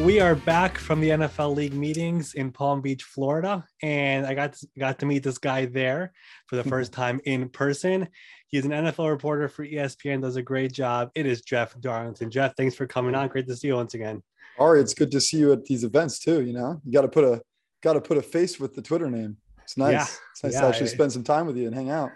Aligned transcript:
All 0.00 0.06
right, 0.06 0.14
we 0.14 0.20
are 0.20 0.34
back 0.34 0.78
from 0.78 1.00
the 1.00 1.10
NFL 1.10 1.54
League 1.54 1.74
meetings 1.74 2.32
in 2.32 2.52
Palm 2.52 2.80
Beach, 2.80 3.02
Florida, 3.02 3.62
and 3.82 4.24
I 4.24 4.32
got 4.32 4.54
to, 4.54 4.66
got 4.78 4.98
to 5.00 5.06
meet 5.06 5.22
this 5.22 5.36
guy 5.36 5.66
there 5.66 6.12
for 6.46 6.56
the 6.56 6.64
first 6.64 6.90
time 6.92 7.20
in 7.26 7.50
person. 7.50 8.08
He's 8.48 8.64
an 8.64 8.70
NFL 8.70 9.10
reporter 9.10 9.46
for 9.48 9.66
ESPN, 9.66 10.22
does 10.22 10.36
a 10.36 10.42
great 10.42 10.72
job. 10.72 11.10
It 11.14 11.26
is 11.26 11.42
Jeff 11.42 11.78
Darlington. 11.80 12.30
Jeff, 12.30 12.54
thanks 12.56 12.74
for 12.74 12.86
coming 12.86 13.14
on. 13.14 13.28
Great 13.28 13.46
to 13.48 13.56
see 13.56 13.68
you 13.68 13.74
once 13.74 13.92
again. 13.92 14.22
Ari, 14.58 14.80
it's 14.80 14.94
good 14.94 15.10
to 15.10 15.20
see 15.20 15.36
you 15.36 15.52
at 15.52 15.66
these 15.66 15.84
events 15.84 16.18
too. 16.18 16.40
You 16.40 16.54
know, 16.54 16.80
you 16.84 16.92
got 16.92 17.02
to 17.02 17.08
put 17.08 17.24
a 17.24 17.42
got 17.82 17.92
to 17.92 18.00
put 18.00 18.16
a 18.16 18.22
face 18.22 18.58
with 18.58 18.74
the 18.74 18.82
Twitter 18.82 19.10
name. 19.10 19.36
It's 19.64 19.76
nice. 19.76 19.92
Yeah, 19.92 20.06
it's 20.32 20.44
nice 20.44 20.52
yeah, 20.54 20.60
to 20.62 20.66
actually 20.68 20.88
I, 20.88 20.94
spend 20.94 21.12
some 21.12 21.24
time 21.24 21.46
with 21.46 21.58
you 21.58 21.66
and 21.66 21.74
hang 21.74 21.90
out. 21.90 22.10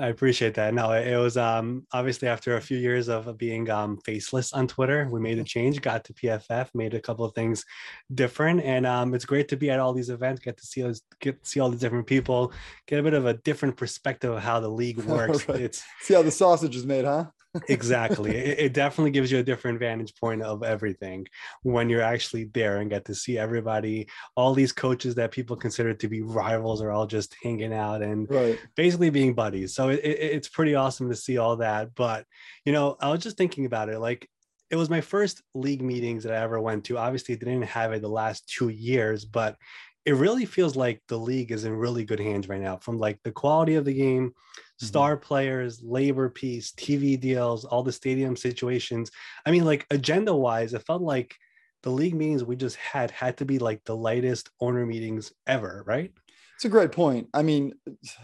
I 0.00 0.08
appreciate 0.08 0.54
that. 0.54 0.74
No, 0.74 0.92
it 0.92 1.16
was 1.16 1.36
um, 1.36 1.86
obviously 1.92 2.26
after 2.26 2.56
a 2.56 2.60
few 2.60 2.78
years 2.78 3.08
of 3.08 3.38
being 3.38 3.70
um, 3.70 3.98
faceless 3.98 4.52
on 4.52 4.66
Twitter, 4.66 5.08
we 5.10 5.20
made 5.20 5.38
a 5.38 5.44
change, 5.44 5.80
got 5.80 6.04
to 6.04 6.14
PFF, 6.14 6.68
made 6.74 6.94
a 6.94 7.00
couple 7.00 7.24
of 7.24 7.34
things 7.34 7.64
different, 8.12 8.62
and 8.62 8.86
um, 8.86 9.14
it's 9.14 9.24
great 9.24 9.48
to 9.48 9.56
be 9.56 9.70
at 9.70 9.78
all 9.78 9.92
these 9.92 10.10
events, 10.10 10.40
get 10.40 10.56
to 10.56 10.66
see 10.66 10.82
us, 10.84 11.02
get 11.20 11.46
see 11.46 11.60
all 11.60 11.70
the 11.70 11.76
different 11.76 12.06
people, 12.06 12.52
get 12.86 12.98
a 12.98 13.02
bit 13.02 13.14
of 13.14 13.26
a 13.26 13.34
different 13.34 13.76
perspective 13.76 14.32
of 14.32 14.42
how 14.42 14.58
the 14.58 14.68
league 14.68 14.98
works. 15.04 15.48
right. 15.48 15.60
It's 15.60 15.84
see 16.00 16.14
how 16.14 16.22
the 16.22 16.30
sausage 16.30 16.74
is 16.74 16.86
made, 16.86 17.04
huh? 17.04 17.26
Exactly. 17.68 18.36
It, 18.36 18.58
it, 18.58 18.72
definitely 18.72 19.10
gives 19.10 19.30
you 19.30 19.38
a 19.38 19.42
different 19.42 19.78
vantage 19.78 20.14
point 20.16 20.42
of 20.42 20.62
everything 20.62 21.26
when 21.62 21.88
you're 21.88 22.02
actually 22.02 22.44
there 22.44 22.78
and 22.78 22.90
get 22.90 23.04
to 23.06 23.14
see 23.14 23.38
everybody. 23.38 24.08
All 24.36 24.54
these 24.54 24.72
coaches 24.72 25.14
that 25.14 25.30
people 25.30 25.56
consider 25.56 25.94
to 25.94 26.08
be 26.08 26.22
rivals 26.22 26.82
are 26.82 26.90
all 26.90 27.06
just 27.06 27.36
hanging 27.42 27.72
out 27.72 28.02
and 28.02 28.28
right. 28.30 28.58
basically 28.76 29.10
being 29.10 29.34
buddies. 29.34 29.74
So 29.74 29.88
it, 29.88 30.00
it, 30.00 30.18
it's 30.18 30.48
pretty 30.48 30.74
awesome 30.74 31.08
to 31.10 31.16
see 31.16 31.38
all 31.38 31.56
that. 31.56 31.94
But 31.94 32.26
you 32.64 32.72
know 32.72 32.96
i 33.00 33.10
was 33.10 33.20
just 33.20 33.36
thinking 33.36 33.66
about 33.66 33.88
it 33.88 33.98
like 33.98 34.28
it 34.70 34.76
was 34.76 34.90
my 34.90 35.00
first 35.00 35.42
league 35.54 35.82
meetings 35.82 36.24
that 36.24 36.32
i 36.32 36.42
ever 36.42 36.60
went 36.60 36.84
to. 36.84 36.98
Obviously 36.98 37.36
didn't 37.36 37.62
have 37.62 37.92
it 37.92 38.02
the 38.02 38.08
last 38.08 38.48
two 38.48 38.70
years 38.70 39.24
but 39.24 39.56
it 40.04 40.12
really 40.12 40.44
feels 40.44 40.76
like 40.76 41.00
the 41.08 41.18
league 41.18 41.50
is 41.50 41.64
in 41.64 41.72
really 41.72 42.04
good 42.04 42.20
hands 42.20 42.48
right 42.48 42.60
now 42.60 42.76
from 42.76 42.98
like 42.98 43.18
the 43.22 43.32
quality 43.32 43.74
of 43.74 43.84
the 43.84 43.94
game 43.94 44.30
mm-hmm. 44.30 44.86
star 44.86 45.16
players 45.16 45.80
labor 45.82 46.28
peace 46.28 46.72
tv 46.72 47.18
deals 47.18 47.64
all 47.64 47.82
the 47.82 47.92
stadium 47.92 48.36
situations. 48.36 49.10
I 49.46 49.50
mean 49.50 49.64
like 49.64 49.86
agenda 49.90 50.34
wise 50.34 50.74
it 50.74 50.86
felt 50.86 51.02
like 51.02 51.34
the 51.82 51.90
league 51.90 52.14
meetings 52.14 52.44
we 52.44 52.56
just 52.56 52.76
had 52.76 53.10
had 53.10 53.36
to 53.38 53.44
be 53.44 53.58
like 53.58 53.84
the 53.84 53.96
lightest 53.96 54.50
owner 54.60 54.86
meetings 54.86 55.32
ever 55.46 55.82
right? 55.86 56.12
It's 56.56 56.64
a 56.64 56.68
great 56.68 56.92
point. 56.92 57.28
I 57.34 57.42
mean 57.42 57.72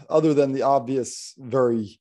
other 0.09 0.33
than 0.33 0.51
the 0.51 0.63
obvious 0.63 1.33
very 1.37 1.99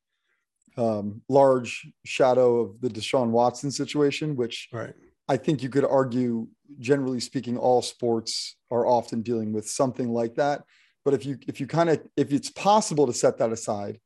um, 0.77 1.21
large 1.29 1.87
shadow 2.05 2.61
of 2.61 2.81
the 2.81 2.89
deshaun 2.89 3.31
watson 3.31 3.71
situation 3.71 4.37
which 4.37 4.69
right 4.73 4.95
I 5.31 5.37
think 5.37 5.63
you 5.63 5.69
could 5.69 5.85
argue, 5.85 6.49
generally 6.81 7.21
speaking, 7.21 7.57
all 7.57 7.83
sports 7.83 8.57
are 8.69 8.85
often 8.85 9.23
dealing 9.23 9.53
with 9.53 9.69
something 9.69 10.09
like 10.13 10.35
that. 10.35 10.65
But 11.05 11.15
if 11.15 11.25
you 11.25 11.39
if 11.47 11.61
you 11.61 11.69
kind 11.69 11.89
of 11.89 12.03
if 12.17 12.33
it's 12.33 12.51
possible 12.51 13.07
to 13.07 13.13
set 13.13 13.39
that 13.39 13.53
aside, 13.53 14.01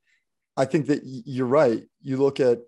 I 0.55 0.67
think 0.67 0.87
that 0.89 1.01
you're 1.03 1.47
right. 1.47 1.83
You 2.03 2.19
look 2.19 2.41
at 2.41 2.59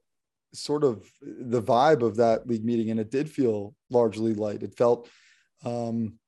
sort 0.55 0.85
of 0.85 1.07
the 1.21 1.61
vibe 1.61 2.01
of 2.01 2.17
that 2.17 2.49
league 2.49 2.65
meeting, 2.65 2.91
and 2.91 2.99
it 2.99 3.11
did 3.11 3.31
feel 3.31 3.75
largely 3.91 4.33
light. 4.33 4.63
It 4.63 4.75
felt, 4.75 5.11
um, 5.63 6.19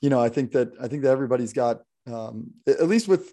you 0.00 0.08
know, 0.08 0.20
I 0.20 0.28
think 0.28 0.52
that 0.52 0.70
I 0.80 0.86
think 0.86 1.02
that 1.02 1.10
everybody's 1.10 1.52
got 1.52 1.80
um, 2.06 2.52
at 2.68 2.86
least 2.86 3.08
with 3.08 3.32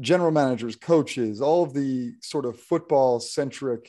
general 0.00 0.32
managers, 0.32 0.74
coaches, 0.74 1.40
all 1.40 1.62
of 1.62 1.72
the 1.72 2.14
sort 2.20 2.46
of 2.46 2.58
football 2.58 3.20
centric 3.20 3.88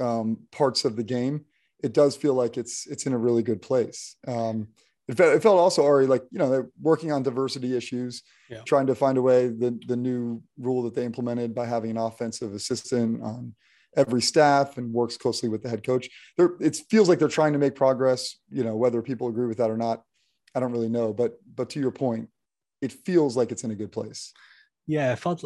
um, 0.00 0.38
parts 0.52 0.84
of 0.84 0.96
the 0.96 1.02
game, 1.02 1.44
it 1.82 1.92
does 1.92 2.16
feel 2.16 2.34
like 2.34 2.56
it's 2.56 2.86
it's 2.86 3.06
in 3.06 3.12
a 3.12 3.18
really 3.18 3.42
good 3.42 3.62
place. 3.62 4.16
Um, 4.26 4.68
it, 5.08 5.16
felt, 5.16 5.34
it 5.34 5.42
felt 5.42 5.58
also 5.58 5.84
Ari 5.84 6.06
like 6.06 6.24
you 6.30 6.38
know 6.38 6.50
they're 6.50 6.70
working 6.80 7.12
on 7.12 7.22
diversity 7.22 7.76
issues, 7.76 8.22
yeah. 8.50 8.62
trying 8.66 8.86
to 8.86 8.94
find 8.94 9.18
a 9.18 9.22
way 9.22 9.48
the 9.48 9.78
the 9.86 9.96
new 9.96 10.42
rule 10.58 10.82
that 10.82 10.94
they 10.94 11.04
implemented 11.04 11.54
by 11.54 11.66
having 11.66 11.92
an 11.92 11.98
offensive 11.98 12.54
assistant 12.54 13.22
on 13.22 13.54
every 13.96 14.20
staff 14.20 14.76
and 14.76 14.92
works 14.92 15.16
closely 15.16 15.48
with 15.48 15.62
the 15.62 15.68
head 15.68 15.84
coach. 15.84 16.08
There, 16.36 16.52
it 16.60 16.76
feels 16.90 17.08
like 17.08 17.18
they're 17.18 17.28
trying 17.28 17.54
to 17.54 17.58
make 17.58 17.74
progress. 17.74 18.36
You 18.50 18.64
know 18.64 18.76
whether 18.76 19.02
people 19.02 19.28
agree 19.28 19.46
with 19.46 19.58
that 19.58 19.70
or 19.70 19.76
not, 19.76 20.02
I 20.54 20.60
don't 20.60 20.72
really 20.72 20.88
know. 20.88 21.12
But 21.12 21.38
but 21.54 21.70
to 21.70 21.80
your 21.80 21.92
point, 21.92 22.28
it 22.80 22.92
feels 22.92 23.36
like 23.36 23.52
it's 23.52 23.64
in 23.64 23.70
a 23.70 23.76
good 23.76 23.92
place. 23.92 24.32
Yeah, 24.86 25.12
it 25.12 25.18
felt 25.18 25.44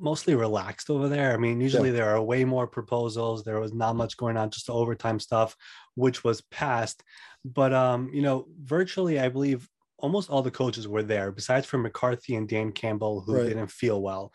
mostly 0.00 0.34
relaxed 0.34 0.90
over 0.90 1.08
there. 1.08 1.32
I 1.32 1.36
mean, 1.36 1.60
usually 1.60 1.90
yeah. 1.90 1.96
there 1.96 2.10
are 2.10 2.22
way 2.22 2.44
more 2.44 2.66
proposals. 2.66 3.44
There 3.44 3.60
was 3.60 3.72
not 3.72 3.96
much 3.96 4.16
going 4.16 4.36
on, 4.36 4.50
just 4.50 4.66
the 4.66 4.74
overtime 4.74 5.20
stuff, 5.20 5.56
which 5.94 6.24
was 6.24 6.40
passed. 6.40 7.02
But 7.44 7.72
um, 7.72 8.10
you 8.12 8.22
know, 8.22 8.46
virtually, 8.62 9.20
I 9.20 9.28
believe 9.28 9.68
almost 9.98 10.30
all 10.30 10.42
the 10.42 10.50
coaches 10.50 10.88
were 10.88 11.02
there, 11.02 11.30
besides 11.30 11.66
for 11.66 11.78
McCarthy 11.78 12.34
and 12.34 12.48
Dan 12.48 12.72
Campbell, 12.72 13.20
who 13.20 13.36
right. 13.36 13.48
didn't 13.48 13.70
feel 13.70 14.00
well. 14.00 14.32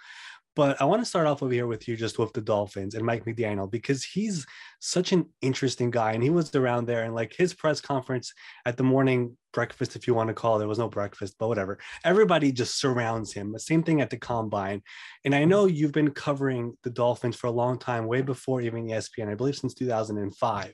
But 0.56 0.82
I 0.82 0.86
want 0.86 1.02
to 1.02 1.06
start 1.06 1.28
off 1.28 1.44
over 1.44 1.54
here 1.54 1.68
with 1.68 1.88
you 1.88 1.96
just 1.96 2.18
with 2.18 2.34
the 2.34 2.42
Dolphins 2.42 2.96
and 2.96 3.06
Mike 3.06 3.26
McDaniel 3.26 3.70
because 3.70 4.04
he's 4.04 4.46
such 4.80 5.12
an 5.12 5.26
interesting 5.42 5.92
guy 5.92 6.14
and 6.14 6.24
he 6.24 6.30
was 6.30 6.54
around 6.56 6.86
there 6.86 7.04
and 7.04 7.14
like 7.14 7.34
his 7.34 7.54
press 7.54 7.82
conference 7.82 8.34
at 8.66 8.78
the 8.78 8.84
morning 8.84 9.36
breakfast, 9.56 9.96
if 9.96 10.06
you 10.06 10.14
want 10.14 10.28
to 10.28 10.34
call 10.34 10.58
it, 10.58 10.60
there 10.60 10.68
was 10.68 10.78
no 10.78 10.90
breakfast, 10.90 11.38
but 11.40 11.48
whatever. 11.48 11.80
Everybody 12.04 12.52
just 12.52 12.80
surrounds 12.80 13.34
him. 13.34 13.52
The 13.52 13.60
same 13.60 13.82
thing 13.82 14.02
at 14.02 14.12
the 14.12 14.18
combine. 14.18 14.84
And 15.24 15.34
I 15.34 15.46
know 15.46 15.66
you've 15.66 15.94
been 15.94 16.12
covering 16.12 16.78
the 16.84 16.90
Dolphins 16.90 17.38
for 17.38 17.48
a 17.48 17.52
long 17.52 17.80
time, 17.80 18.06
way 18.06 18.22
before 18.22 18.62
even 18.62 18.86
ESPN, 18.86 19.30
I 19.30 19.36
believe 19.36 19.56
since 19.56 19.74
2005. 19.74 20.74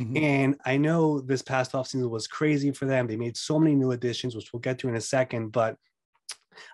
Mm-hmm. 0.00 0.16
And 0.16 0.56
I 0.64 0.78
know 0.78 1.20
this 1.20 1.42
past 1.42 1.72
offseason 1.72 2.08
was 2.10 2.26
crazy 2.26 2.72
for 2.72 2.86
them. 2.86 3.06
They 3.06 3.16
made 3.16 3.36
so 3.36 3.58
many 3.58 3.76
new 3.76 3.92
additions, 3.92 4.34
which 4.34 4.52
we'll 4.52 4.60
get 4.60 4.78
to 4.80 4.88
in 4.88 4.96
a 4.96 5.00
second. 5.00 5.52
But 5.52 5.76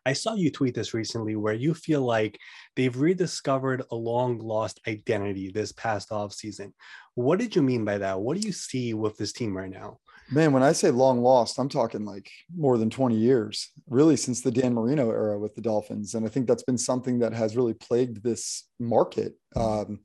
I 0.04 0.12
saw 0.12 0.34
you 0.34 0.50
tweet 0.50 0.74
this 0.74 0.94
recently 0.94 1.36
where 1.36 1.54
you 1.54 1.74
feel 1.74 2.02
like 2.02 2.38
they've 2.76 2.96
rediscovered 2.96 3.82
a 3.90 3.96
long 3.96 4.38
lost 4.38 4.80
identity 4.86 5.50
this 5.50 5.72
past 5.72 6.12
off 6.12 6.32
season. 6.32 6.74
What 7.14 7.38
did 7.38 7.56
you 7.56 7.62
mean 7.62 7.84
by 7.84 7.98
that? 7.98 8.20
What 8.20 8.40
do 8.40 8.46
you 8.46 8.52
see 8.52 8.94
with 8.94 9.16
this 9.16 9.32
team 9.32 9.56
right 9.56 9.70
now? 9.70 9.98
Man, 10.30 10.52
when 10.52 10.62
I 10.62 10.72
say 10.72 10.90
long 10.90 11.22
lost, 11.22 11.58
I'm 11.58 11.70
talking 11.70 12.04
like 12.04 12.30
more 12.54 12.76
than 12.76 12.90
20 12.90 13.16
years, 13.16 13.70
really 13.88 14.16
since 14.16 14.42
the 14.42 14.50
Dan 14.50 14.74
Marino 14.74 15.10
era 15.10 15.38
with 15.38 15.54
the 15.54 15.62
Dolphins. 15.62 16.14
And 16.14 16.26
I 16.26 16.28
think 16.28 16.46
that's 16.46 16.64
been 16.64 16.78
something 16.78 17.20
that 17.20 17.32
has 17.32 17.56
really 17.56 17.72
plagued 17.72 18.22
this 18.22 18.64
market. 18.78 19.34
Um, 19.56 20.00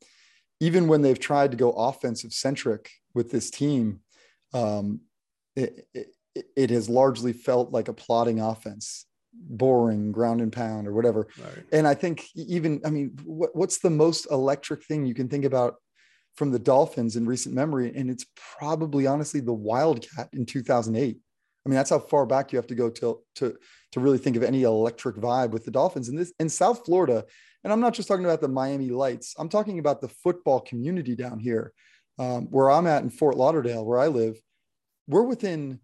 even 0.62 0.88
when 0.88 1.01
they've 1.01 1.19
tried 1.19 1.51
to 1.51 1.57
go 1.57 1.72
offensive 1.72 2.31
centric 2.31 2.89
with 3.13 3.31
this 3.31 3.51
team, 3.51 4.00
um, 4.53 5.01
it, 5.57 5.88
it, 5.94 6.07
it 6.56 6.69
has 6.69 6.89
largely 6.89 7.33
felt 7.33 7.72
like 7.72 7.89
a 7.89 7.94
plotting 7.94 8.39
offense 8.39 9.06
boring 9.33 10.11
ground 10.11 10.41
and 10.41 10.51
pound 10.51 10.88
or 10.88 10.94
whatever. 10.94 11.27
Right. 11.38 11.66
And 11.71 11.88
I 11.88 11.94
think 11.94 12.25
even, 12.35 12.81
I 12.85 12.89
mean, 12.89 13.17
what, 13.23 13.55
what's 13.55 13.79
the 13.79 13.89
most 13.89 14.27
electric 14.31 14.83
thing 14.83 15.05
you 15.05 15.13
can 15.13 15.27
think 15.27 15.45
about 15.45 15.75
from 16.35 16.51
the 16.51 16.59
Dolphins 16.59 17.16
in 17.16 17.25
recent 17.25 17.53
memory? 17.53 17.91
And 17.95 18.09
it's 18.09 18.25
probably 18.57 19.07
honestly 19.07 19.39
the 19.39 19.53
Wildcat 19.53 20.29
in 20.33 20.45
2008. 20.45 21.17
I 21.66 21.69
mean, 21.69 21.75
that's 21.75 21.89
how 21.89 21.99
far 21.99 22.25
back 22.25 22.51
you 22.51 22.57
have 22.57 22.67
to 22.67 22.75
go 22.75 22.89
to, 22.89 23.19
to, 23.35 23.55
to 23.94 23.99
really 23.99 24.17
think 24.17 24.35
of 24.35 24.44
any 24.44 24.63
electric 24.63 25.16
vibe 25.16 25.51
with 25.51 25.63
the 25.63 25.71
Dolphins 25.71 26.09
in 26.09 26.15
this 26.15 26.33
in 26.39 26.50
South 26.50 26.85
Florida. 26.85 27.23
And 27.63 27.71
I'm 27.71 27.79
not 27.79 27.94
just 27.94 28.07
talking 28.07 28.25
about 28.25 28.41
the 28.41 28.50
Miami 28.50 28.89
lights. 28.89 29.35
I'm 29.39 29.47
talking 29.47 29.79
about 29.79 30.01
the 30.01 30.09
football 30.09 30.59
community 30.59 31.15
down 31.15 31.39
here 31.39 31.71
um, 32.19 32.47
where 32.51 32.69
I'm 32.69 32.88
at 32.88 33.03
in 33.03 33.09
Fort 33.09 33.38
Lauderdale, 33.38 33.85
where 33.85 34.00
I 34.00 34.07
live. 34.07 34.38
We're 35.07 35.24
within 35.24 35.80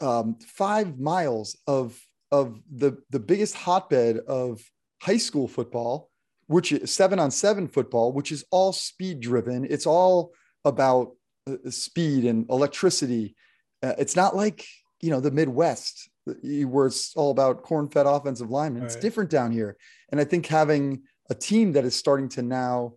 um, 0.00 0.36
five 0.40 0.98
miles 0.98 1.56
of 1.66 1.98
of 2.34 2.60
the 2.82 2.90
the 3.10 3.20
biggest 3.20 3.54
hotbed 3.54 4.18
of 4.18 4.60
high 5.00 5.22
school 5.28 5.46
football, 5.46 6.10
which 6.46 6.72
is 6.72 6.90
seven 6.90 7.18
on 7.18 7.30
seven 7.30 7.68
football, 7.68 8.12
which 8.12 8.32
is 8.32 8.44
all 8.50 8.72
speed 8.72 9.20
driven. 9.20 9.64
It's 9.64 9.86
all 9.86 10.32
about 10.64 11.12
uh, 11.48 11.70
speed 11.70 12.24
and 12.24 12.48
electricity. 12.50 13.36
Uh, 13.82 13.94
it's 13.98 14.16
not 14.16 14.34
like 14.34 14.66
you 15.00 15.10
know 15.10 15.20
the 15.20 15.30
Midwest 15.30 16.10
where 16.24 16.86
it's 16.86 17.14
all 17.16 17.30
about 17.30 17.62
corn-fed 17.62 18.06
offensive 18.06 18.50
linemen. 18.50 18.82
It's 18.82 18.96
different 18.96 19.30
down 19.30 19.52
here, 19.52 19.76
and 20.10 20.20
I 20.20 20.24
think 20.24 20.46
having 20.46 21.02
a 21.30 21.34
team 21.34 21.72
that 21.72 21.84
is 21.84 21.94
starting 21.94 22.28
to 22.30 22.42
now 22.42 22.94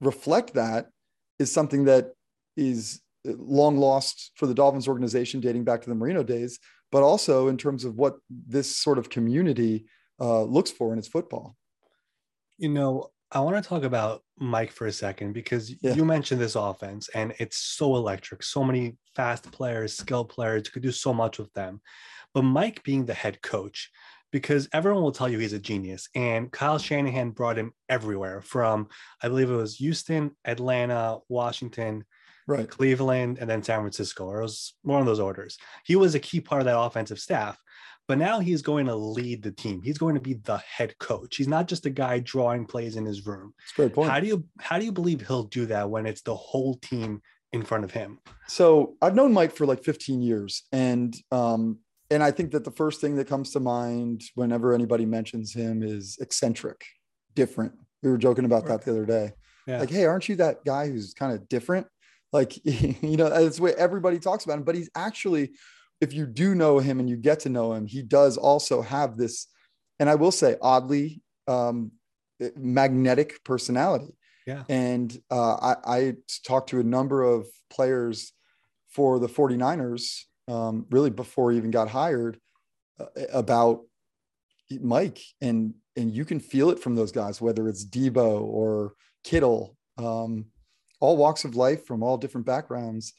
reflect 0.00 0.54
that 0.54 0.88
is 1.38 1.52
something 1.52 1.84
that 1.84 2.12
is 2.56 3.00
uh, 3.28 3.32
long 3.36 3.76
lost 3.76 4.32
for 4.36 4.46
the 4.46 4.54
Dolphins 4.54 4.88
organization 4.88 5.40
dating 5.40 5.64
back 5.64 5.82
to 5.82 5.88
the 5.90 5.94
Marino 5.94 6.22
days, 6.22 6.58
but 6.90 7.02
also 7.02 7.48
in 7.48 7.56
terms 7.56 7.84
of 7.84 7.96
what 7.96 8.16
this 8.28 8.76
sort 8.76 8.98
of 8.98 9.10
community 9.10 9.86
uh, 10.20 10.42
looks 10.42 10.70
for 10.70 10.92
in 10.92 10.98
its 10.98 11.08
football. 11.08 11.56
You 12.58 12.68
know, 12.68 13.10
I 13.32 13.40
want 13.40 13.62
to 13.62 13.68
talk 13.68 13.84
about 13.84 14.22
Mike 14.38 14.72
for 14.72 14.86
a 14.86 14.92
second 14.92 15.32
because 15.32 15.72
yeah. 15.82 15.94
you 15.94 16.04
mentioned 16.04 16.40
this 16.40 16.56
offense 16.56 17.08
and 17.14 17.32
it's 17.38 17.56
so 17.56 17.96
electric, 17.96 18.42
so 18.42 18.64
many 18.64 18.96
fast 19.14 19.50
players, 19.52 19.96
skilled 19.96 20.28
players, 20.28 20.62
you 20.66 20.72
could 20.72 20.82
do 20.82 20.90
so 20.90 21.14
much 21.14 21.38
with 21.38 21.52
them. 21.52 21.80
But 22.34 22.42
Mike 22.42 22.82
being 22.82 23.06
the 23.06 23.14
head 23.14 23.40
coach, 23.40 23.90
because 24.32 24.68
everyone 24.72 25.02
will 25.02 25.12
tell 25.12 25.28
you 25.28 25.38
he's 25.38 25.52
a 25.52 25.58
genius. 25.58 26.08
And 26.14 26.50
Kyle 26.50 26.78
Shanahan 26.78 27.30
brought 27.30 27.58
him 27.58 27.72
everywhere 27.88 28.40
from, 28.40 28.88
I 29.22 29.28
believe 29.28 29.50
it 29.50 29.56
was 29.56 29.76
Houston, 29.76 30.32
Atlanta, 30.44 31.18
Washington, 31.28 32.04
right? 32.50 32.68
Cleveland, 32.68 33.38
and 33.40 33.48
then 33.48 33.62
San 33.62 33.80
Francisco. 33.80 34.26
Or 34.26 34.40
it 34.40 34.44
was 34.44 34.74
one 34.82 35.00
of 35.00 35.06
those 35.06 35.20
orders. 35.20 35.56
He 35.84 35.96
was 35.96 36.14
a 36.14 36.20
key 36.20 36.40
part 36.40 36.60
of 36.60 36.66
that 36.66 36.78
offensive 36.78 37.18
staff. 37.18 37.58
But 38.08 38.18
now 38.18 38.40
he's 38.40 38.60
going 38.60 38.86
to 38.86 38.94
lead 38.96 39.40
the 39.42 39.52
team. 39.52 39.82
He's 39.82 39.98
going 39.98 40.16
to 40.16 40.20
be 40.20 40.34
the 40.34 40.58
head 40.58 40.98
coach. 40.98 41.36
He's 41.36 41.46
not 41.46 41.68
just 41.68 41.86
a 41.86 41.90
guy 41.90 42.18
drawing 42.18 42.66
plays 42.66 42.96
in 42.96 43.04
his 43.04 43.24
room. 43.24 43.54
That's 43.56 43.72
a 43.72 43.76
great 43.76 43.92
point. 43.94 44.10
How 44.10 44.18
do 44.18 44.26
you 44.26 44.44
how 44.58 44.80
do 44.80 44.84
you 44.84 44.90
believe 44.90 45.24
he'll 45.24 45.44
do 45.44 45.66
that 45.66 45.88
when 45.88 46.06
it's 46.06 46.22
the 46.22 46.34
whole 46.34 46.74
team 46.74 47.22
in 47.52 47.62
front 47.62 47.84
of 47.84 47.92
him? 47.92 48.18
So 48.48 48.96
I've 49.00 49.14
known 49.14 49.32
Mike 49.32 49.52
for 49.52 49.64
like 49.64 49.84
15 49.84 50.22
years, 50.22 50.64
and 50.72 51.14
um, 51.30 51.78
and 52.10 52.20
I 52.20 52.32
think 52.32 52.50
that 52.50 52.64
the 52.64 52.72
first 52.72 53.00
thing 53.00 53.14
that 53.14 53.28
comes 53.28 53.52
to 53.52 53.60
mind 53.60 54.22
whenever 54.34 54.74
anybody 54.74 55.06
mentions 55.06 55.54
him 55.54 55.84
is 55.84 56.18
eccentric, 56.20 56.84
different. 57.36 57.74
We 58.02 58.10
were 58.10 58.18
joking 58.18 58.44
about 58.44 58.66
that 58.66 58.82
the 58.82 58.90
other 58.90 59.06
day. 59.06 59.34
Yeah. 59.68 59.78
Like, 59.78 59.90
hey, 59.90 60.06
aren't 60.06 60.28
you 60.28 60.34
that 60.36 60.64
guy 60.64 60.88
who's 60.88 61.14
kind 61.14 61.32
of 61.32 61.48
different? 61.48 61.86
Like, 62.32 62.64
you 62.64 63.16
know, 63.16 63.28
that's 63.28 63.56
the 63.56 63.62
way 63.62 63.74
everybody 63.76 64.18
talks 64.18 64.44
about 64.44 64.58
him, 64.58 64.64
but 64.64 64.74
he's 64.74 64.90
actually 64.94 65.50
if 66.00 66.14
you 66.14 66.26
do 66.26 66.54
know 66.54 66.78
him 66.78 66.98
and 66.98 67.08
you 67.08 67.16
get 67.16 67.40
to 67.40 67.48
know 67.48 67.74
him, 67.74 67.86
he 67.86 68.02
does 68.02 68.36
also 68.36 68.80
have 68.80 69.16
this, 69.16 69.46
and 69.98 70.08
I 70.08 70.14
will 70.14 70.32
say, 70.32 70.56
oddly 70.60 71.22
um, 71.46 71.92
magnetic 72.56 73.44
personality. 73.44 74.16
Yeah. 74.46 74.64
And 74.68 75.16
uh, 75.30 75.54
I, 75.54 75.76
I, 75.84 76.14
talked 76.46 76.70
to 76.70 76.80
a 76.80 76.84
number 76.84 77.22
of 77.22 77.46
players 77.68 78.32
for 78.88 79.18
the 79.18 79.28
49ers, 79.28 80.22
um, 80.48 80.86
really 80.90 81.10
before 81.10 81.52
he 81.52 81.58
even 81.58 81.70
got 81.70 81.88
hired, 81.88 82.40
uh, 82.98 83.04
about 83.32 83.82
Mike. 84.80 85.20
And, 85.42 85.74
and 85.94 86.10
you 86.10 86.24
can 86.24 86.40
feel 86.40 86.70
it 86.70 86.80
from 86.80 86.94
those 86.94 87.12
guys, 87.12 87.40
whether 87.40 87.68
it's 87.68 87.84
Debo 87.84 88.40
or 88.40 88.94
Kittle, 89.22 89.76
um, 89.98 90.46
all 91.00 91.16
walks 91.16 91.44
of 91.44 91.56
life 91.56 91.86
from 91.86 92.02
all 92.02 92.16
different 92.16 92.46
backgrounds 92.46 93.14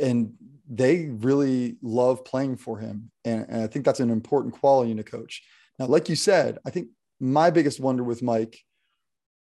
and 0.00 0.34
they 0.68 1.06
really 1.06 1.76
love 1.82 2.24
playing 2.24 2.56
for 2.56 2.78
him. 2.78 3.10
And, 3.24 3.46
and, 3.48 3.62
I 3.62 3.66
think 3.66 3.84
that's 3.84 4.00
an 4.00 4.10
important 4.10 4.54
quality 4.54 4.90
in 4.90 4.98
a 4.98 5.04
coach. 5.04 5.42
Now, 5.78 5.86
like 5.86 6.08
you 6.08 6.16
said, 6.16 6.58
I 6.64 6.70
think 6.70 6.88
my 7.20 7.50
biggest 7.50 7.80
wonder 7.80 8.04
with 8.04 8.22
Mike 8.22 8.58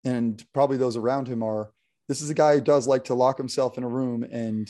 and 0.04 0.42
probably 0.52 0.76
those 0.76 0.96
around 0.96 1.28
him 1.28 1.42
are 1.42 1.70
this 2.08 2.20
is 2.20 2.30
a 2.30 2.34
guy 2.34 2.54
who 2.54 2.60
does 2.60 2.86
like 2.86 3.04
to 3.04 3.14
lock 3.14 3.38
himself 3.38 3.78
in 3.78 3.84
a 3.84 3.88
room 3.88 4.24
and 4.24 4.68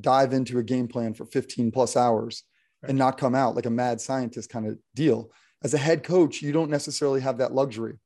dive 0.00 0.32
into 0.32 0.58
a 0.58 0.62
game 0.62 0.86
plan 0.86 1.14
for 1.14 1.24
15 1.24 1.70
plus 1.70 1.96
hours 1.96 2.42
right. 2.82 2.90
and 2.90 2.98
not 2.98 3.16
come 3.16 3.34
out 3.34 3.56
like 3.56 3.66
a 3.66 3.70
mad 3.70 4.00
scientist 4.00 4.50
kind 4.50 4.66
of 4.66 4.78
deal. 4.94 5.30
As 5.64 5.72
a 5.72 5.78
head 5.78 6.02
coach, 6.02 6.42
you 6.42 6.52
don't 6.52 6.70
necessarily 6.70 7.20
have 7.20 7.38
that 7.38 7.54
luxury 7.54 7.98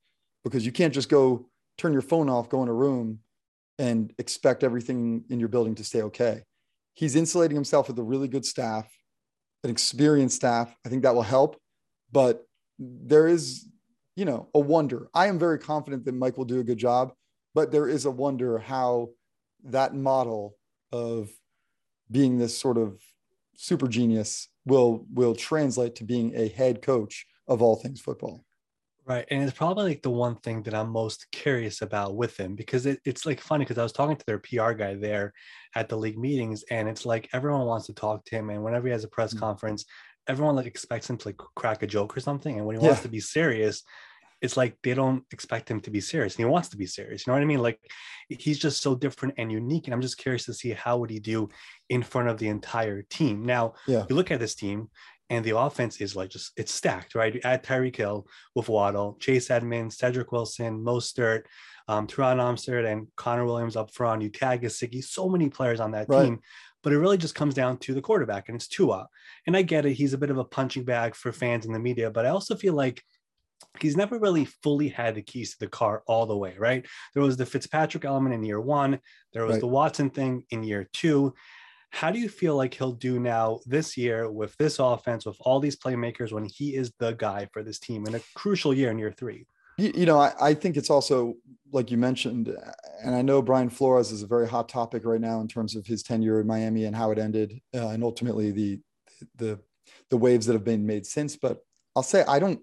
because 0.44 0.64
you 0.64 0.72
can't 0.72 0.94
just 0.94 1.08
go 1.08 1.48
turn 1.76 1.92
your 1.92 2.02
phone 2.02 2.30
off, 2.30 2.48
go 2.48 2.62
in 2.62 2.68
a 2.68 2.72
room 2.72 3.18
and 3.80 4.12
expect 4.18 4.62
everything 4.62 5.24
in 5.30 5.40
your 5.40 5.48
building 5.48 5.74
to 5.74 5.84
stay 5.84 6.02
okay 6.02 6.42
he's 7.00 7.16
insulating 7.16 7.54
himself 7.54 7.88
with 7.88 7.98
a 7.98 8.02
really 8.02 8.28
good 8.28 8.44
staff, 8.44 8.86
an 9.64 9.70
experienced 9.70 10.36
staff. 10.36 10.74
I 10.84 10.88
think 10.88 11.02
that 11.02 11.14
will 11.14 11.22
help. 11.22 11.56
But 12.12 12.44
there 12.78 13.26
is, 13.26 13.66
you 14.16 14.24
know, 14.24 14.48
a 14.54 14.60
wonder. 14.60 15.08
I 15.14 15.28
am 15.28 15.38
very 15.38 15.58
confident 15.58 16.04
that 16.04 16.14
Mike 16.14 16.36
will 16.36 16.44
do 16.44 16.60
a 16.60 16.64
good 16.64 16.78
job, 16.78 17.12
but 17.54 17.70
there 17.70 17.88
is 17.88 18.04
a 18.04 18.10
wonder 18.10 18.58
how 18.58 19.10
that 19.64 19.94
model 19.94 20.56
of 20.92 21.30
being 22.10 22.38
this 22.38 22.56
sort 22.56 22.76
of 22.76 23.00
super 23.54 23.88
genius 23.88 24.48
will 24.66 25.06
will 25.12 25.34
translate 25.34 25.94
to 25.94 26.04
being 26.04 26.34
a 26.34 26.48
head 26.48 26.82
coach 26.82 27.26
of 27.46 27.62
all 27.62 27.76
things 27.76 28.00
football. 28.00 28.44
Right. 29.06 29.24
And 29.30 29.42
it's 29.42 29.56
probably 29.56 29.84
like 29.84 30.02
the 30.02 30.10
one 30.10 30.36
thing 30.36 30.62
that 30.64 30.74
I'm 30.74 30.90
most 30.90 31.26
curious 31.32 31.82
about 31.82 32.16
with 32.16 32.36
him 32.36 32.54
because 32.54 32.86
it, 32.86 33.00
it's 33.04 33.26
like 33.26 33.40
funny 33.40 33.64
because 33.64 33.78
I 33.78 33.82
was 33.82 33.92
talking 33.92 34.16
to 34.16 34.26
their 34.26 34.38
PR 34.38 34.72
guy 34.72 34.94
there 34.94 35.32
at 35.74 35.88
the 35.88 35.96
league 35.96 36.18
meetings 36.18 36.64
and 36.70 36.88
it's 36.88 37.06
like 37.06 37.28
everyone 37.32 37.66
wants 37.66 37.86
to 37.86 37.94
talk 37.94 38.24
to 38.26 38.36
him. 38.36 38.50
And 38.50 38.62
whenever 38.62 38.86
he 38.86 38.92
has 38.92 39.04
a 39.04 39.08
press 39.08 39.30
mm-hmm. 39.30 39.40
conference, 39.40 39.84
everyone 40.28 40.54
like 40.54 40.66
expects 40.66 41.08
him 41.08 41.16
to 41.18 41.28
like 41.28 41.38
crack 41.56 41.82
a 41.82 41.86
joke 41.86 42.16
or 42.16 42.20
something. 42.20 42.56
And 42.56 42.66
when 42.66 42.76
he 42.76 42.82
yeah. 42.82 42.88
wants 42.88 43.02
to 43.02 43.08
be 43.08 43.20
serious, 43.20 43.82
it's 44.40 44.56
like 44.56 44.76
they 44.82 44.94
don't 44.94 45.24
expect 45.32 45.70
him 45.70 45.80
to 45.80 45.90
be 45.90 46.00
serious 46.00 46.34
and 46.34 46.44
he 46.44 46.50
wants 46.50 46.68
to 46.68 46.76
be 46.76 46.86
serious. 46.86 47.26
You 47.26 47.30
know 47.30 47.34
what 47.34 47.42
I 47.42 47.46
mean? 47.46 47.62
Like 47.62 47.78
he's 48.28 48.58
just 48.58 48.80
so 48.80 48.94
different 48.94 49.34
and 49.38 49.52
unique. 49.52 49.86
And 49.86 49.94
I'm 49.94 50.00
just 50.00 50.18
curious 50.18 50.46
to 50.46 50.54
see 50.54 50.70
how 50.70 50.98
would 50.98 51.10
he 51.10 51.20
do 51.20 51.48
in 51.88 52.02
front 52.02 52.28
of 52.28 52.38
the 52.38 52.48
entire 52.48 53.02
team. 53.02 53.44
Now, 53.44 53.74
yeah. 53.86 54.04
you 54.08 54.16
look 54.16 54.30
at 54.30 54.40
this 54.40 54.54
team, 54.54 54.88
and 55.30 55.44
the 55.44 55.56
offense 55.56 56.00
is 56.00 56.16
like 56.16 56.28
just 56.28 56.52
it's 56.56 56.74
stacked, 56.74 57.14
right? 57.14 57.34
You 57.34 57.40
add 57.44 57.62
Tyreek 57.62 57.96
Hill 57.96 58.26
with 58.56 58.68
Waddle, 58.68 59.16
Chase 59.20 59.48
Edmonds, 59.50 59.96
Cedric 59.96 60.32
Wilson, 60.32 60.84
Mostert, 60.84 61.44
um, 61.88 62.08
Armstead, 62.08 62.84
and 62.84 63.06
Connor 63.16 63.44
Williams 63.44 63.76
up 63.76 63.94
front. 63.94 64.22
You 64.22 64.28
tag 64.28 64.62
Gesicki, 64.62 65.02
so 65.02 65.28
many 65.28 65.48
players 65.48 65.80
on 65.80 65.92
that 65.92 66.08
right. 66.08 66.24
team. 66.24 66.40
But 66.82 66.92
it 66.92 66.98
really 66.98 67.18
just 67.18 67.34
comes 67.34 67.54
down 67.54 67.78
to 67.78 67.94
the 67.94 68.00
quarterback, 68.00 68.48
and 68.48 68.56
it's 68.56 68.66
Tua. 68.66 69.06
And 69.46 69.56
I 69.56 69.62
get 69.62 69.86
it; 69.86 69.94
he's 69.94 70.14
a 70.14 70.18
bit 70.18 70.30
of 70.30 70.38
a 70.38 70.44
punching 70.44 70.84
bag 70.84 71.14
for 71.14 71.32
fans 71.32 71.64
in 71.64 71.72
the 71.72 71.78
media, 71.78 72.10
but 72.10 72.26
I 72.26 72.30
also 72.30 72.56
feel 72.56 72.74
like 72.74 73.02
he's 73.78 73.96
never 73.96 74.18
really 74.18 74.46
fully 74.62 74.88
had 74.88 75.14
the 75.14 75.22
keys 75.22 75.52
to 75.52 75.58
the 75.60 75.68
car 75.68 76.02
all 76.06 76.26
the 76.26 76.36
way, 76.36 76.54
right? 76.58 76.84
There 77.14 77.22
was 77.22 77.36
the 77.36 77.46
Fitzpatrick 77.46 78.04
element 78.04 78.34
in 78.34 78.42
year 78.42 78.60
one, 78.60 78.98
there 79.32 79.44
was 79.44 79.54
right. 79.54 79.60
the 79.60 79.66
Watson 79.66 80.10
thing 80.10 80.44
in 80.50 80.64
year 80.64 80.88
two, 80.92 81.34
how 81.90 82.10
do 82.10 82.18
you 82.18 82.28
feel 82.28 82.56
like 82.56 82.72
he'll 82.72 82.92
do 82.92 83.18
now 83.18 83.60
this 83.66 83.96
year 83.96 84.30
with 84.30 84.56
this 84.56 84.78
offense, 84.78 85.26
with 85.26 85.36
all 85.40 85.60
these 85.60 85.76
playmakers, 85.76 86.32
when 86.32 86.44
he 86.44 86.76
is 86.76 86.92
the 86.98 87.12
guy 87.12 87.48
for 87.52 87.62
this 87.62 87.78
team 87.78 88.06
in 88.06 88.14
a 88.14 88.20
crucial 88.34 88.72
year 88.72 88.90
in 88.90 88.98
year 88.98 89.12
three? 89.12 89.46
You, 89.76 90.06
know, 90.06 90.18
I, 90.20 90.32
I, 90.40 90.54
think 90.54 90.76
it's 90.76 90.90
also 90.90 91.34
like 91.72 91.90
you 91.90 91.96
mentioned, 91.96 92.54
and 93.02 93.14
I 93.14 93.22
know 93.22 93.40
Brian 93.40 93.70
Flores 93.70 94.12
is 94.12 94.22
a 94.22 94.26
very 94.26 94.46
hot 94.46 94.68
topic 94.68 95.04
right 95.04 95.20
now 95.20 95.40
in 95.40 95.48
terms 95.48 95.74
of 95.74 95.86
his 95.86 96.02
tenure 96.02 96.40
in 96.40 96.46
Miami 96.46 96.84
and 96.84 96.94
how 96.94 97.10
it 97.12 97.18
ended, 97.18 97.60
uh, 97.74 97.88
and 97.88 98.04
ultimately 98.04 98.50
the 98.50 98.80
the 99.36 99.58
the 100.10 100.18
waves 100.18 100.46
that 100.46 100.52
have 100.52 100.64
been 100.64 100.86
made 100.86 101.06
since. 101.06 101.36
But 101.36 101.64
I'll 101.96 102.02
say 102.02 102.24
I 102.28 102.38
don't. 102.38 102.60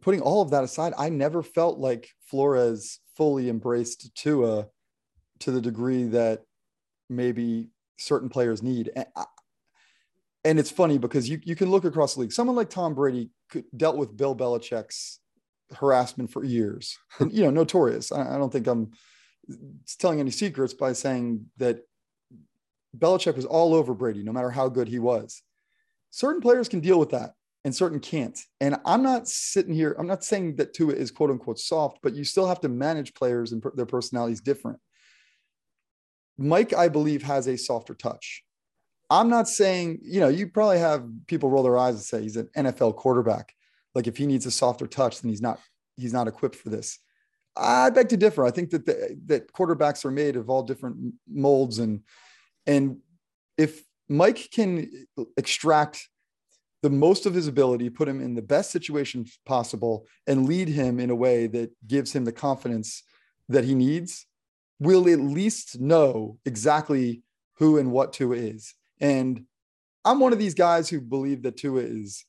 Putting 0.00 0.20
all 0.20 0.42
of 0.42 0.50
that 0.50 0.62
aside, 0.62 0.92
I 0.98 1.08
never 1.08 1.42
felt 1.42 1.78
like 1.78 2.10
Flores 2.26 3.00
fully 3.16 3.48
embraced 3.48 4.14
Tua 4.14 4.66
to 5.40 5.50
the 5.50 5.60
degree 5.60 6.04
that 6.04 6.42
maybe 7.16 7.68
certain 7.98 8.28
players 8.28 8.62
need. 8.62 8.90
And, 8.94 9.06
and 10.44 10.58
it's 10.58 10.70
funny 10.70 10.98
because 10.98 11.28
you, 11.28 11.40
you 11.44 11.54
can 11.54 11.70
look 11.70 11.84
across 11.84 12.14
the 12.14 12.20
league. 12.20 12.32
Someone 12.32 12.56
like 12.56 12.70
Tom 12.70 12.94
Brady 12.94 13.30
could, 13.48 13.64
dealt 13.76 13.96
with 13.96 14.16
Bill 14.16 14.34
Belichick's 14.34 15.20
harassment 15.74 16.30
for 16.30 16.44
years, 16.44 16.98
and 17.18 17.32
you 17.32 17.42
know, 17.42 17.50
notorious. 17.50 18.12
I, 18.12 18.34
I 18.34 18.38
don't 18.38 18.52
think 18.52 18.66
I'm 18.66 18.90
telling 19.98 20.20
any 20.20 20.30
secrets 20.30 20.74
by 20.74 20.92
saying 20.92 21.46
that 21.58 21.80
Belichick 22.96 23.36
was 23.36 23.46
all 23.46 23.74
over 23.74 23.94
Brady, 23.94 24.22
no 24.22 24.32
matter 24.32 24.50
how 24.50 24.68
good 24.68 24.88
he 24.88 24.98
was. 24.98 25.42
Certain 26.10 26.40
players 26.40 26.68
can 26.68 26.80
deal 26.80 26.98
with 26.98 27.10
that, 27.10 27.32
and 27.64 27.74
certain 27.74 28.00
can't. 28.00 28.38
And 28.60 28.76
I'm 28.84 29.02
not 29.02 29.28
sitting 29.28 29.74
here. 29.74 29.94
I'm 29.98 30.06
not 30.06 30.24
saying 30.24 30.56
that 30.56 30.74
Tua 30.74 30.92
is 30.92 31.10
quote 31.10 31.30
unquote 31.30 31.58
soft, 31.58 31.98
but 32.02 32.14
you 32.14 32.24
still 32.24 32.46
have 32.46 32.60
to 32.60 32.68
manage 32.68 33.14
players 33.14 33.52
and 33.52 33.64
their 33.74 33.86
personalities 33.86 34.40
different. 34.40 34.78
Mike, 36.38 36.72
I 36.72 36.88
believe, 36.88 37.22
has 37.22 37.46
a 37.46 37.56
softer 37.56 37.94
touch. 37.94 38.42
I'm 39.10 39.28
not 39.28 39.48
saying, 39.48 39.98
you 40.02 40.20
know, 40.20 40.28
you 40.28 40.48
probably 40.48 40.78
have 40.78 41.06
people 41.26 41.50
roll 41.50 41.62
their 41.62 41.76
eyes 41.76 41.94
and 41.94 42.02
say 42.02 42.22
he's 42.22 42.36
an 42.36 42.48
NFL 42.56 42.96
quarterback. 42.96 43.54
Like 43.94 44.06
if 44.06 44.16
he 44.16 44.26
needs 44.26 44.46
a 44.46 44.50
softer 44.50 44.86
touch, 44.86 45.20
then 45.20 45.30
he's 45.30 45.42
not 45.42 45.60
he's 45.96 46.14
not 46.14 46.28
equipped 46.28 46.56
for 46.56 46.70
this. 46.70 46.98
I 47.54 47.90
beg 47.90 48.08
to 48.08 48.16
differ. 48.16 48.46
I 48.46 48.50
think 48.50 48.70
that 48.70 48.86
the, 48.86 49.18
that 49.26 49.52
quarterbacks 49.52 50.06
are 50.06 50.10
made 50.10 50.36
of 50.36 50.48
all 50.48 50.62
different 50.62 51.14
molds 51.28 51.78
and 51.78 52.00
and 52.66 52.98
if 53.58 53.82
Mike 54.08 54.48
can 54.52 55.06
extract 55.36 56.08
the 56.82 56.90
most 56.90 57.26
of 57.26 57.34
his 57.34 57.46
ability, 57.46 57.90
put 57.90 58.08
him 58.08 58.20
in 58.20 58.34
the 58.34 58.42
best 58.42 58.70
situation 58.70 59.26
possible, 59.46 60.06
and 60.26 60.48
lead 60.48 60.68
him 60.68 60.98
in 60.98 61.10
a 61.10 61.14
way 61.14 61.46
that 61.46 61.70
gives 61.86 62.12
him 62.12 62.24
the 62.24 62.32
confidence 62.32 63.04
that 63.48 63.64
he 63.64 63.74
needs, 63.74 64.26
will 64.82 65.08
at 65.08 65.20
least 65.20 65.80
know 65.80 66.38
exactly 66.44 67.22
who 67.58 67.78
and 67.78 67.92
what 67.92 68.12
Tua 68.12 68.36
is. 68.36 68.74
And 69.00 69.44
I'm 70.04 70.20
one 70.20 70.32
of 70.32 70.38
these 70.38 70.54
guys 70.54 70.88
who 70.88 71.00
believe 71.00 71.42
that 71.42 71.56
Tua 71.56 71.82
is 71.82 72.24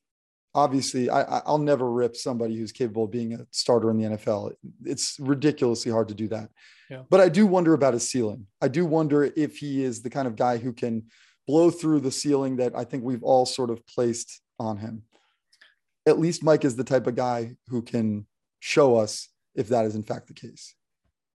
obviously, 0.56 1.10
I, 1.10 1.42
will 1.48 1.58
never 1.58 1.92
rip 1.92 2.16
somebody 2.16 2.56
who's 2.56 2.72
capable 2.72 3.06
of 3.06 3.12
being 3.12 3.34
a 3.34 3.48
starter 3.50 3.90
in 3.90 3.98
the 3.98 4.18
NFL. 4.18 4.54
It's 4.86 5.18
ridiculously 5.20 5.92
hard 5.92 6.10
to 6.10 6.14
do 6.14 6.28
that. 6.28 6.50
Yeah. 6.90 7.02
But 7.10 7.22
I 7.22 7.30
do 7.30 7.48
wonder 7.48 7.74
about 7.74 7.96
his 7.96 8.08
ceiling. 8.08 8.46
I 8.62 8.68
do 8.68 8.86
wonder 8.86 9.32
if 9.36 9.58
he 9.58 9.84
is 9.84 10.04
the 10.04 10.12
kind 10.12 10.28
of 10.28 10.36
guy 10.36 10.58
who 10.58 10.72
can 10.72 11.06
blow 11.48 11.72
through 11.72 12.02
the 12.02 12.12
ceiling 12.12 12.58
that 12.58 12.76
I 12.76 12.84
think 12.84 13.04
we've 13.04 13.24
all 13.24 13.48
sort 13.48 13.72
of 13.72 13.86
placed 13.88 14.42
on 14.60 14.78
him. 14.78 15.04
At 16.06 16.20
least 16.20 16.44
Mike 16.44 16.66
is 16.66 16.76
the 16.76 16.84
type 16.84 17.08
of 17.08 17.16
guy 17.16 17.56
who 17.70 17.82
can 17.82 18.28
show 18.60 18.98
us 18.98 19.30
if 19.56 19.70
that 19.70 19.86
is 19.86 19.96
in 19.96 20.04
fact 20.04 20.28
the 20.28 20.34
case. 20.34 20.76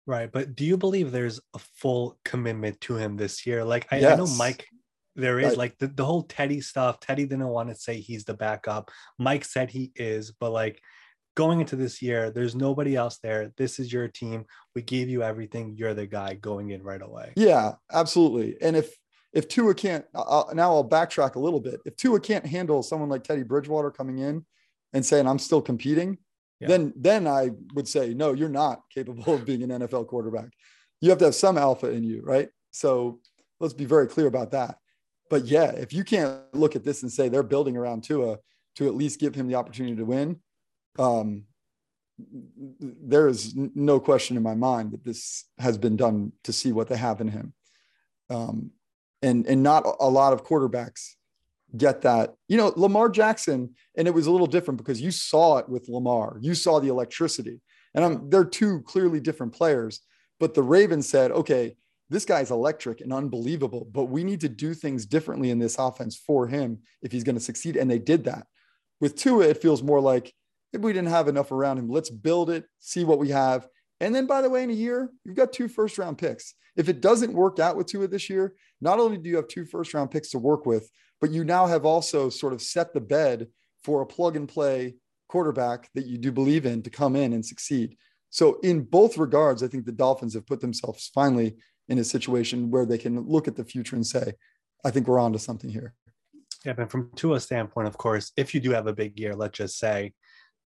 Right. 0.07 0.31
But 0.31 0.55
do 0.55 0.65
you 0.65 0.77
believe 0.77 1.13
there's 1.13 1.41
a 1.55 1.59
full 1.59 2.19
commitment 2.25 2.81
to 2.83 2.97
him 2.97 3.17
this 3.17 3.47
year? 3.47 3.65
Like, 3.65 3.87
I, 3.91 4.01
yes. 4.01 4.13
I 4.13 4.17
know 4.17 4.27
Mike, 4.37 4.67
there 5.17 5.39
is 5.41 5.57
like 5.57 5.79
the, 5.79 5.87
the 5.87 6.05
whole 6.05 6.25
Teddy 6.25 6.61
stuff. 6.61 7.01
Teddy 7.01 7.25
didn't 7.25 7.49
want 7.49 7.69
to 7.71 7.75
say 7.75 8.01
he's 8.01 8.25
the 8.25 8.35
backup. 8.35 8.91
Mike 9.19 9.45
said 9.45 9.71
he 9.71 9.93
is, 9.97 10.33
but 10.33 10.51
like, 10.51 10.81
going 11.37 11.61
into 11.61 11.75
this 11.75 12.01
year, 12.01 12.31
there's 12.31 12.55
nobody 12.55 12.95
else 12.95 13.19
there. 13.19 13.53
This 13.57 13.81
is 13.81 13.93
your 13.93 14.07
team. 14.07 14.45
We 14.77 14.83
gave 14.83 15.09
you 15.09 15.25
everything. 15.25 15.75
You're 15.77 15.93
the 15.93 16.07
guy 16.07 16.35
going 16.35 16.71
in 16.71 16.81
right 16.81 17.03
away. 17.03 17.33
Yeah, 17.35 17.73
absolutely. 17.93 18.57
And 18.61 18.77
if 18.77 18.97
if 19.33 19.49
Tua 19.49 19.75
can't, 19.75 20.05
I'll, 20.15 20.49
now 20.55 20.73
I'll 20.73 20.89
backtrack 20.89 21.35
a 21.35 21.41
little 21.41 21.59
bit. 21.59 21.81
If 21.85 21.97
Tua 21.97 22.21
can't 22.21 22.47
handle 22.47 22.85
someone 22.85 23.09
like 23.09 23.25
Teddy 23.25 23.43
Bridgewater 23.43 23.91
coming 23.91 24.19
in 24.19 24.47
and 24.93 25.05
saying 25.05 25.27
I'm 25.27 25.41
still 25.41 25.61
competing, 25.61 26.19
yeah. 26.61 26.69
then 26.69 26.93
then 26.97 27.27
I 27.27 27.51
would 27.75 27.89
say 27.89 28.15
no, 28.15 28.33
you're 28.33 28.49
not 28.49 28.83
capable 28.93 29.35
of 29.35 29.45
being 29.45 29.63
an 29.63 29.71
NFL 29.71 30.07
quarterback. 30.07 30.51
You 31.01 31.11
have 31.11 31.19
to 31.19 31.27
have 31.27 31.35
some 31.35 31.59
alpha 31.59 31.91
in 31.91 32.05
you, 32.05 32.23
right? 32.23 32.49
So 32.71 33.21
let's 33.61 33.75
be 33.75 33.85
very 33.85 34.07
clear 34.07 34.27
about 34.27 34.53
that. 34.53 34.79
But 35.31 35.47
yeah, 35.47 35.71
if 35.71 35.93
you 35.93 36.05
can't 36.05 36.41
look 36.53 36.77
at 36.77 36.85
this 36.85 37.03
and 37.03 37.11
say 37.11 37.29
they're 37.29 37.43
building 37.43 37.77
around 37.77 38.05
Tua 38.05 38.39
to 38.77 38.87
at 38.87 38.95
least 38.95 39.21
give 39.21 39.35
him 39.35 39.49
the 39.49 39.55
opportunity 39.55 39.97
to 39.97 40.05
win, 40.05 40.41
um, 40.99 41.45
there 42.69 43.27
is 43.27 43.55
no 43.57 43.99
question 43.99 44.37
in 44.37 44.43
my 44.43 44.55
mind 44.55 44.93
that 44.93 45.05
this 45.05 45.45
has 45.59 45.79
been 45.79 45.97
done 45.97 46.33
to 46.45 46.53
see 46.53 46.73
what 46.73 46.89
they 46.89 46.97
have 46.97 47.21
in 47.21 47.29
him. 47.29 47.55
Um, 48.31 48.71
and, 49.23 49.47
and 49.47 49.63
not 49.63 49.85
a 50.01 50.09
lot 50.09 50.33
of 50.33 50.45
quarterbacks 50.45 51.15
get 51.77 52.03
that. 52.03 52.35
You 52.49 52.57
know, 52.57 52.73
Lamar 52.77 53.09
Jackson, 53.09 53.75
and 53.97 54.09
it 54.09 54.15
was 54.15 54.27
a 54.27 54.31
little 54.31 54.47
different 54.47 54.79
because 54.79 55.01
you 55.01 55.11
saw 55.11 55.59
it 55.59 55.69
with 55.69 55.89
Lamar. 55.89 56.39
You 56.41 56.55
saw 56.55 56.81
the 56.81 56.89
electricity. 56.89 57.61
And 57.95 58.05
I'm, 58.05 58.31
they're 58.31 58.45
two 58.45 58.83
clearly 58.83 59.21
different 59.21 59.53
players. 59.53 60.01
But 60.41 60.55
the 60.55 60.63
Ravens 60.63 61.09
said, 61.09 61.31
okay, 61.31 61.77
this 62.11 62.25
guy's 62.25 62.51
electric 62.51 63.01
and 63.01 63.13
unbelievable, 63.13 63.89
but 63.91 64.05
we 64.05 64.25
need 64.25 64.41
to 64.41 64.49
do 64.49 64.75
things 64.75 65.07
differently 65.07 65.51
in 65.51 65.59
this 65.59 65.79
offense 65.79 66.17
for 66.17 66.47
him 66.47 66.81
if 67.03 67.13
he's 67.13 67.25
going 67.25 67.37
to 67.37 67.41
succeed. 67.41 67.77
And 67.77 67.91
they 67.91 67.99
did 67.99 68.25
that. 68.25 68.47
With 69.01 69.17
Tua, 69.17 69.49
it 69.49 69.63
feels 69.63 69.83
more 69.83 70.01
like 70.01 70.33
maybe 70.73 70.85
we 70.85 70.93
didn't 70.93 71.09
have 71.09 71.29
enough 71.29 71.51
around 71.51 71.79
him. 71.79 71.89
Let's 71.89 72.11
build 72.11 72.51
it, 72.51 72.65
see 72.79 73.05
what 73.05 73.19
we 73.19 73.31
have. 73.31 73.67
And 74.01 74.15
then, 74.15 74.27
by 74.27 74.43
the 74.43 74.51
way, 74.51 74.63
in 74.63 74.71
a 74.71 74.75
year, 74.75 75.11
you've 75.25 75.37
got 75.37 75.53
two 75.53 75.69
first 75.69 75.99
round 75.99 76.19
picks. 76.19 76.55
If 76.77 76.89
it 76.89 77.01
doesn't 77.01 77.33
work 77.33 77.59
out 77.59 77.77
with 77.77 77.87
Tua 77.87 78.09
this 78.09 78.29
year, 78.29 78.55
not 78.81 78.99
only 78.99 79.17
do 79.17 79.29
you 79.29 79.37
have 79.37 79.49
two 79.49 79.65
first 79.65 79.95
round 79.95 80.11
picks 80.11 80.31
to 80.31 80.39
work 80.39 80.67
with, 80.67 80.91
but 81.25 81.33
you 81.33 81.43
now 81.43 81.65
have 81.65 81.87
also 81.87 82.29
sort 82.29 82.53
of 82.53 82.61
set 82.61 82.93
the 82.93 83.01
bed 83.01 83.49
for 83.83 84.03
a 84.03 84.07
plug 84.07 84.37
and 84.37 84.47
play 84.47 84.95
quarterback 85.27 85.89
that 85.95 86.05
you 86.05 86.19
do 86.19 86.31
believe 86.31 86.67
in 86.67 86.83
to 86.83 86.91
come 86.91 87.17
in 87.17 87.33
and 87.33 87.47
succeed. 87.47 87.97
So, 88.29 88.61
in 88.63 88.83
both 88.83 89.17
regards, 89.17 89.63
I 89.63 89.69
think 89.69 89.87
the 89.87 89.93
Dolphins 89.93 90.35
have 90.35 90.47
put 90.47 90.61
themselves 90.61 91.11
finally 91.15 91.57
in 91.89 91.99
a 91.99 92.05
situation 92.05 92.71
where 92.71 92.85
they 92.85 92.99
can 92.99 93.27
look 93.27 93.49
at 93.49 93.57
the 93.57 93.65
future 93.65 93.97
and 93.97 94.07
say, 94.07 94.35
I 94.85 94.91
think 94.91 95.09
we're 95.09 95.19
on 95.19 95.33
to 95.33 95.39
something 95.39 95.71
here. 95.71 95.95
Yeah, 96.63 96.75
but 96.75 96.91
from 96.91 97.11
a 97.33 97.41
standpoint, 97.41 97.89
of 97.89 97.97
course, 97.97 98.31
if 98.37 98.55
you 98.55 98.61
do 98.61 98.73
have 98.73 98.87
a 98.87 98.93
big 98.93 99.19
year, 99.19 99.35
let's 99.35 99.57
just 99.57 99.79
say, 99.79 100.13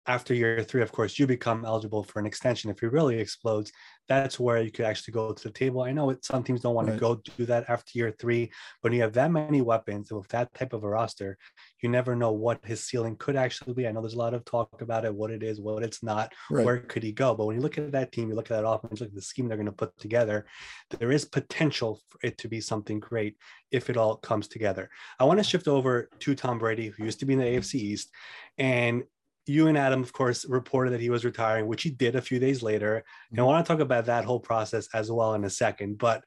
after 0.06 0.34
year 0.34 0.62
three, 0.62 0.82
of 0.82 0.92
course, 0.92 1.18
you 1.18 1.26
become 1.26 1.64
eligible 1.64 2.04
for 2.04 2.20
an 2.20 2.26
extension. 2.26 2.70
If 2.70 2.80
he 2.80 2.86
really 2.86 3.18
explodes, 3.18 3.72
that's 4.08 4.38
where 4.38 4.62
you 4.62 4.70
could 4.70 4.84
actually 4.84 5.12
go 5.12 5.32
to 5.32 5.42
the 5.42 5.50
table. 5.50 5.82
I 5.82 5.92
know 5.92 6.10
it, 6.10 6.24
some 6.24 6.44
teams 6.44 6.60
don't 6.60 6.74
want 6.74 6.88
right. 6.88 6.94
to 6.94 7.00
go 7.00 7.20
do 7.36 7.46
that 7.46 7.68
after 7.68 7.90
year 7.94 8.14
three, 8.18 8.46
but 8.82 8.90
when 8.90 8.92
you 8.92 9.02
have 9.02 9.14
that 9.14 9.32
many 9.32 9.62
weapons 9.62 10.12
with 10.12 10.28
that 10.28 10.54
type 10.54 10.72
of 10.72 10.84
a 10.84 10.88
roster, 10.88 11.36
you 11.82 11.88
never 11.88 12.14
know 12.14 12.32
what 12.32 12.64
his 12.64 12.84
ceiling 12.84 13.16
could 13.16 13.36
actually 13.36 13.74
be. 13.74 13.86
I 13.86 13.92
know 13.92 14.00
there's 14.00 14.14
a 14.14 14.18
lot 14.18 14.34
of 14.34 14.44
talk 14.44 14.80
about 14.80 15.04
it, 15.04 15.14
what 15.14 15.30
it 15.30 15.42
is, 15.42 15.60
what 15.60 15.82
it's 15.82 16.02
not, 16.02 16.32
right. 16.50 16.64
where 16.64 16.78
could 16.78 17.02
he 17.02 17.12
go? 17.12 17.34
But 17.34 17.46
when 17.46 17.56
you 17.56 17.62
look 17.62 17.78
at 17.78 17.92
that 17.92 18.12
team, 18.12 18.28
you 18.28 18.36
look 18.36 18.50
at 18.50 18.62
that 18.62 18.68
offense, 18.68 19.00
look 19.00 19.08
at 19.08 19.14
the 19.14 19.22
scheme 19.22 19.48
they're 19.48 19.56
going 19.56 19.66
to 19.66 19.72
put 19.72 19.96
together, 19.98 20.46
there 20.98 21.12
is 21.12 21.24
potential 21.24 22.00
for 22.08 22.18
it 22.22 22.38
to 22.38 22.48
be 22.48 22.60
something 22.60 23.00
great 23.00 23.36
if 23.72 23.90
it 23.90 23.96
all 23.96 24.16
comes 24.16 24.46
together. 24.46 24.88
I 25.18 25.24
want 25.24 25.40
to 25.40 25.44
shift 25.44 25.66
over 25.66 26.08
to 26.20 26.34
Tom 26.34 26.58
Brady, 26.58 26.88
who 26.88 27.04
used 27.04 27.18
to 27.20 27.26
be 27.26 27.32
in 27.32 27.40
the 27.40 27.44
AFC 27.44 27.74
East. 27.74 28.10
And 28.58 29.02
you 29.46 29.68
and 29.68 29.78
Adam, 29.78 30.02
of 30.02 30.12
course, 30.12 30.44
reported 30.44 30.90
that 30.90 31.00
he 31.00 31.10
was 31.10 31.24
retiring, 31.24 31.66
which 31.66 31.82
he 31.82 31.90
did 31.90 32.16
a 32.16 32.22
few 32.22 32.38
days 32.38 32.62
later. 32.62 32.96
And 33.30 33.38
I 33.38 33.42
mm-hmm. 33.42 33.46
want 33.46 33.64
to 33.64 33.72
talk 33.72 33.80
about 33.80 34.06
that 34.06 34.24
whole 34.24 34.40
process 34.40 34.88
as 34.92 35.10
well 35.10 35.34
in 35.34 35.44
a 35.44 35.50
second. 35.50 35.98
But 35.98 36.24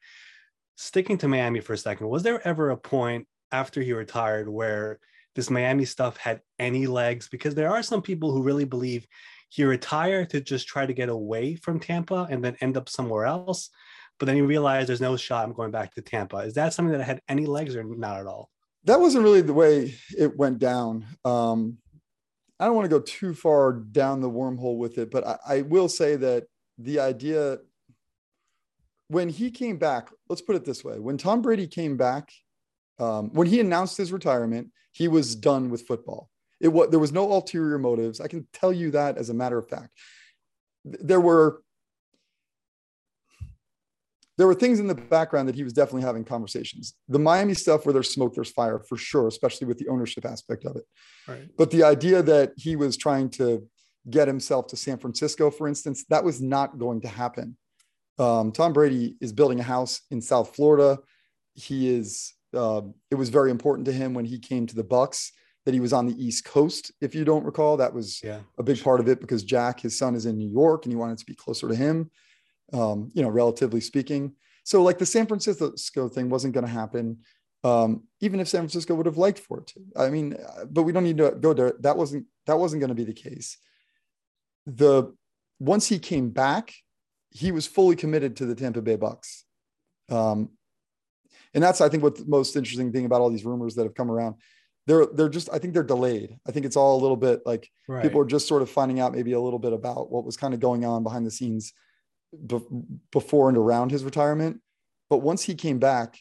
sticking 0.76 1.18
to 1.18 1.28
Miami 1.28 1.60
for 1.60 1.74
a 1.74 1.78
second, 1.78 2.08
was 2.08 2.22
there 2.22 2.46
ever 2.46 2.70
a 2.70 2.76
point 2.76 3.26
after 3.52 3.82
he 3.82 3.92
retired 3.92 4.48
where 4.48 4.98
this 5.34 5.50
Miami 5.50 5.84
stuff 5.84 6.16
had 6.16 6.40
any 6.58 6.86
legs? 6.86 7.28
Because 7.28 7.54
there 7.54 7.70
are 7.70 7.82
some 7.82 8.02
people 8.02 8.32
who 8.32 8.42
really 8.42 8.64
believe 8.64 9.06
he 9.50 9.64
retired 9.64 10.30
to 10.30 10.40
just 10.40 10.66
try 10.66 10.86
to 10.86 10.94
get 10.94 11.08
away 11.08 11.56
from 11.56 11.80
Tampa 11.80 12.26
and 12.30 12.42
then 12.42 12.56
end 12.60 12.76
up 12.76 12.88
somewhere 12.88 13.26
else. 13.26 13.68
But 14.18 14.26
then 14.26 14.36
he 14.36 14.42
realized 14.42 14.88
there's 14.88 15.00
no 15.00 15.16
shot 15.16 15.44
I'm 15.44 15.52
going 15.52 15.70
back 15.70 15.94
to 15.94 16.02
Tampa. 16.02 16.38
Is 16.38 16.54
that 16.54 16.72
something 16.72 16.96
that 16.96 17.04
had 17.04 17.20
any 17.28 17.46
legs 17.46 17.74
or 17.74 17.82
not 17.84 18.20
at 18.20 18.26
all? 18.26 18.50
That 18.84 19.00
wasn't 19.00 19.24
really 19.24 19.40
the 19.42 19.52
way 19.52 19.94
it 20.16 20.36
went 20.38 20.58
down. 20.58 21.04
Um, 21.24 21.78
I 22.60 22.66
don't 22.66 22.74
want 22.74 22.84
to 22.84 22.90
go 22.90 23.00
too 23.00 23.32
far 23.32 23.72
down 23.72 24.20
the 24.20 24.30
wormhole 24.30 24.76
with 24.76 24.98
it, 24.98 25.10
but 25.10 25.26
I, 25.26 25.38
I 25.48 25.60
will 25.62 25.88
say 25.88 26.16
that 26.16 26.44
the 26.76 27.00
idea 27.00 27.58
when 29.08 29.30
he 29.30 29.50
came 29.50 29.78
back, 29.78 30.10
let's 30.28 30.42
put 30.42 30.56
it 30.56 30.64
this 30.64 30.84
way: 30.84 30.98
when 30.98 31.16
Tom 31.16 31.40
Brady 31.40 31.66
came 31.66 31.96
back, 31.96 32.30
um, 32.98 33.30
when 33.32 33.46
he 33.46 33.60
announced 33.60 33.96
his 33.96 34.12
retirement, 34.12 34.68
he 34.92 35.08
was 35.08 35.34
done 35.34 35.70
with 35.70 35.86
football. 35.86 36.28
It 36.60 36.68
was 36.68 36.90
there 36.90 37.00
was 37.00 37.12
no 37.12 37.32
ulterior 37.32 37.78
motives. 37.78 38.20
I 38.20 38.28
can 38.28 38.46
tell 38.52 38.72
you 38.72 38.90
that 38.90 39.16
as 39.16 39.30
a 39.30 39.34
matter 39.34 39.58
of 39.58 39.68
fact. 39.68 39.90
There 40.84 41.20
were 41.20 41.62
there 44.40 44.46
were 44.46 44.54
things 44.54 44.80
in 44.80 44.86
the 44.86 44.94
background 44.94 45.46
that 45.50 45.54
he 45.54 45.62
was 45.62 45.74
definitely 45.74 46.00
having 46.00 46.24
conversations. 46.24 46.94
The 47.08 47.18
Miami 47.18 47.52
stuff 47.52 47.84
where 47.84 47.92
there's 47.92 48.08
smoke, 48.08 48.34
there's 48.34 48.50
fire 48.50 48.78
for 48.78 48.96
sure, 48.96 49.28
especially 49.28 49.66
with 49.66 49.76
the 49.76 49.86
ownership 49.88 50.24
aspect 50.24 50.64
of 50.64 50.76
it. 50.76 50.84
Right. 51.28 51.46
But 51.58 51.70
the 51.70 51.82
idea 51.82 52.22
that 52.22 52.52
he 52.56 52.74
was 52.74 52.96
trying 52.96 53.28
to 53.32 53.68
get 54.08 54.28
himself 54.28 54.66
to 54.68 54.78
San 54.78 54.96
Francisco, 54.96 55.50
for 55.50 55.68
instance, 55.68 56.06
that 56.08 56.24
was 56.24 56.40
not 56.40 56.78
going 56.78 57.02
to 57.02 57.08
happen. 57.08 57.58
Um, 58.18 58.50
Tom 58.50 58.72
Brady 58.72 59.14
is 59.20 59.30
building 59.30 59.60
a 59.60 59.62
house 59.62 60.00
in 60.10 60.22
South 60.22 60.56
Florida. 60.56 61.00
He 61.52 61.90
is. 61.90 62.32
Uh, 62.56 62.80
it 63.10 63.16
was 63.16 63.28
very 63.28 63.50
important 63.50 63.84
to 63.88 63.92
him 63.92 64.14
when 64.14 64.24
he 64.24 64.38
came 64.38 64.66
to 64.68 64.74
the 64.74 64.82
Bucs 64.82 65.32
that 65.66 65.74
he 65.74 65.80
was 65.80 65.92
on 65.92 66.06
the 66.06 66.16
East 66.16 66.46
Coast. 66.46 66.92
If 67.02 67.14
you 67.14 67.26
don't 67.26 67.44
recall, 67.44 67.76
that 67.76 67.92
was 67.92 68.22
yeah. 68.24 68.38
a 68.58 68.62
big 68.62 68.82
part 68.82 69.00
of 69.00 69.08
it 69.08 69.20
because 69.20 69.42
Jack, 69.42 69.80
his 69.80 69.98
son, 69.98 70.14
is 70.14 70.24
in 70.24 70.38
New 70.38 70.48
York, 70.48 70.86
and 70.86 70.92
he 70.92 70.96
wanted 70.96 71.18
to 71.18 71.26
be 71.26 71.34
closer 71.34 71.68
to 71.68 71.74
him 71.74 72.10
um, 72.72 73.10
you 73.14 73.22
know, 73.22 73.28
relatively 73.28 73.80
speaking. 73.80 74.34
So 74.64 74.82
like 74.82 74.98
the 74.98 75.06
San 75.06 75.26
Francisco 75.26 76.08
thing 76.08 76.28
wasn't 76.28 76.54
going 76.54 76.66
to 76.66 76.72
happen, 76.72 77.18
um, 77.64 78.04
even 78.20 78.40
if 78.40 78.48
San 78.48 78.60
Francisco 78.60 78.94
would 78.94 79.06
have 79.06 79.18
liked 79.18 79.38
for 79.38 79.58
it 79.58 79.66
to. 79.68 79.80
I 79.96 80.10
mean, 80.10 80.36
but 80.70 80.82
we 80.82 80.92
don't 80.92 81.04
need 81.04 81.18
to 81.18 81.32
go 81.32 81.52
there. 81.52 81.74
That 81.80 81.96
wasn't 81.96 82.26
that 82.46 82.58
wasn't 82.58 82.80
going 82.80 82.88
to 82.88 82.94
be 82.94 83.04
the 83.04 83.12
case. 83.12 83.58
The 84.66 85.14
once 85.58 85.88
he 85.88 85.98
came 85.98 86.30
back, 86.30 86.72
he 87.30 87.52
was 87.52 87.66
fully 87.66 87.96
committed 87.96 88.36
to 88.36 88.46
the 88.46 88.54
Tampa 88.54 88.82
Bay 88.82 88.96
Bucs. 88.96 89.42
Um, 90.08 90.50
and 91.54 91.62
that's 91.62 91.80
I 91.80 91.88
think 91.88 92.02
what 92.02 92.16
the 92.16 92.26
most 92.26 92.56
interesting 92.56 92.92
thing 92.92 93.06
about 93.06 93.20
all 93.20 93.30
these 93.30 93.44
rumors 93.44 93.74
that 93.74 93.84
have 93.84 93.94
come 93.94 94.10
around. 94.10 94.36
They're 94.86 95.06
they're 95.06 95.28
just 95.28 95.50
I 95.52 95.58
think 95.58 95.74
they're 95.74 95.82
delayed. 95.82 96.36
I 96.46 96.52
think 96.52 96.66
it's 96.66 96.76
all 96.76 96.98
a 96.98 97.02
little 97.02 97.16
bit 97.16 97.40
like 97.44 97.68
right. 97.88 98.02
people 98.02 98.20
are 98.20 98.26
just 98.26 98.48
sort 98.48 98.62
of 98.62 98.70
finding 98.70 99.00
out 99.00 99.12
maybe 99.12 99.32
a 99.32 99.40
little 99.40 99.58
bit 99.58 99.72
about 99.72 100.10
what 100.10 100.24
was 100.24 100.36
kind 100.36 100.54
of 100.54 100.60
going 100.60 100.84
on 100.84 101.02
behind 101.02 101.26
the 101.26 101.30
scenes 101.30 101.72
be- 102.46 102.60
before 103.12 103.48
and 103.48 103.58
around 103.58 103.90
his 103.90 104.04
retirement. 104.04 104.60
But 105.08 105.18
once 105.18 105.42
he 105.42 105.54
came 105.54 105.78
back, 105.78 106.18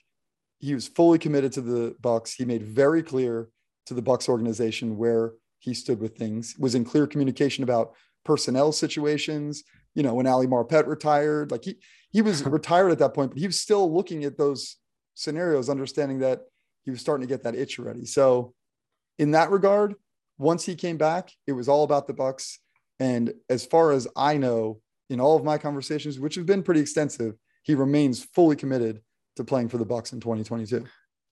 he 0.59 0.73
was 0.73 0.87
fully 0.87 1.19
committed 1.19 1.53
to 1.53 1.61
the 1.61 1.95
Bucs. 2.01 2.35
He 2.35 2.45
made 2.45 2.63
very 2.63 3.03
clear 3.03 3.49
to 3.85 3.93
the 3.93 4.01
Bucs 4.01 4.27
organization 4.27 4.97
where 4.97 5.33
he 5.59 5.73
stood 5.73 5.99
with 5.99 6.17
things. 6.17 6.55
Was 6.57 6.75
in 6.75 6.85
clear 6.85 7.07
communication 7.07 7.63
about 7.63 7.93
personnel 8.25 8.71
situations. 8.71 9.63
You 9.95 10.03
know, 10.03 10.13
when 10.13 10.27
Ali 10.27 10.47
Marpet 10.47 10.87
retired, 10.87 11.51
like 11.51 11.65
he 11.65 11.77
he 12.11 12.21
was 12.21 12.43
retired 12.45 12.91
at 12.91 12.99
that 12.99 13.13
point, 13.13 13.31
but 13.31 13.39
he 13.39 13.47
was 13.47 13.59
still 13.59 13.93
looking 13.93 14.23
at 14.23 14.37
those 14.37 14.77
scenarios, 15.15 15.69
understanding 15.69 16.19
that 16.19 16.41
he 16.83 16.91
was 16.91 17.01
starting 17.01 17.27
to 17.27 17.31
get 17.31 17.43
that 17.43 17.55
itch 17.55 17.79
already. 17.79 18.05
So, 18.05 18.53
in 19.17 19.31
that 19.31 19.51
regard, 19.51 19.95
once 20.37 20.65
he 20.65 20.75
came 20.75 20.97
back, 20.97 21.31
it 21.45 21.51
was 21.51 21.67
all 21.67 21.83
about 21.83 22.07
the 22.07 22.13
Bucs. 22.13 22.57
And 22.99 23.33
as 23.49 23.65
far 23.65 23.91
as 23.91 24.07
I 24.15 24.37
know, 24.37 24.81
in 25.09 25.19
all 25.19 25.35
of 25.35 25.43
my 25.43 25.57
conversations, 25.57 26.19
which 26.19 26.35
have 26.35 26.45
been 26.45 26.63
pretty 26.63 26.81
extensive, 26.81 27.35
he 27.63 27.75
remains 27.75 28.23
fully 28.23 28.55
committed 28.55 29.01
to 29.35 29.43
playing 29.43 29.69
for 29.69 29.77
the 29.77 29.85
Bucs 29.85 30.13
in 30.13 30.19
2022. 30.19 30.85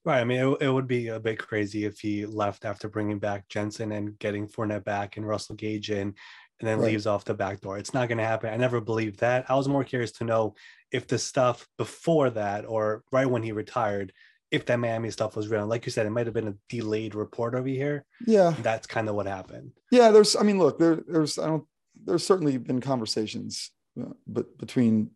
Right. 0.06 0.22
I 0.22 0.24
mean, 0.24 0.40
it, 0.40 0.58
it 0.62 0.70
would 0.70 0.88
be 0.88 1.10
a 1.10 1.20
bit 1.20 1.38
crazy 1.38 1.84
if 1.84 2.00
he 2.00 2.26
left 2.26 2.64
after 2.64 2.88
bringing 2.88 3.20
back 3.20 3.50
Jensen 3.50 3.92
and 3.92 4.18
getting 4.20 4.48
Fournette 4.48 4.86
back 4.86 5.18
and 5.18 5.28
Russell 5.28 5.56
Gage 5.56 5.92
in, 5.92 6.16
and 6.60 6.68
then 6.68 6.80
right. 6.80 6.88
leaves 6.88 7.06
off 7.06 7.26
the 7.26 7.34
back 7.34 7.60
door. 7.60 7.78
It's 7.78 7.94
not 7.94 8.08
going 8.08 8.18
to 8.18 8.24
happen. 8.24 8.54
I 8.54 8.58
never 8.58 8.80
believed 8.80 9.20
that. 9.20 9.50
I 9.50 9.56
was 9.56 9.68
more 9.68 9.84
curious 9.84 10.14
to 10.14 10.24
know 10.24 10.56
if 10.92 11.08
the 11.08 11.20
stuff 11.20 11.68
before 11.78 12.30
that 12.32 12.66
or 12.66 13.04
right 13.12 13.30
when 13.30 13.44
he 13.44 13.52
retired, 13.52 14.14
if 14.50 14.66
that 14.68 14.80
Miami 14.80 15.12
stuff 15.12 15.36
was 15.36 15.50
real. 15.50 15.68
Like 15.68 15.86
you 15.86 15.92
said, 15.92 16.06
it 16.06 16.12
might 16.12 16.26
have 16.26 16.34
been 16.34 16.48
a 16.48 16.56
delayed 16.70 17.14
report 17.14 17.54
over 17.54 17.68
here. 17.68 18.06
Yeah. 18.26 18.56
That's 18.62 18.88
kind 18.88 19.10
of 19.10 19.16
what 19.16 19.28
happened. 19.28 19.72
Yeah. 19.92 20.12
There's, 20.12 20.38
I 20.38 20.44
mean, 20.44 20.58
look, 20.58 20.80
there, 20.80 21.04
there's, 21.06 21.38
I 21.38 21.48
don't 21.48 21.66
there's 22.06 22.26
certainly 22.26 22.58
been 22.58 22.82
conversations 22.82 23.72
uh, 24.00 24.14
but 24.28 24.58
between 24.58 25.12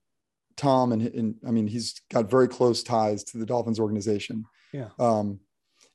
Tom 0.58 0.92
and, 0.92 1.02
and 1.02 1.36
I 1.48 1.52
mean 1.52 1.68
he's 1.68 2.02
got 2.12 2.30
very 2.30 2.48
close 2.48 2.84
ties 2.84 3.24
to 3.26 3.38
the 3.38 3.46
Dolphins 3.46 3.80
organization. 3.80 4.46
Yeah. 4.74 4.90
Um, 5.00 5.40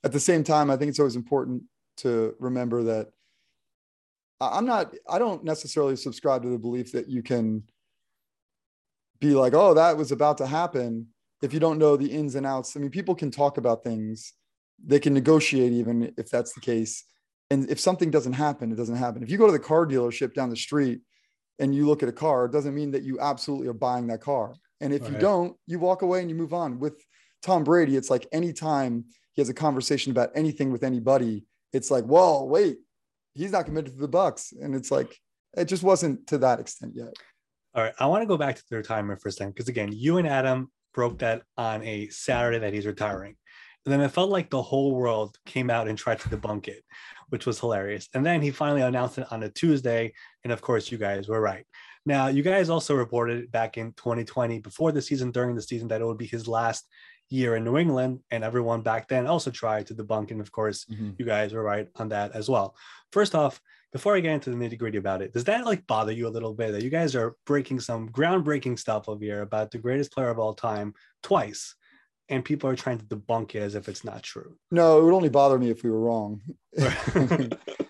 at 0.05 0.13
the 0.13 0.21
same 0.21 0.45
time, 0.45 0.71
I 0.71 0.77
think 0.77 0.91
it's 0.91 0.99
always 0.99 1.17
important 1.17 1.65
to 1.99 2.35
remember 2.39 2.83
that 2.85 3.09
I'm 4.41 4.67
not, 4.67 4.95
I 5.09 5.19
don't 5.19 5.45
necessarily 5.45 5.97
subscribe 5.97 6.43
to 6.43 6.49
the 6.49 6.59
belief 6.59 6.93
that 6.93 7.09
you 7.09 7.23
can 7.23 7.63
be 9.19 9.35
like, 9.35 9.55
oh, 9.55 9.75
that 9.75 9.97
was 9.97 10.13
about 10.13 10.39
to 10.39 10.47
happen 10.47 11.09
if 11.43 11.55
you 11.55 11.61
don't 11.61 11.79
know 11.79 11.97
the 11.97 12.11
ins 12.11 12.35
and 12.35 12.47
outs. 12.47 12.77
I 12.77 12.81
mean, 12.81 12.91
people 12.91 13.15
can 13.15 13.31
talk 13.31 13.57
about 13.57 13.83
things, 13.83 14.35
they 14.85 15.01
can 15.01 15.15
negotiate 15.15 15.73
even 15.73 16.13
if 16.19 16.29
that's 16.31 16.53
the 16.53 16.61
case. 16.61 17.05
And 17.51 17.71
if 17.71 17.79
something 17.79 18.11
doesn't 18.11 18.33
happen, 18.33 18.73
it 18.73 18.77
doesn't 18.77 18.97
happen. 18.97 19.23
If 19.23 19.31
you 19.31 19.39
go 19.39 19.47
to 19.47 19.53
the 19.53 19.59
car 19.59 19.87
dealership 19.87 20.35
down 20.35 20.51
the 20.51 20.57
street 20.57 21.01
and 21.59 21.75
you 21.75 21.87
look 21.87 22.03
at 22.03 22.09
a 22.09 22.13
car, 22.13 22.47
it 22.47 22.53
doesn't 22.53 22.75
mean 22.75 22.91
that 22.91 23.03
you 23.03 23.21
absolutely 23.21 23.69
are 23.69 23.73
buying 23.73 24.09
that 24.09 24.21
car. 24.21 24.55
And 24.81 24.93
if 24.93 25.03
right. 25.03 25.13
you 25.13 25.19
don't, 25.19 25.57
you 25.67 25.79
walk 25.79 26.03
away 26.03 26.21
and 26.21 26.29
you 26.29 26.37
move 26.37 26.53
on. 26.53 26.79
With 26.79 27.03
Tom 27.43 27.65
Brady, 27.65 27.97
it's 27.97 28.11
like 28.11 28.27
anytime 28.33 29.05
he 29.33 29.41
has 29.41 29.49
a 29.49 29.55
conversation 29.55 30.11
about 30.11 30.31
anything 30.35 30.73
with 30.73 30.83
anybody, 30.83 31.45
it's 31.73 31.91
like, 31.91 32.05
whoa, 32.05 32.45
wait, 32.45 32.79
he's 33.35 33.53
not 33.53 33.67
committed 33.67 33.95
to 33.95 34.01
the 34.01 34.09
Bucs. 34.09 34.53
And 34.61 34.75
it's 34.75 34.91
like, 34.91 35.17
it 35.57 35.67
just 35.67 35.83
wasn't 35.83 36.27
to 36.27 36.39
that 36.39 36.59
extent 36.61 36.93
yet. 36.95 37.15
All 37.75 37.83
right. 37.83 37.95
I 38.01 38.07
want 38.07 38.23
to 38.23 38.27
go 38.27 38.37
back 38.37 38.57
to 38.57 38.63
the 38.69 38.77
retirement 38.77 39.21
for 39.21 39.29
a 39.29 39.33
second. 39.33 39.53
Because 39.53 39.69
again, 39.69 39.93
you 39.93 40.19
and 40.19 40.27
Adam 40.27 40.71
broke 40.93 41.19
that 41.21 41.43
on 41.57 41.83
a 41.85 42.09
Saturday 42.09 42.59
that 42.59 42.73
he's 42.73 42.87
retiring. 42.87 43.37
And 43.85 43.93
then 43.93 44.01
it 44.01 44.09
felt 44.09 44.31
like 44.31 44.51
the 44.51 44.63
whole 44.63 44.95
world 44.95 45.37
came 45.47 45.71
out 45.71 45.87
and 45.87 45.97
tried 45.97 46.19
to 46.21 46.29
debunk 46.29 46.67
it, 46.67 46.83
which 47.29 47.47
was 47.47 47.61
hilarious. 47.61 48.09
And 48.15 48.25
then 48.25 48.41
he 48.41 48.51
finally 48.51 48.83
announced 48.83 49.19
it 49.19 49.27
on 49.31 49.43
a 49.43 49.49
Tuesday. 49.49 50.13
And 50.45 50.53
of 50.53 50.61
course, 50.61 50.91
you 50.91 50.99
guys 50.99 51.29
were 51.29 51.41
right. 51.41 51.67
Now, 52.05 52.29
you 52.29 52.43
guys 52.43 52.71
also 52.71 52.95
reported 52.95 53.51
back 53.51 53.77
in 53.79 53.93
2020, 53.95 54.61
before 54.61 54.93
the 54.93 55.03
season, 55.03 55.33
during 55.33 55.57
the 55.57 55.63
season, 55.63 55.89
that 55.89 56.01
it 56.01 56.07
would 56.07 56.19
be 56.19 56.27
his 56.27 56.47
last 56.47 56.87
year 57.29 57.57
in 57.57 57.65
New 57.65 57.79
England. 57.79 58.21
And 58.31 58.45
everyone 58.45 58.83
back 58.83 59.09
then 59.09 59.27
also 59.27 59.51
tried 59.51 59.89
to 59.89 59.95
debunk. 59.95 60.31
And 60.31 60.41
of 60.41 60.53
course, 60.53 60.85
mm-hmm. 60.85 61.11
you 61.19 61.25
guys 61.25 61.53
were 61.53 61.65
right 61.65 61.89
on 61.97 62.11
that 62.11 62.33
as 62.33 62.49
well. 62.49 62.77
First 63.11 63.35
off, 63.35 63.61
before 63.93 64.15
I 64.15 64.21
get 64.21 64.35
into 64.35 64.51
the 64.51 64.57
nitty 64.57 64.79
gritty 64.79 64.99
about 64.99 65.23
it, 65.23 65.33
does 65.33 65.45
that 65.45 65.65
like 65.65 65.87
bother 65.87 66.13
you 66.13 66.29
a 66.29 66.37
little 66.37 66.53
bit 66.53 66.73
that 66.73 66.83
you 66.83 66.91
guys 66.91 67.17
are 67.17 67.35
breaking 67.47 67.81
some 67.81 68.09
groundbreaking 68.11 68.79
stuff 68.79 69.09
over 69.09 69.25
here 69.25 69.43
about 69.43 69.71
the 69.71 69.79
greatest 69.79 70.13
player 70.13 70.29
of 70.29 70.39
all 70.39 70.55
time 70.55 70.95
twice? 71.23 71.75
And 72.29 72.45
people 72.45 72.69
are 72.69 72.77
trying 72.77 72.99
to 72.99 73.05
debunk 73.05 73.55
it 73.55 73.61
as 73.61 73.77
if 73.77 73.89
it's 73.89 74.05
not 74.05 74.23
true. 74.23 74.57
No, 74.73 74.99
it 74.99 75.05
would 75.05 75.15
only 75.15 75.29
bother 75.29 75.59
me 75.59 75.71
if 75.71 75.85
we 75.85 75.91
were 75.91 76.01
wrong. 76.01 76.41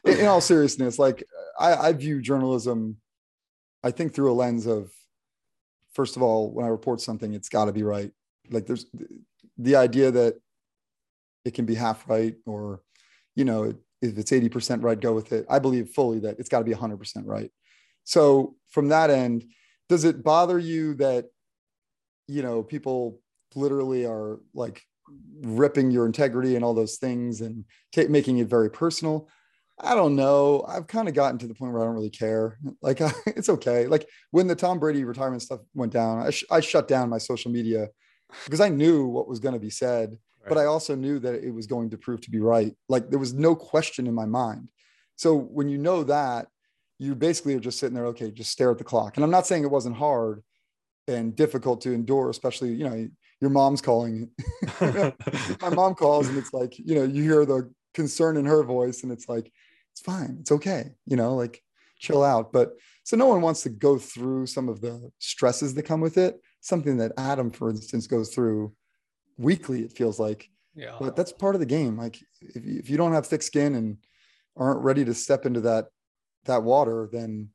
in 0.04 0.26
all 0.26 0.42
seriousness, 0.42 0.98
like 0.98 1.24
I, 1.58 1.74
I 1.74 1.92
view 1.94 2.20
journalism, 2.20 2.98
I 3.82 3.92
think 3.92 4.14
through 4.14 4.30
a 4.30 4.34
lens 4.34 4.66
of, 4.66 4.90
first 5.94 6.16
of 6.16 6.22
all, 6.22 6.52
when 6.52 6.66
I 6.66 6.68
report 6.68 7.00
something, 7.00 7.32
it's 7.32 7.48
got 7.48 7.64
to 7.64 7.72
be 7.72 7.82
right 7.82 8.12
like 8.50 8.66
there's 8.66 8.86
the 9.58 9.76
idea 9.76 10.10
that 10.10 10.36
it 11.44 11.54
can 11.54 11.64
be 11.64 11.74
half 11.74 12.08
right 12.08 12.34
or 12.46 12.80
you 13.34 13.44
know 13.44 13.74
if 14.02 14.18
it's 14.18 14.30
80% 14.30 14.82
right 14.82 15.00
go 15.00 15.14
with 15.14 15.32
it 15.32 15.46
i 15.48 15.58
believe 15.58 15.90
fully 15.90 16.20
that 16.20 16.38
it's 16.38 16.48
got 16.48 16.58
to 16.58 16.64
be 16.64 16.74
100% 16.74 17.22
right 17.24 17.50
so 18.04 18.54
from 18.68 18.88
that 18.88 19.10
end 19.10 19.44
does 19.88 20.04
it 20.04 20.22
bother 20.22 20.58
you 20.58 20.94
that 20.94 21.26
you 22.28 22.42
know 22.42 22.62
people 22.62 23.20
literally 23.56 24.06
are 24.06 24.40
like 24.54 24.82
ripping 25.42 25.90
your 25.90 26.06
integrity 26.06 26.56
and 26.56 26.64
all 26.64 26.74
those 26.74 26.96
things 26.96 27.40
and 27.40 27.64
t- 27.92 28.08
making 28.08 28.38
it 28.38 28.48
very 28.48 28.70
personal 28.70 29.28
i 29.78 29.94
don't 29.94 30.16
know 30.16 30.64
i've 30.68 30.86
kind 30.86 31.08
of 31.08 31.14
gotten 31.14 31.38
to 31.38 31.46
the 31.46 31.54
point 31.54 31.72
where 31.72 31.82
i 31.82 31.84
don't 31.84 31.94
really 31.94 32.10
care 32.10 32.58
like 32.82 33.00
it's 33.26 33.48
okay 33.48 33.86
like 33.86 34.08
when 34.32 34.46
the 34.46 34.54
tom 34.54 34.78
brady 34.78 35.04
retirement 35.04 35.42
stuff 35.42 35.60
went 35.74 35.92
down 35.92 36.18
I, 36.18 36.30
sh- 36.30 36.44
I 36.50 36.60
shut 36.60 36.88
down 36.88 37.08
my 37.08 37.18
social 37.18 37.50
media 37.52 37.88
because 38.44 38.60
I 38.60 38.68
knew 38.68 39.06
what 39.06 39.28
was 39.28 39.38
going 39.38 39.54
to 39.54 39.60
be 39.60 39.70
said, 39.70 40.10
right. 40.10 40.48
but 40.48 40.58
I 40.58 40.66
also 40.66 40.94
knew 40.94 41.18
that 41.20 41.34
it 41.34 41.50
was 41.52 41.66
going 41.66 41.90
to 41.90 41.98
prove 41.98 42.20
to 42.22 42.30
be 42.30 42.40
right. 42.40 42.74
Like 42.88 43.10
there 43.10 43.18
was 43.18 43.34
no 43.34 43.54
question 43.54 44.06
in 44.06 44.14
my 44.14 44.26
mind. 44.26 44.70
So 45.16 45.36
when 45.36 45.68
you 45.68 45.78
know 45.78 46.04
that, 46.04 46.48
you 46.98 47.14
basically 47.14 47.54
are 47.54 47.60
just 47.60 47.78
sitting 47.78 47.94
there, 47.94 48.06
okay, 48.06 48.30
just 48.30 48.50
stare 48.50 48.70
at 48.70 48.78
the 48.78 48.84
clock. 48.84 49.16
And 49.16 49.24
I'm 49.24 49.30
not 49.30 49.46
saying 49.46 49.62
it 49.62 49.70
wasn't 49.70 49.96
hard 49.96 50.42
and 51.08 51.36
difficult 51.36 51.82
to 51.82 51.92
endure, 51.92 52.30
especially, 52.30 52.74
you 52.74 52.88
know, 52.88 53.08
your 53.40 53.50
mom's 53.50 53.82
calling. 53.82 54.30
my 54.80 55.68
mom 55.72 55.94
calls 55.94 56.28
and 56.28 56.38
it's 56.38 56.52
like, 56.52 56.78
you 56.78 56.94
know, 56.94 57.04
you 57.04 57.22
hear 57.22 57.44
the 57.44 57.70
concern 57.94 58.36
in 58.36 58.46
her 58.46 58.62
voice 58.62 59.02
and 59.02 59.12
it's 59.12 59.28
like, 59.28 59.52
it's 59.92 60.00
fine. 60.00 60.38
It's 60.40 60.52
okay. 60.52 60.92
You 61.06 61.16
know, 61.16 61.34
like 61.34 61.62
chill 61.98 62.22
out. 62.22 62.52
But 62.52 62.72
so 63.04 63.16
no 63.16 63.26
one 63.26 63.40
wants 63.40 63.62
to 63.62 63.70
go 63.70 63.98
through 63.98 64.46
some 64.46 64.68
of 64.68 64.80
the 64.80 65.10
stresses 65.18 65.74
that 65.74 65.82
come 65.84 66.00
with 66.00 66.18
it 66.18 66.40
something 66.66 66.96
that 66.96 67.12
Adam, 67.16 67.50
for 67.50 67.70
instance, 67.70 68.06
goes 68.06 68.34
through 68.34 68.72
weekly, 69.38 69.82
it 69.82 69.96
feels 69.96 70.18
like. 70.18 70.50
Yeah. 70.74 70.96
But 71.00 71.16
that's 71.16 71.32
part 71.32 71.54
of 71.54 71.60
the 71.60 71.66
game. 71.66 71.96
Like 71.96 72.20
if 72.40 72.66
you, 72.66 72.78
if 72.78 72.90
you 72.90 72.96
don't 72.96 73.12
have 73.12 73.26
thick 73.26 73.42
skin 73.42 73.74
and 73.74 73.98
aren't 74.56 74.82
ready 74.82 75.04
to 75.04 75.14
step 75.14 75.46
into 75.46 75.60
that 75.62 75.86
that 76.44 76.62
water, 76.62 77.08
then 77.10 77.48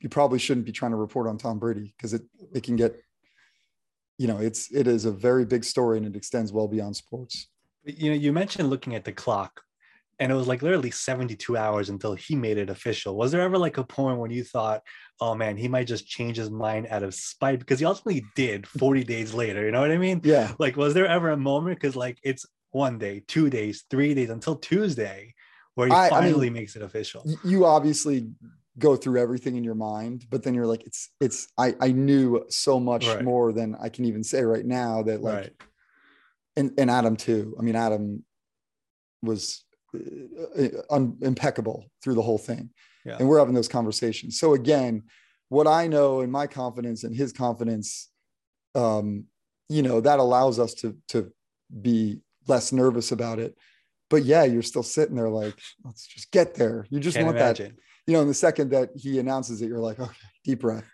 you 0.00 0.08
probably 0.08 0.38
shouldn't 0.38 0.66
be 0.66 0.72
trying 0.72 0.92
to 0.92 0.96
report 0.96 1.26
on 1.26 1.36
Tom 1.36 1.58
Brady 1.58 1.94
because 1.96 2.14
it 2.14 2.22
it 2.54 2.62
can 2.62 2.76
get, 2.76 2.96
you 4.18 4.26
know, 4.26 4.38
it's 4.38 4.70
it 4.72 4.86
is 4.86 5.04
a 5.04 5.12
very 5.12 5.44
big 5.44 5.64
story 5.64 5.96
and 5.96 6.06
it 6.06 6.16
extends 6.16 6.52
well 6.52 6.68
beyond 6.68 6.96
sports. 6.96 7.46
You 7.84 8.10
know, 8.10 8.16
you 8.16 8.32
mentioned 8.32 8.68
looking 8.68 8.94
at 8.94 9.04
the 9.04 9.12
clock 9.12 9.62
and 10.18 10.32
it 10.32 10.34
was 10.34 10.48
like 10.48 10.62
literally 10.62 10.90
72 10.90 11.56
hours 11.56 11.88
until 11.88 12.14
he 12.14 12.34
made 12.34 12.58
it 12.58 12.68
official. 12.68 13.16
Was 13.16 13.30
there 13.30 13.40
ever 13.40 13.56
like 13.56 13.78
a 13.78 13.84
point 13.84 14.18
when 14.18 14.32
you 14.32 14.42
thought, 14.42 14.82
oh 15.20 15.34
man, 15.34 15.56
he 15.56 15.68
might 15.68 15.86
just 15.86 16.06
change 16.06 16.36
his 16.36 16.50
mind 16.50 16.88
out 16.90 17.04
of 17.04 17.14
spite? 17.14 17.60
Because 17.60 17.78
he 17.78 17.86
ultimately 17.86 18.24
did 18.34 18.66
40 18.78 19.04
days 19.04 19.32
later. 19.32 19.64
You 19.64 19.70
know 19.70 19.80
what 19.80 19.92
I 19.92 19.98
mean? 19.98 20.20
Yeah. 20.24 20.52
Like, 20.58 20.76
was 20.76 20.94
there 20.94 21.06
ever 21.06 21.30
a 21.30 21.36
moment? 21.36 21.80
Because 21.80 21.94
like 21.94 22.18
it's 22.24 22.44
one 22.72 22.98
day, 22.98 23.22
two 23.28 23.48
days, 23.48 23.84
three 23.88 24.12
days 24.14 24.30
until 24.30 24.56
Tuesday 24.56 25.34
where 25.76 25.86
he 25.86 25.94
I, 25.94 26.08
finally 26.08 26.48
I 26.48 26.50
mean, 26.50 26.54
makes 26.54 26.74
it 26.74 26.82
official. 26.82 27.24
You 27.44 27.64
obviously 27.64 28.28
go 28.78 28.96
through 28.96 29.20
everything 29.20 29.56
in 29.56 29.64
your 29.64 29.74
mind, 29.74 30.26
but 30.30 30.42
then 30.42 30.54
you're 30.54 30.66
like, 30.66 30.84
it's, 30.86 31.10
it's, 31.20 31.48
I, 31.58 31.74
I 31.80 31.92
knew 31.92 32.44
so 32.48 32.78
much 32.78 33.06
right. 33.06 33.24
more 33.24 33.52
than 33.52 33.76
I 33.80 33.88
can 33.88 34.04
even 34.04 34.22
say 34.22 34.42
right 34.42 34.64
now 34.64 35.02
that 35.02 35.22
like, 35.22 35.34
right. 35.34 35.52
and, 36.56 36.72
and 36.78 36.90
Adam 36.90 37.16
too. 37.16 37.56
I 37.58 37.62
mean, 37.62 37.76
Adam 37.76 38.24
was 39.22 39.64
uh, 39.94 40.68
un, 40.90 41.16
impeccable 41.22 41.86
through 42.02 42.14
the 42.14 42.22
whole 42.22 42.38
thing. 42.38 42.70
Yeah. 43.04 43.16
And 43.18 43.28
we're 43.28 43.38
having 43.38 43.54
those 43.54 43.68
conversations. 43.68 44.38
So 44.38 44.54
again, 44.54 45.04
what 45.48 45.66
I 45.66 45.86
know 45.86 46.20
and 46.20 46.30
my 46.30 46.46
confidence 46.46 47.04
and 47.04 47.14
his 47.14 47.32
confidence, 47.32 48.10
um, 48.74 49.24
you 49.68 49.82
know, 49.82 50.00
that 50.00 50.18
allows 50.18 50.58
us 50.58 50.74
to 50.74 50.96
to 51.08 51.32
be 51.80 52.20
less 52.46 52.72
nervous 52.72 53.12
about 53.12 53.38
it. 53.38 53.56
But 54.10 54.24
yeah, 54.24 54.44
you're 54.44 54.62
still 54.62 54.82
sitting 54.82 55.16
there 55.16 55.28
like, 55.28 55.58
let's 55.84 56.06
just 56.06 56.30
get 56.30 56.54
there. 56.54 56.86
You 56.90 57.00
just 57.00 57.16
Can't 57.16 57.26
want 57.26 57.38
imagine. 57.38 57.76
that, 57.76 57.82
you 58.08 58.14
know, 58.14 58.22
in 58.22 58.26
the 58.26 58.32
second 58.32 58.70
that 58.70 58.88
he 58.96 59.18
announces 59.18 59.60
it, 59.60 59.68
you're 59.68 59.78
like, 59.78 60.00
okay, 60.00 60.10
deep 60.42 60.60
breath. 60.60 60.90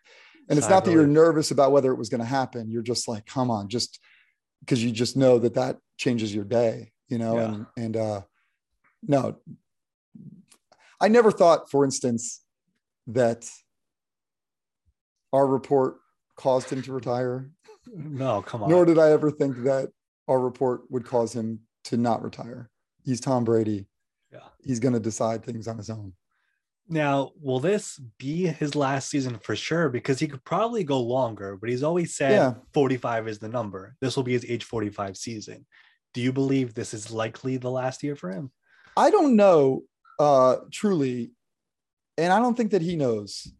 And 0.48 0.59
it's 0.59 0.68
not 0.68 0.85
that 0.85 0.90
you're 0.90 1.07
nervous 1.07 1.53
about 1.53 1.70
whether 1.70 1.92
it 1.92 1.96
was 1.96 2.09
going 2.09 2.20
to 2.20 2.27
happen. 2.27 2.72
You're 2.72 2.83
just 2.83 3.07
like, 3.07 3.24
come 3.24 3.53
on, 3.53 3.68
just 3.68 4.00
because 4.61 4.83
you 4.83 4.90
just 4.90 5.16
know 5.16 5.38
that 5.38 5.55
that 5.55 5.79
changes 5.96 6.35
your 6.35 6.44
day, 6.44 6.90
you 7.09 7.18
know, 7.18 7.37
yeah. 7.37 7.44
and, 7.44 7.66
and, 7.77 7.96
uh, 7.96 8.20
no, 9.07 9.37
I 11.00 11.07
never 11.07 11.31
thought, 11.31 11.70
for 11.70 11.85
instance, 11.85 12.42
that 13.07 13.48
our 15.33 15.46
report 15.46 15.98
caused 16.37 16.68
him 16.68 16.83
to 16.83 16.92
retire. 16.92 17.48
No, 17.87 18.42
come 18.42 18.64
on. 18.64 18.70
Nor 18.70 18.87
did 18.87 18.98
I 18.98 19.12
ever 19.12 19.31
think 19.31 19.62
that 19.64 19.90
our 20.27 20.40
report 20.40 20.90
would 20.90 21.05
cause 21.05 21.33
him 21.33 21.61
to 21.85 21.96
not 21.96 22.24
retire. 22.24 22.70
He's 23.05 23.20
Tom 23.20 23.44
Brady. 23.44 23.87
Yeah. 24.33 24.40
He's 24.64 24.81
going 24.81 24.94
to 24.94 25.00
decide 25.00 25.44
things 25.44 25.68
on 25.68 25.77
his 25.77 25.90
own. 25.90 26.12
Now, 26.88 27.31
will 27.40 27.61
this 27.61 27.99
be 28.18 28.47
his 28.47 28.75
last 28.75 29.09
season 29.09 29.38
for 29.38 29.57
sure? 29.57 29.88
Because 29.88 30.18
he 30.18 30.29
could 30.29 30.44
probably 30.44 30.85
go 30.85 31.01
longer, 31.01 31.57
but 31.57 31.70
he's 31.70 31.83
always 31.83 32.14
said 32.14 32.33
yeah. 32.33 32.55
45 32.75 33.29
is 33.29 33.38
the 33.38 33.49
number. 33.49 33.97
This 34.01 34.16
will 34.16 34.23
be 34.23 34.33
his 34.33 34.44
age 34.47 34.64
45 34.64 35.16
season. 35.16 35.66
Do 36.12 36.20
you 36.20 36.33
believe 36.33 36.75
this 36.75 36.92
is 36.92 37.11
likely 37.11 37.57
the 37.57 37.70
last 37.70 38.03
year 38.03 38.16
for 38.16 38.31
him? 38.31 38.53
I 38.97 39.11
don't 39.11 39.35
know 39.35 39.85
uh, 40.18 40.57
truly, 40.70 41.33
and 42.18 42.33
I 42.33 42.38
don't 42.38 42.57
think 42.57 42.73
that 42.73 42.83
he 42.83 42.97
knows. 42.97 43.51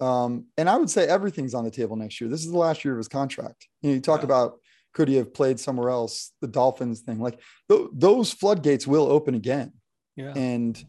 Um, 0.00 0.46
and 0.56 0.68
I 0.68 0.76
would 0.76 0.90
say 0.90 1.06
everything's 1.06 1.54
on 1.54 1.64
the 1.64 1.70
table 1.70 1.96
next 1.96 2.20
year. 2.20 2.30
This 2.30 2.44
is 2.44 2.50
the 2.50 2.58
last 2.58 2.84
year 2.84 2.94
of 2.94 2.98
his 2.98 3.08
contract. 3.08 3.68
You, 3.82 3.90
know, 3.90 3.94
you 3.96 4.00
talk 4.00 4.20
yeah. 4.20 4.26
about 4.26 4.58
could 4.94 5.08
he 5.08 5.16
have 5.16 5.32
played 5.32 5.58
somewhere 5.58 5.90
else? 5.90 6.32
The 6.40 6.48
Dolphins 6.48 7.00
thing, 7.00 7.18
like 7.18 7.40
th- 7.68 7.88
those 7.92 8.32
floodgates 8.32 8.86
will 8.86 9.06
open 9.06 9.34
again. 9.34 9.72
Yeah. 10.16 10.32
And 10.34 10.82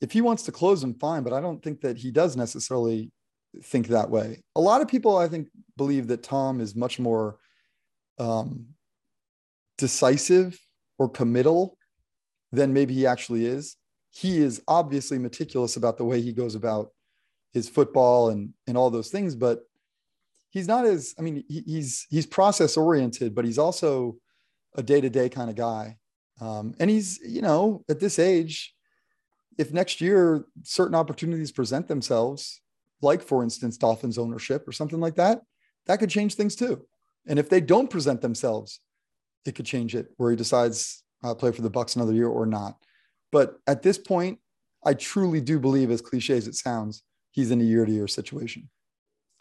if 0.00 0.12
he 0.12 0.20
wants 0.20 0.44
to 0.44 0.52
close 0.52 0.80
them, 0.80 0.94
fine. 0.94 1.22
But 1.22 1.32
I 1.32 1.40
don't 1.40 1.62
think 1.62 1.80
that 1.82 1.96
he 1.96 2.10
does 2.10 2.36
necessarily 2.36 3.10
think 3.62 3.88
that 3.88 4.10
way. 4.10 4.42
A 4.56 4.60
lot 4.60 4.80
of 4.80 4.88
people, 4.88 5.16
I 5.16 5.28
think, 5.28 5.48
believe 5.76 6.08
that 6.08 6.22
Tom 6.22 6.60
is 6.60 6.74
much 6.74 6.98
more 6.98 7.38
um, 8.18 8.66
decisive 9.76 10.58
or 10.98 11.08
committal 11.08 11.76
than 12.52 12.72
maybe 12.72 12.94
he 12.94 13.06
actually 13.06 13.46
is. 13.46 13.76
He 14.10 14.38
is 14.38 14.62
obviously 14.66 15.18
meticulous 15.18 15.76
about 15.76 15.98
the 15.98 16.04
way 16.04 16.20
he 16.20 16.32
goes 16.32 16.54
about 16.54 16.90
his 17.52 17.68
football 17.68 18.30
and 18.30 18.52
and 18.66 18.76
all 18.76 18.90
those 18.90 19.10
things, 19.10 19.34
but 19.34 19.60
he's 20.50 20.68
not 20.68 20.84
as 20.84 21.14
I 21.18 21.22
mean 21.22 21.44
he, 21.48 21.62
he's 21.66 22.06
he's 22.10 22.26
process 22.26 22.76
oriented, 22.76 23.34
but 23.34 23.44
he's 23.44 23.58
also 23.58 24.16
a 24.74 24.82
day 24.82 25.00
to 25.00 25.10
day 25.10 25.28
kind 25.28 25.50
of 25.50 25.56
guy. 25.56 25.96
Um, 26.40 26.74
and 26.78 26.88
he's 26.90 27.18
you 27.26 27.42
know 27.42 27.84
at 27.88 28.00
this 28.00 28.18
age, 28.18 28.74
if 29.58 29.72
next 29.72 30.00
year 30.00 30.46
certain 30.62 30.94
opportunities 30.94 31.52
present 31.52 31.88
themselves, 31.88 32.60
like 33.02 33.22
for 33.22 33.42
instance, 33.42 33.76
Dolphins 33.76 34.16
ownership 34.16 34.66
or 34.66 34.72
something 34.72 35.00
like 35.00 35.16
that, 35.16 35.42
that 35.86 35.98
could 35.98 36.10
change 36.10 36.34
things 36.34 36.56
too. 36.56 36.86
And 37.26 37.38
if 37.38 37.50
they 37.50 37.60
don't 37.60 37.90
present 37.90 38.20
themselves, 38.20 38.80
it 39.44 39.54
could 39.54 39.66
change 39.66 39.94
it 39.94 40.08
where 40.16 40.30
he 40.30 40.36
decides 40.36 41.02
I'll 41.22 41.34
play 41.34 41.52
for 41.52 41.62
the 41.62 41.70
Bucs 41.70 41.96
another 41.96 42.12
year 42.12 42.28
or 42.28 42.46
not. 42.46 42.76
But 43.32 43.58
at 43.66 43.82
this 43.82 43.98
point, 43.98 44.38
I 44.84 44.94
truly 44.94 45.40
do 45.40 45.58
believe, 45.58 45.90
as 45.90 46.00
cliche 46.00 46.36
as 46.36 46.46
it 46.46 46.54
sounds, 46.54 47.02
he's 47.32 47.50
in 47.50 47.60
a 47.60 47.64
year 47.64 47.84
to 47.84 47.92
year 47.92 48.06
situation. 48.06 48.70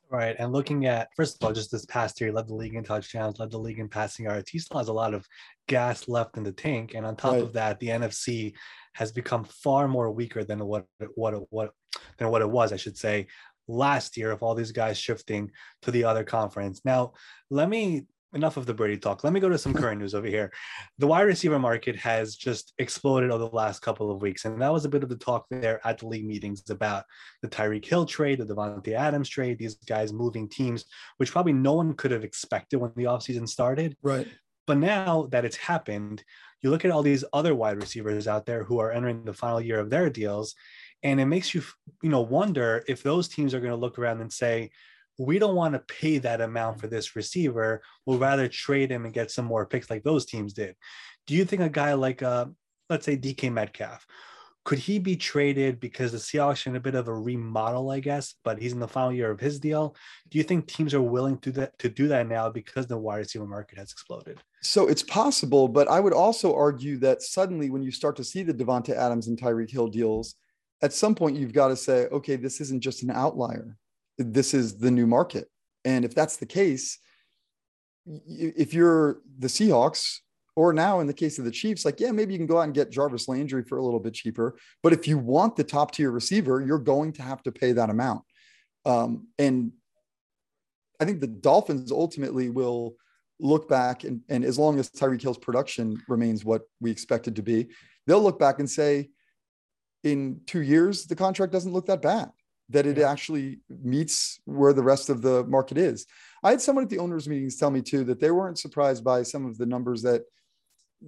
Right. 0.09 0.35
And 0.39 0.53
looking 0.53 0.85
at, 0.85 1.09
first 1.15 1.35
of 1.35 1.45
all, 1.45 1.53
just 1.53 1.71
this 1.71 1.85
past 1.85 2.19
year, 2.21 2.31
led 2.31 2.47
the 2.47 2.55
league 2.55 2.75
in 2.75 2.83
touchdowns, 2.83 3.39
led 3.39 3.51
the 3.51 3.57
league 3.57 3.79
in 3.79 3.89
passing 3.89 4.25
yards. 4.25 4.49
He 4.49 4.57
still 4.57 4.77
has 4.77 4.87
a 4.87 4.93
lot 4.93 5.13
of 5.13 5.27
gas 5.67 6.07
left 6.07 6.37
in 6.37 6.43
the 6.43 6.51
tank. 6.51 6.93
And 6.95 7.05
on 7.05 7.15
top 7.15 7.33
right. 7.33 7.41
of 7.41 7.53
that, 7.53 7.79
the 7.79 7.89
NFC 7.89 8.53
has 8.97 9.11
become 9.11 9.43
far 9.43 9.87
more 9.87 10.11
weaker 10.11 10.43
than 10.43 10.65
what, 10.65 10.85
what, 11.13 11.35
what, 11.51 11.71
than 12.17 12.29
what 12.29 12.41
it 12.41 12.49
was, 12.49 12.73
I 12.73 12.77
should 12.77 12.97
say, 12.97 13.27
last 13.67 14.17
year 14.17 14.31
of 14.31 14.41
all 14.41 14.55
these 14.55 14.71
guys 14.71 14.97
shifting 14.97 15.51
to 15.83 15.91
the 15.91 16.03
other 16.03 16.23
conference. 16.23 16.81
Now, 16.83 17.13
let 17.51 17.69
me 17.69 18.07
enough 18.33 18.57
of 18.57 18.65
the 18.65 18.73
Brady 18.73 18.97
talk. 18.97 19.23
Let 19.23 19.33
me 19.33 19.39
go 19.39 19.49
to 19.49 19.57
some 19.57 19.73
current 19.81 20.01
news 20.01 20.15
over 20.15 20.25
here. 20.27 20.51
The 20.97 21.05
wide 21.05 21.21
receiver 21.21 21.59
market 21.59 21.95
has 21.97 22.35
just 22.35 22.73
exploded 22.79 23.29
over 23.29 23.43
the 23.43 23.55
last 23.55 23.81
couple 23.81 24.11
of 24.11 24.21
weeks. 24.21 24.45
And 24.45 24.59
that 24.61 24.73
was 24.73 24.85
a 24.85 24.89
bit 24.89 25.03
of 25.03 25.09
the 25.09 25.15
talk 25.15 25.45
there 25.51 25.79
at 25.85 25.99
the 25.99 26.07
league 26.07 26.25
meetings 26.25 26.67
about 26.69 27.03
the 27.43 27.47
Tyreek 27.47 27.85
Hill 27.85 28.05
trade, 28.05 28.39
the 28.39 28.45
Davante 28.45 28.93
Adams 28.93 29.29
trade, 29.29 29.59
these 29.59 29.75
guys 29.75 30.11
moving 30.11 30.49
teams, 30.49 30.85
which 31.17 31.31
probably 31.31 31.53
no 31.53 31.73
one 31.73 31.93
could 31.93 32.11
have 32.11 32.23
expected 32.23 32.77
when 32.77 32.91
the 32.95 33.03
offseason 33.03 33.47
started. 33.47 33.95
Right. 34.01 34.27
But 34.65 34.79
now 34.79 35.27
that 35.31 35.45
it's 35.45 35.55
happened, 35.55 36.23
you 36.61 36.69
look 36.69 36.85
at 36.85 36.91
all 36.91 37.03
these 37.03 37.23
other 37.33 37.55
wide 37.55 37.77
receivers 37.77 38.27
out 38.27 38.45
there 38.45 38.63
who 38.63 38.79
are 38.79 38.91
entering 38.91 39.23
the 39.23 39.33
final 39.33 39.61
year 39.61 39.79
of 39.79 39.89
their 39.89 40.09
deals, 40.09 40.55
and 41.03 41.19
it 41.19 41.25
makes 41.25 41.53
you, 41.53 41.61
you 42.01 42.09
know, 42.09 42.21
wonder 42.21 42.83
if 42.87 43.03
those 43.03 43.27
teams 43.27 43.53
are 43.53 43.59
going 43.59 43.71
to 43.71 43.77
look 43.77 43.99
around 43.99 44.21
and 44.21 44.31
say, 44.31 44.71
we 45.17 45.39
don't 45.39 45.55
want 45.55 45.73
to 45.73 45.93
pay 45.93 46.19
that 46.19 46.41
amount 46.41 46.79
for 46.79 46.87
this 46.87 47.15
receiver. 47.15 47.81
We'll 48.05 48.19
rather 48.19 48.47
trade 48.47 48.91
him 48.91 49.05
and 49.05 49.13
get 49.13 49.31
some 49.31 49.45
more 49.45 49.65
picks 49.65 49.89
like 49.89 50.03
those 50.03 50.25
teams 50.25 50.53
did. 50.53 50.75
Do 51.25 51.35
you 51.35 51.45
think 51.45 51.61
a 51.61 51.69
guy 51.69 51.93
like, 51.93 52.21
uh, 52.21 52.45
let's 52.89 53.05
say 53.05 53.17
DK 53.17 53.51
Metcalf, 53.51 54.05
could 54.67 54.79
he 54.79 54.99
be 54.99 55.15
traded 55.15 55.79
because 55.79 56.11
the 56.11 56.17
Seahawks 56.17 56.67
are 56.67 56.71
in 56.71 56.75
a 56.75 56.79
bit 56.79 56.93
of 56.93 57.07
a 57.07 57.13
remodel, 57.13 57.89
I 57.89 58.01
guess, 58.01 58.35
but 58.43 58.61
he's 58.61 58.73
in 58.73 58.79
the 58.79 58.87
final 58.87 59.13
year 59.13 59.31
of 59.31 59.39
his 59.39 59.59
deal? 59.59 59.95
Do 60.29 60.37
you 60.37 60.43
think 60.43 60.67
teams 60.67 60.93
are 60.93 61.01
willing 61.01 61.37
to 61.39 61.51
that 61.53 61.79
to 61.79 61.89
do 61.89 62.09
that 62.09 62.27
now 62.27 62.49
because 62.49 62.85
the 62.85 62.97
wide 62.97 63.19
receiver 63.19 63.47
market 63.47 63.79
has 63.79 63.91
exploded? 63.91 64.39
So 64.61 64.87
it's 64.87 65.03
possible, 65.03 65.67
but 65.69 65.87
I 65.87 65.99
would 65.99 66.13
also 66.13 66.53
argue 66.53 66.97
that 66.97 67.21
suddenly 67.21 67.69
when 67.69 67.81
you 67.81 67.91
start 67.91 68.17
to 68.17 68.23
see 68.23 68.43
the 68.43 68.53
Davante 68.53 68.93
Adams 68.93 69.27
and 69.27 69.39
Tyreek 69.39 69.71
Hill 69.71 69.87
deals, 69.87 70.35
at 70.81 70.91
some 70.93 71.15
point 71.15 71.37
you've 71.37 71.53
got 71.53 71.69
to 71.69 71.77
say, 71.77 72.07
okay, 72.07 72.35
this 72.35 72.59
isn't 72.59 72.81
just 72.81 73.03
an 73.03 73.11
outlier 73.11 73.77
this 74.17 74.53
is 74.53 74.77
the 74.77 74.91
new 74.91 75.07
market. 75.07 75.47
And 75.85 76.03
if 76.03 76.13
that's 76.15 76.37
the 76.37 76.45
case, 76.45 76.99
if 78.05 78.73
you're 78.73 79.19
the 79.37 79.47
Seahawks, 79.47 80.17
or 80.57 80.73
now 80.73 81.01
in 81.01 81.05
the 81.05 81.13
case 81.13 81.37
of 81.37 81.45
the 81.45 81.51
Chiefs, 81.51 81.85
like, 81.85 81.99
yeah, 81.99 82.11
maybe 82.11 82.33
you 82.33 82.39
can 82.39 82.47
go 82.47 82.57
out 82.57 82.63
and 82.63 82.73
get 82.73 82.89
Jarvis 82.89 83.27
Landry 83.27 83.61
for 83.61 83.77
a 83.77 83.83
little 83.83 83.99
bit 83.99 84.15
cheaper. 84.15 84.57
But 84.81 84.91
if 84.91 85.07
you 85.07 85.19
want 85.19 85.55
the 85.55 85.63
top 85.63 85.91
tier 85.91 86.09
receiver, 86.09 86.63
you're 86.65 86.79
going 86.79 87.13
to 87.13 87.21
have 87.21 87.43
to 87.43 87.51
pay 87.51 87.73
that 87.73 87.91
amount. 87.91 88.23
Um, 88.83 89.27
and 89.37 89.71
I 90.99 91.05
think 91.05 91.21
the 91.21 91.27
Dolphins 91.27 91.91
ultimately 91.91 92.49
will 92.49 92.95
look 93.39 93.69
back 93.69 94.03
and, 94.03 94.21
and 94.29 94.43
as 94.43 94.57
long 94.57 94.79
as 94.79 94.89
Tyreek 94.89 95.21
Hill's 95.21 95.37
production 95.37 96.01
remains 96.07 96.43
what 96.43 96.63
we 96.81 96.89
expect 96.89 97.27
it 97.27 97.35
to 97.35 97.43
be, 97.43 97.67
they'll 98.07 98.23
look 98.23 98.39
back 98.39 98.57
and 98.57 98.67
say, 98.67 99.11
in 100.03 100.41
two 100.47 100.63
years, 100.63 101.05
the 101.05 101.15
contract 101.15 101.53
doesn't 101.53 101.71
look 101.71 101.85
that 101.85 102.01
bad 102.01 102.31
that 102.69 102.87
it 102.87 102.97
actually 102.97 103.59
meets 103.83 104.39
where 104.45 104.73
the 104.73 104.83
rest 104.83 105.09
of 105.09 105.21
the 105.21 105.43
market 105.45 105.77
is. 105.77 106.07
I 106.43 106.49
had 106.49 106.61
someone 106.61 106.83
at 106.83 106.89
the 106.89 106.97
owners 106.97 107.29
meetings 107.29 107.57
tell 107.57 107.69
me 107.69 107.83
too 107.83 108.03
that 108.05 108.19
they 108.19 108.31
weren't 108.31 108.57
surprised 108.57 109.03
by 109.03 109.21
some 109.21 109.45
of 109.45 109.59
the 109.59 109.67
numbers 109.67 110.01
that, 110.01 110.23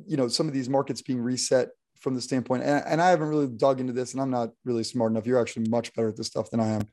you 0.06 0.18
know, 0.18 0.28
some 0.28 0.48
of 0.48 0.54
these 0.54 0.70
markets 0.70 1.02
being 1.02 1.22
reset 1.22 1.70
from 2.00 2.16
the 2.16 2.22
standpoint. 2.22 2.64
And, 2.64 2.84
and 2.86 3.02
I 3.02 3.10
haven't 3.10 3.30
really 3.30 3.48
dug 3.48 3.80
into 3.80 3.94
this 3.94 4.14
and 4.14 4.22
I'm 4.22 4.30
not 4.30 4.50
really 4.66 4.84
smart 4.84 5.12
enough. 5.12 5.26
You're 5.26 5.42
actually 5.42 5.70
much 5.70 5.94
better 5.94 6.10
at 6.10 6.18
this 6.18 6.28
stuff 6.28 6.50
than 6.50 6.60
I 6.60 6.68
am. 6.68 6.84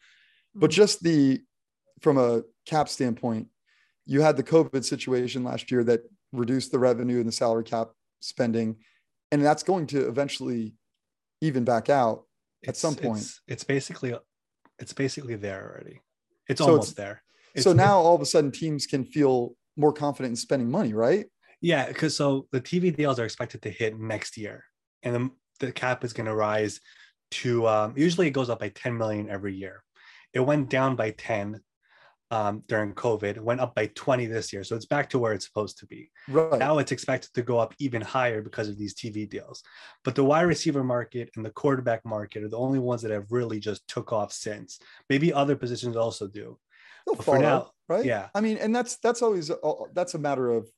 But 0.55 0.71
mm-hmm. 0.71 0.77
just 0.77 1.03
the, 1.03 1.41
from 2.01 2.19
a 2.19 2.43
cap 2.67 2.89
standpoint, 2.89 3.49
you 4.05 4.21
had 4.21 4.37
the 4.37 4.43
COVID 4.43 4.85
situation 4.85 5.45
last 5.45 5.71
year 5.71 5.85
that 5.85 6.01
reduced 6.33 6.73
the 6.73 6.79
revenue 6.79 7.19
and 7.19 7.29
the 7.29 7.33
salary 7.33 7.65
cap 7.65 7.89
spending. 8.21 8.77
And 9.33 9.45
that's 9.45 9.63
going 9.63 9.87
to 9.89 10.09
eventually 10.09 10.75
even 11.41 11.65
back 11.65 11.89
out 11.89 12.25
at 12.65 12.71
it's, 12.71 12.81
some 12.81 12.95
point. 12.95 13.19
It's, 13.21 13.41
it's 13.47 13.65
basically 13.65 14.15
it's 14.79 14.93
basically 14.93 15.37
there 15.37 15.71
already. 15.73 16.01
It's 16.49 16.59
so 16.59 16.69
almost 16.69 16.91
it's, 16.91 16.97
there. 16.97 17.23
It's, 17.55 17.65
so 17.65 17.73
now 17.73 17.99
all 17.99 18.15
of 18.15 18.21
a 18.21 18.27
sudden 18.27 18.51
teams 18.51 18.87
can 18.87 19.05
feel 19.05 19.57
more 19.77 19.93
confident 19.93 20.33
in 20.33 20.37
spending 20.37 20.71
money, 20.71 20.93
right? 20.93 21.27
Yeah, 21.67 21.89
because 21.89 22.17
so 22.17 22.47
the 22.53 22.61
TV 22.61 22.95
deals 22.95 23.19
are 23.19 23.25
expected 23.25 23.63
to 23.63 23.71
hit 23.71 23.99
next 23.99 24.37
year, 24.37 24.63
and 25.03 25.15
the, 25.17 25.31
the 25.67 25.73
cap 25.73 26.05
is 26.05 26.13
going 26.13 26.29
to 26.29 26.35
rise 26.35 26.79
to 27.33 27.67
um, 27.67 27.93
usually 27.97 28.29
it 28.29 28.31
goes 28.31 28.49
up 28.49 28.61
by 28.61 28.69
10 28.69 28.97
million 28.97 29.29
every 29.29 29.53
year. 29.53 29.83
It 30.33 30.39
went 30.39 30.71
down 30.71 30.95
by 30.95 31.11
10 31.11 31.61
um, 32.31 32.63
during 32.69 32.95
COVID, 32.95 33.41
went 33.41 33.61
up 33.61 33.75
by 33.75 33.91
20 33.97 34.27
this 34.27 34.53
year. 34.53 34.63
So 34.63 34.77
it's 34.77 34.87
back 34.87 35.11
to 35.11 35.19
where 35.19 35.33
it's 35.33 35.45
supposed 35.45 35.79
to 35.79 35.87
be. 35.87 36.09
Right. 36.29 36.57
Now 36.57 36.79
it's 36.79 36.93
expected 36.93 37.35
to 37.35 37.43
go 37.43 37.59
up 37.59 37.75
even 37.81 38.01
higher 38.01 38.43
because 38.43 38.69
of 38.69 38.79
these 38.79 38.95
TV 38.95 39.29
deals. 39.29 39.65
But 40.05 40.15
the 40.15 40.25
wide 40.25 40.43
receiver 40.43 40.85
market 40.85 41.31
and 41.35 41.45
the 41.45 41.51
quarterback 41.51 42.05
market 42.05 42.45
are 42.45 42.49
the 42.49 42.57
only 42.57 42.79
ones 42.79 43.03
that 43.03 43.11
have 43.11 43.33
really 43.33 43.59
just 43.59 43.89
took 43.89 44.13
off 44.13 44.33
since. 44.33 44.79
Maybe 45.11 45.33
other 45.33 45.57
positions 45.57 45.97
also 45.97 46.29
do. 46.29 46.61
They'll 47.09 47.17
follow, 47.17 47.41
now, 47.41 47.71
right? 47.89 48.05
Yeah. 48.05 48.29
I 48.37 48.41
mean, 48.41 48.57
and 48.59 48.75
that's 48.75 48.99
that's 48.99 49.21
always 49.21 49.51
that's 49.95 50.15
a 50.15 50.19
matter 50.19 50.53
of 50.53 50.69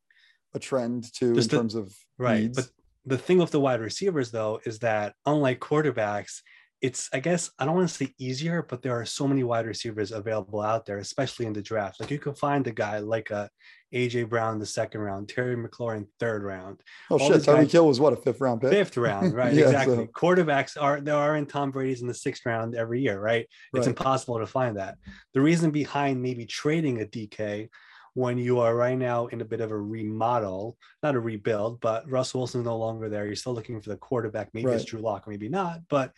a 0.55 0.59
trend 0.59 1.13
too 1.15 1.35
just 1.35 1.53
in 1.53 1.57
the, 1.57 1.63
terms 1.63 1.75
of 1.75 1.95
right. 2.19 2.43
Needs. 2.43 2.57
But 2.57 2.71
the 3.07 3.19
thing 3.19 3.39
with 3.39 3.51
the 3.51 3.61
wide 3.61 3.81
receivers 3.81 4.31
though 4.31 4.61
is 4.65 4.81
that 4.81 5.15
unlike 5.27 5.61
quarterbacks, 5.61 6.41
it's 6.81 7.09
I 7.13 7.19
guess 7.19 7.51
I 7.59 7.65
don't 7.65 7.75
want 7.75 7.89
to 7.89 7.95
say 7.95 8.15
easier, 8.19 8.63
but 8.63 8.83
there 8.83 8.93
are 8.93 9.05
so 9.05 9.27
many 9.27 9.43
wide 9.43 9.67
receivers 9.67 10.13
available 10.13 10.61
out 10.61 10.87
there, 10.87 10.99
especially 10.99 11.47
in 11.47 11.53
the 11.53 11.63
draft. 11.63 11.99
Like 11.99 12.11
you 12.11 12.19
can 12.19 12.35
find 12.35 12.67
a 12.69 12.71
guy 12.71 12.99
like 13.01 13.33
uh, 13.33 13.49
a 13.93 14.09
AJ 14.09 14.29
Brown 14.29 14.61
the 14.61 14.67
second 14.67 15.01
round, 15.01 15.29
Terry 15.29 15.57
McLaurin 15.57 16.07
third 16.21 16.45
round. 16.45 16.81
Oh 17.11 17.19
All 17.19 17.33
shit, 17.33 17.43
Tyreek 17.43 17.73
Hill 17.73 17.87
was 17.87 17.99
what 17.99 18.13
a 18.13 18.17
fifth 18.17 18.41
round 18.41 18.61
pick. 18.61 18.71
Fifth 18.71 18.97
round, 18.97 19.35
right? 19.35 19.53
yeah, 19.53 19.65
exactly. 19.65 19.97
So. 19.97 20.07
Quarterbacks 20.07 20.81
are 20.81 21.01
there 21.01 21.17
are 21.17 21.37
in 21.37 21.47
Tom 21.47 21.73
Brady's 21.73 22.01
in 22.01 22.07
the 22.07 22.15
sixth 22.15 22.47
round 22.47 22.77
every 22.77 23.01
year, 23.01 23.21
right? 23.21 23.47
It's 23.75 23.87
right. 23.87 23.89
impossible 23.89 24.39
to 24.39 24.47
find 24.47 24.77
that. 24.77 24.99
The 25.35 25.41
reason 25.41 25.73
behind 25.73 26.23
maybe 26.23 26.47
trading 26.47 27.03
a 27.03 27.07
DK 27.07 27.71
when 28.19 28.37
you 28.37 28.59
are 28.59 28.75
right 28.75 28.99
now 28.99 29.27
in 29.29 29.41
a 29.43 29.45
bit 29.45 29.61
of 29.61 29.71
a 29.71 29.79
remodel, 29.79 30.77
not 31.05 31.15
a 31.15 31.21
rebuild, 31.21 31.81
but 31.81 32.11
Russell 32.11 32.41
Wilson's 32.41 32.65
no 32.65 32.77
longer 32.77 33.09
there. 33.09 33.27
You're 33.27 33.37
still 33.37 33.55
looking 33.55 33.81
for 33.81 33.91
the 33.91 33.97
quarterback. 33.97 34.49
Maybe 34.53 34.67
right. 34.67 34.75
it's 34.75 34.85
Drew 34.85 34.99
Lock, 34.99 35.29
maybe 35.29 35.49
not. 35.49 35.83
But 35.89 36.13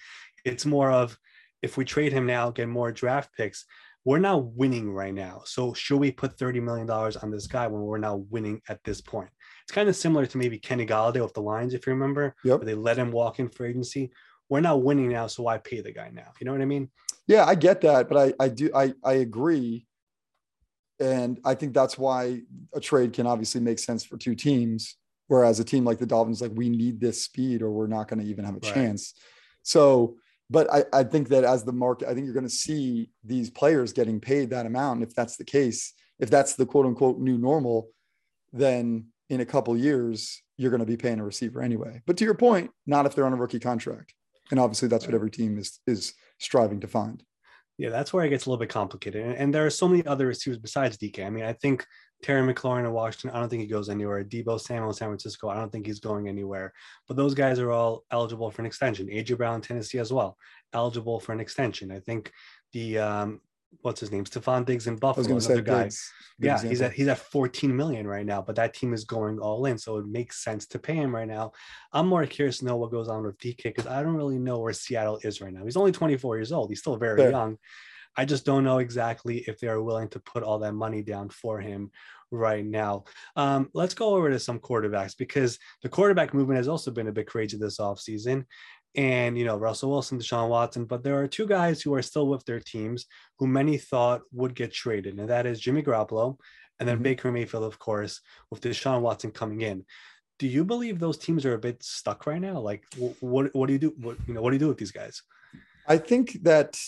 it's 0.47 0.65
more 0.65 0.91
of 0.91 1.19
if 1.61 1.77
we 1.77 1.85
trade 1.85 2.15
him 2.15 2.25
now, 2.25 2.53
get 2.53 2.71
more 2.71 2.91
draft 2.91 3.37
picks, 3.37 3.67
we're 4.07 4.19
not 4.19 4.47
winning 4.47 4.91
right 4.91 5.13
now. 5.13 5.43
So 5.45 5.75
should 5.75 5.99
we 5.99 6.11
put 6.11 6.39
$30 6.39 6.63
million 6.63 6.89
on 6.89 7.31
this 7.31 7.47
guy 7.47 7.67
when 7.67 7.83
we're 7.83 7.99
now 7.99 8.25
winning 8.31 8.63
at 8.71 8.83
this 8.83 9.03
point? 9.03 9.29
It's 9.65 9.73
kind 9.73 9.91
of 9.91 9.95
similar 9.95 10.25
to 10.25 10.39
maybe 10.39 10.59
Kenny 10.59 10.87
Golladay 10.87 11.23
with 11.23 11.35
the 11.35 11.43
Lions, 11.43 11.75
if 11.75 11.87
you 11.87 11.93
remember. 11.93 12.35
Yep. 12.45 12.63
they 12.63 12.75
let 12.75 12.97
him 12.97 13.13
walk 13.13 13.41
in 13.41 13.51
for 13.51 13.67
agency. 13.67 14.11
We're 14.49 14.61
not 14.61 14.83
winning 14.83 15.11
now, 15.11 15.27
so 15.27 15.43
why 15.43 15.59
pay 15.59 15.83
the 15.83 15.93
guy 15.93 16.11
now? 16.15 16.33
You 16.41 16.47
know 16.47 16.53
what 16.53 16.63
I 16.63 16.65
mean? 16.65 16.89
Yeah, 17.27 17.45
I 17.45 17.57
get 17.57 17.83
that, 17.83 18.09
but 18.09 18.17
I, 18.17 18.33
I 18.43 18.49
do 18.49 18.71
I, 18.75 18.95
I 19.05 19.13
agree. 19.13 19.87
And 21.01 21.41
I 21.45 21.55
think 21.55 21.75
that's 21.75 21.97
why 21.97 22.43
a 22.75 22.81
trade 22.81 23.13
can 23.13 23.27
obviously 23.27 23.61
make 23.61 23.79
sense 23.79 24.05
for 24.05 24.17
two 24.17 24.35
teams. 24.35 24.97
Whereas 25.29 25.61
a 25.61 25.65
team 25.65 25.85
like 25.85 25.99
the 25.99 26.07
Dolphins, 26.07 26.43
like 26.43 26.53
we 26.55 26.69
need 26.69 27.01
this 27.01 27.25
speed 27.25 27.63
or 27.63 27.71
we're 27.71 27.87
not 27.87 28.09
going 28.09 28.21
to 28.21 28.27
even 28.27 28.45
have 28.45 28.55
a 28.55 28.59
right. 28.59 28.75
chance. 28.75 29.15
So 29.63 30.17
but 30.51 30.71
I, 30.73 30.85
I 30.93 31.05
think 31.05 31.29
that 31.29 31.45
as 31.45 31.63
the 31.63 31.73
market, 31.73 32.09
I 32.09 32.15
think 32.15 32.25
you're 32.25 32.35
going 32.35 32.45
to 32.45 32.51
see 32.51 33.11
these 33.25 33.49
players 33.49 33.93
getting 33.93 34.21
paid 34.21 34.51
that 34.51 34.67
amount. 34.67 35.01
And 35.01 35.09
if 35.09 35.15
that's 35.15 35.37
the 35.37 35.45
case, 35.45 35.95
if 36.19 36.29
that's 36.29 36.57
the 36.57 36.67
quote 36.67 36.87
unquote 36.87 37.19
new 37.19 37.39
normal, 37.39 37.91
then 38.53 39.07
in 39.31 39.41
a 39.41 39.47
couple 39.47 39.77
years, 39.77 40.43
you're 40.57 40.71
going 40.71 40.81
to 40.81 40.87
be 40.87 40.97
paying 40.97 41.21
a 41.21 41.25
receiver 41.25 41.63
anyway. 41.63 42.03
But 42.05 42.17
to 42.17 42.25
your 42.25 42.35
point, 42.35 42.73
not 42.85 43.07
if 43.07 43.15
they're 43.15 43.27
on 43.27 43.33
a 43.33 43.37
rookie 43.37 43.61
contract. 43.61 44.13
And 44.51 44.59
obviously 44.59 44.89
that's 44.89 45.07
what 45.07 45.15
every 45.15 45.31
team 45.31 45.57
is 45.57 45.79
is 45.87 46.15
striving 46.39 46.81
to 46.81 46.89
find. 46.89 47.23
Yeah, 47.81 47.89
that's 47.89 48.13
where 48.13 48.27
it 48.27 48.29
gets 48.29 48.45
a 48.45 48.51
little 48.51 48.61
bit 48.61 48.69
complicated. 48.69 49.25
And, 49.25 49.35
and 49.37 49.55
there 49.55 49.65
are 49.65 49.71
so 49.71 49.89
many 49.89 50.05
other 50.05 50.27
receivers 50.27 50.59
besides 50.59 50.99
DK. 50.99 51.25
I 51.25 51.31
mean, 51.31 51.45
I 51.45 51.55
think 51.55 51.87
Terry 52.23 52.43
McLaurin 52.43 52.85
in 52.85 52.93
Washington, 52.93 53.31
I 53.31 53.41
don't 53.41 53.49
think 53.49 53.63
he 53.63 53.69
goes 53.69 53.89
anywhere. 53.89 54.23
Debo 54.23 54.61
Samuel 54.61 54.89
in 54.89 54.95
San 54.95 55.09
Francisco, 55.09 55.49
I 55.49 55.55
don't 55.55 55.73
think 55.73 55.87
he's 55.87 55.99
going 55.99 56.29
anywhere. 56.29 56.75
But 57.09 57.17
those 57.17 57.33
guys 57.33 57.59
are 57.59 57.71
all 57.71 58.05
eligible 58.11 58.51
for 58.51 58.61
an 58.61 58.67
extension. 58.67 59.07
AJ 59.07 59.39
Brown 59.39 59.55
in 59.55 59.61
Tennessee 59.63 59.99
as 59.99 60.13
well, 60.13 60.37
eligible 60.75 61.21
for 61.21 61.33
an 61.33 61.41
extension. 61.41 61.91
I 61.91 62.01
think 62.01 62.31
the 62.75 62.99
um, 62.99 63.41
what's 63.83 64.01
his 64.01 64.13
name, 64.13 64.25
Stefon 64.25 64.65
Diggs 64.65 64.87
in 64.87 64.97
Buffalo, 64.97 65.37
another 65.37 65.63
guy. 65.63 65.85
Diggs. 65.85 66.13
yeah, 66.39 66.61
he's 66.63 66.81
at 66.81 66.93
he's 66.93 67.09
at 67.09 67.19
14 67.19 67.75
million 67.75 68.07
right 68.07 68.27
now, 68.27 68.43
but 68.43 68.57
that 68.57 68.75
team 68.75 68.93
is 68.93 69.05
going 69.05 69.39
all 69.39 69.67
in, 69.67 69.79
so 69.79 69.99
it 69.99 70.07
makes 70.07 70.43
sense 70.43 70.67
to 70.69 70.79
pay 70.79 70.95
him 70.95 71.15
right 71.15 71.29
now. 71.29 71.53
I'm 71.93 72.09
more 72.09 72.27
curious 72.27 72.59
to 72.59 72.65
know 72.65 72.77
what 72.77 72.91
goes 72.91 73.09
on 73.09 73.23
with 73.23 73.39
DK 73.39 73.63
because 73.65 73.87
I 73.87 74.03
don't 74.03 74.17
really 74.17 74.39
know 74.39 74.59
where 74.59 74.73
Seattle 74.73 75.21
is 75.23 75.41
right 75.41 75.53
now. 75.53 75.65
He's 75.65 75.77
only 75.77 75.93
24 75.93 76.37
years 76.37 76.53
old. 76.53 76.71
He's 76.71 76.81
still 76.81 76.97
very 76.97 77.19
Fair. 77.19 77.31
young. 77.31 77.59
I 78.17 78.25
just 78.25 78.45
don't 78.45 78.65
know 78.65 78.79
exactly 78.79 79.45
if 79.47 79.61
they 79.61 79.69
are 79.69 79.83
willing 79.83 80.09
to 80.09 80.21
put 80.21 80.43
all 80.43 80.59
that 80.59 80.73
money 80.73 81.03
down 81.03 81.29
for 81.29 81.61
him 81.61 81.91
right 82.31 82.65
now. 82.65 83.05
Um, 83.37 83.71
let's 83.73 83.95
go 83.95 84.15
over 84.15 84.31
to 84.31 84.39
some 84.39 84.59
quarterbacks 84.59 85.17
because 85.17 85.59
the 85.83 85.89
quarterback 85.89 86.35
movement 86.35 86.59
has 86.59 86.69
also 86.69 86.91
been 86.91 87.09
a 87.09 87.13
bit 87.13 87.27
crazy 87.27 87.57
this 87.57 87.79
offseason 87.79 88.45
and 88.95 89.39
you 89.39 89.45
know 89.45 89.57
Russell 89.57 89.91
Wilson, 89.91 90.19
Deshaun 90.19 90.49
Watson, 90.49 90.85
but 90.85 91.03
there 91.03 91.21
are 91.21 91.29
two 91.29 91.47
guys 91.47 91.81
who 91.81 91.95
are 91.95 92.03
still 92.03 92.27
with 92.29 92.45
their 92.45 92.61
teams 92.61 93.07
who 93.39 93.47
many 93.47 93.79
thought 93.79 94.23
would 94.33 94.55
get 94.55 94.73
traded, 94.73 95.19
and 95.19 95.29
that 95.29 95.47
is 95.47 95.61
Jimmy 95.61 95.83
Garoppolo 95.83 96.37
and 96.81 96.89
then 96.89 96.97
mm-hmm. 96.97 97.05
Baker 97.05 97.31
Mayfield, 97.31 97.65
of 97.65 97.79
course, 97.79 98.21
with 98.51 98.63
Deshaun 98.63 99.03
Watson 99.03 99.31
coming 99.31 99.61
in. 99.61 99.85
Do 100.39 100.49
you 100.49 100.65
believe 100.65 100.99
those 100.99 101.19
teams 101.19 101.45
are 101.45 101.55
a 101.55 101.59
bit 101.59 101.83
stuck 101.83 102.27
right 102.27 102.41
now? 102.41 102.59
Like, 102.59 102.85
what 103.21 103.55
what 103.55 103.67
do 103.67 103.75
you 103.75 103.79
do? 103.79 103.95
What 103.99 104.17
you 104.27 104.33
know? 104.33 104.41
What 104.41 104.51
do 104.51 104.57
you 104.57 104.61
do 104.61 104.69
with 104.69 104.79
these 104.79 104.91
guys? 104.91 105.23
I 105.87 105.99
think 105.99 106.43
that 106.43 106.79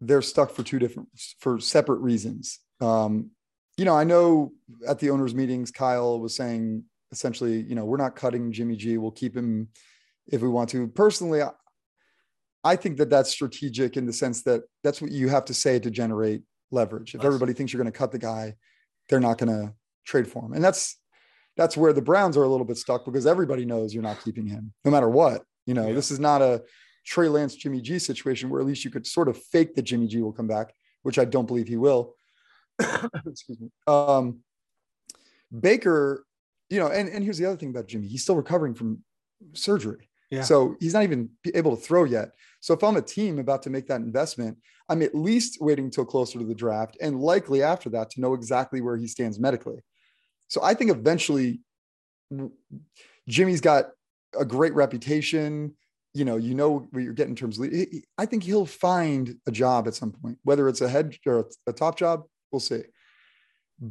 they're 0.00 0.22
stuck 0.22 0.50
for 0.50 0.62
two 0.62 0.78
different 0.78 1.08
for 1.40 1.58
separate 1.58 2.00
reasons. 2.00 2.60
Um, 2.82 3.30
you 3.78 3.86
know, 3.86 3.94
I 3.94 4.04
know 4.04 4.52
at 4.86 4.98
the 4.98 5.08
owners' 5.10 5.34
meetings, 5.34 5.70
Kyle 5.70 6.20
was 6.20 6.36
saying 6.36 6.84
essentially, 7.10 7.62
you 7.62 7.74
know, 7.74 7.86
we're 7.86 7.96
not 7.96 8.16
cutting 8.16 8.52
Jimmy 8.52 8.76
G. 8.76 8.98
We'll 8.98 9.10
keep 9.10 9.34
him 9.34 9.68
if 10.28 10.42
we 10.42 10.48
want 10.48 10.70
to. 10.70 10.88
Personally, 10.88 11.42
I 12.64 12.76
think 12.76 12.98
that 12.98 13.10
that's 13.10 13.30
strategic 13.30 13.96
in 13.96 14.06
the 14.06 14.12
sense 14.12 14.42
that 14.42 14.62
that's 14.82 15.00
what 15.00 15.10
you 15.10 15.28
have 15.28 15.44
to 15.46 15.54
say 15.54 15.78
to 15.78 15.90
generate 15.90 16.42
leverage. 16.70 17.14
If 17.14 17.24
everybody 17.24 17.52
thinks 17.52 17.72
you're 17.72 17.82
going 17.82 17.92
to 17.92 17.98
cut 17.98 18.12
the 18.12 18.18
guy, 18.18 18.54
they're 19.08 19.20
not 19.20 19.38
going 19.38 19.50
to 19.50 19.72
trade 20.04 20.28
for 20.28 20.44
him. 20.44 20.52
And 20.52 20.62
that's 20.62 20.96
that's 21.56 21.76
where 21.76 21.92
the 21.92 22.02
Browns 22.02 22.36
are 22.36 22.44
a 22.44 22.48
little 22.48 22.66
bit 22.66 22.76
stuck 22.76 23.04
because 23.04 23.26
everybody 23.26 23.64
knows 23.64 23.92
you're 23.92 24.02
not 24.02 24.22
keeping 24.22 24.46
him 24.46 24.72
no 24.84 24.90
matter 24.90 25.08
what. 25.08 25.42
You 25.66 25.74
know, 25.74 25.88
yeah. 25.88 25.94
this 25.94 26.10
is 26.10 26.20
not 26.20 26.40
a 26.40 26.62
Trey 27.04 27.28
Lance 27.28 27.54
Jimmy 27.54 27.80
G 27.80 27.98
situation 27.98 28.48
where 28.48 28.60
at 28.60 28.66
least 28.66 28.84
you 28.84 28.90
could 28.90 29.06
sort 29.06 29.28
of 29.28 29.36
fake 29.36 29.74
that 29.74 29.82
Jimmy 29.82 30.06
G 30.06 30.22
will 30.22 30.32
come 30.32 30.46
back, 30.46 30.72
which 31.02 31.18
I 31.18 31.24
don't 31.24 31.46
believe 31.46 31.68
he 31.68 31.76
will. 31.76 32.14
Excuse 32.78 33.60
me. 33.60 33.70
Um, 33.86 34.40
Baker, 35.58 36.24
you 36.68 36.78
know, 36.78 36.88
and, 36.88 37.08
and 37.08 37.24
here's 37.24 37.38
the 37.38 37.46
other 37.46 37.56
thing 37.56 37.70
about 37.70 37.86
Jimmy. 37.86 38.06
He's 38.06 38.22
still 38.22 38.36
recovering 38.36 38.74
from 38.74 39.02
surgery. 39.54 40.07
Yeah. 40.30 40.42
So 40.42 40.76
he's 40.80 40.94
not 40.94 41.04
even 41.04 41.30
able 41.54 41.76
to 41.76 41.82
throw 41.82 42.04
yet. 42.04 42.30
So 42.60 42.74
if 42.74 42.82
I'm 42.82 42.96
a 42.96 43.02
team 43.02 43.38
about 43.38 43.62
to 43.62 43.70
make 43.70 43.86
that 43.88 44.00
investment, 44.00 44.58
I'm 44.88 45.02
at 45.02 45.14
least 45.14 45.58
waiting 45.60 45.86
until 45.86 46.04
closer 46.04 46.38
to 46.38 46.44
the 46.44 46.54
draft 46.54 46.96
and 47.00 47.20
likely 47.20 47.62
after 47.62 47.88
that 47.90 48.10
to 48.10 48.20
know 48.20 48.34
exactly 48.34 48.80
where 48.80 48.96
he 48.96 49.06
stands 49.06 49.38
medically. 49.38 49.78
So 50.48 50.62
I 50.62 50.74
think 50.74 50.90
eventually 50.90 51.60
Jimmy's 53.28 53.60
got 53.60 53.90
a 54.38 54.44
great 54.44 54.74
reputation. 54.74 55.74
You 56.14 56.24
know, 56.24 56.36
you 56.36 56.54
know 56.54 56.88
what 56.90 57.02
you're 57.02 57.12
getting 57.12 57.32
in 57.32 57.36
terms 57.36 57.58
of. 57.58 57.70
I 58.18 58.26
think 58.26 58.42
he'll 58.42 58.66
find 58.66 59.36
a 59.46 59.50
job 59.50 59.86
at 59.86 59.94
some 59.94 60.12
point, 60.12 60.38
whether 60.42 60.68
it's 60.68 60.80
a 60.80 60.88
head 60.88 61.16
or 61.26 61.48
a 61.66 61.72
top 61.72 61.98
job. 61.98 62.24
We'll 62.50 62.60
see. 62.60 62.82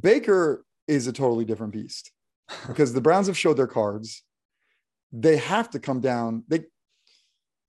Baker 0.01 0.65
is 0.87 1.07
a 1.07 1.13
totally 1.13 1.45
different 1.45 1.73
beast 1.73 2.11
because 2.67 2.93
the 2.93 3.01
Browns 3.01 3.27
have 3.27 3.37
showed 3.37 3.57
their 3.57 3.67
cards 3.67 4.23
they 5.11 5.37
have 5.37 5.69
to 5.71 5.79
come 5.79 6.01
down. 6.01 6.43
They 6.47 6.65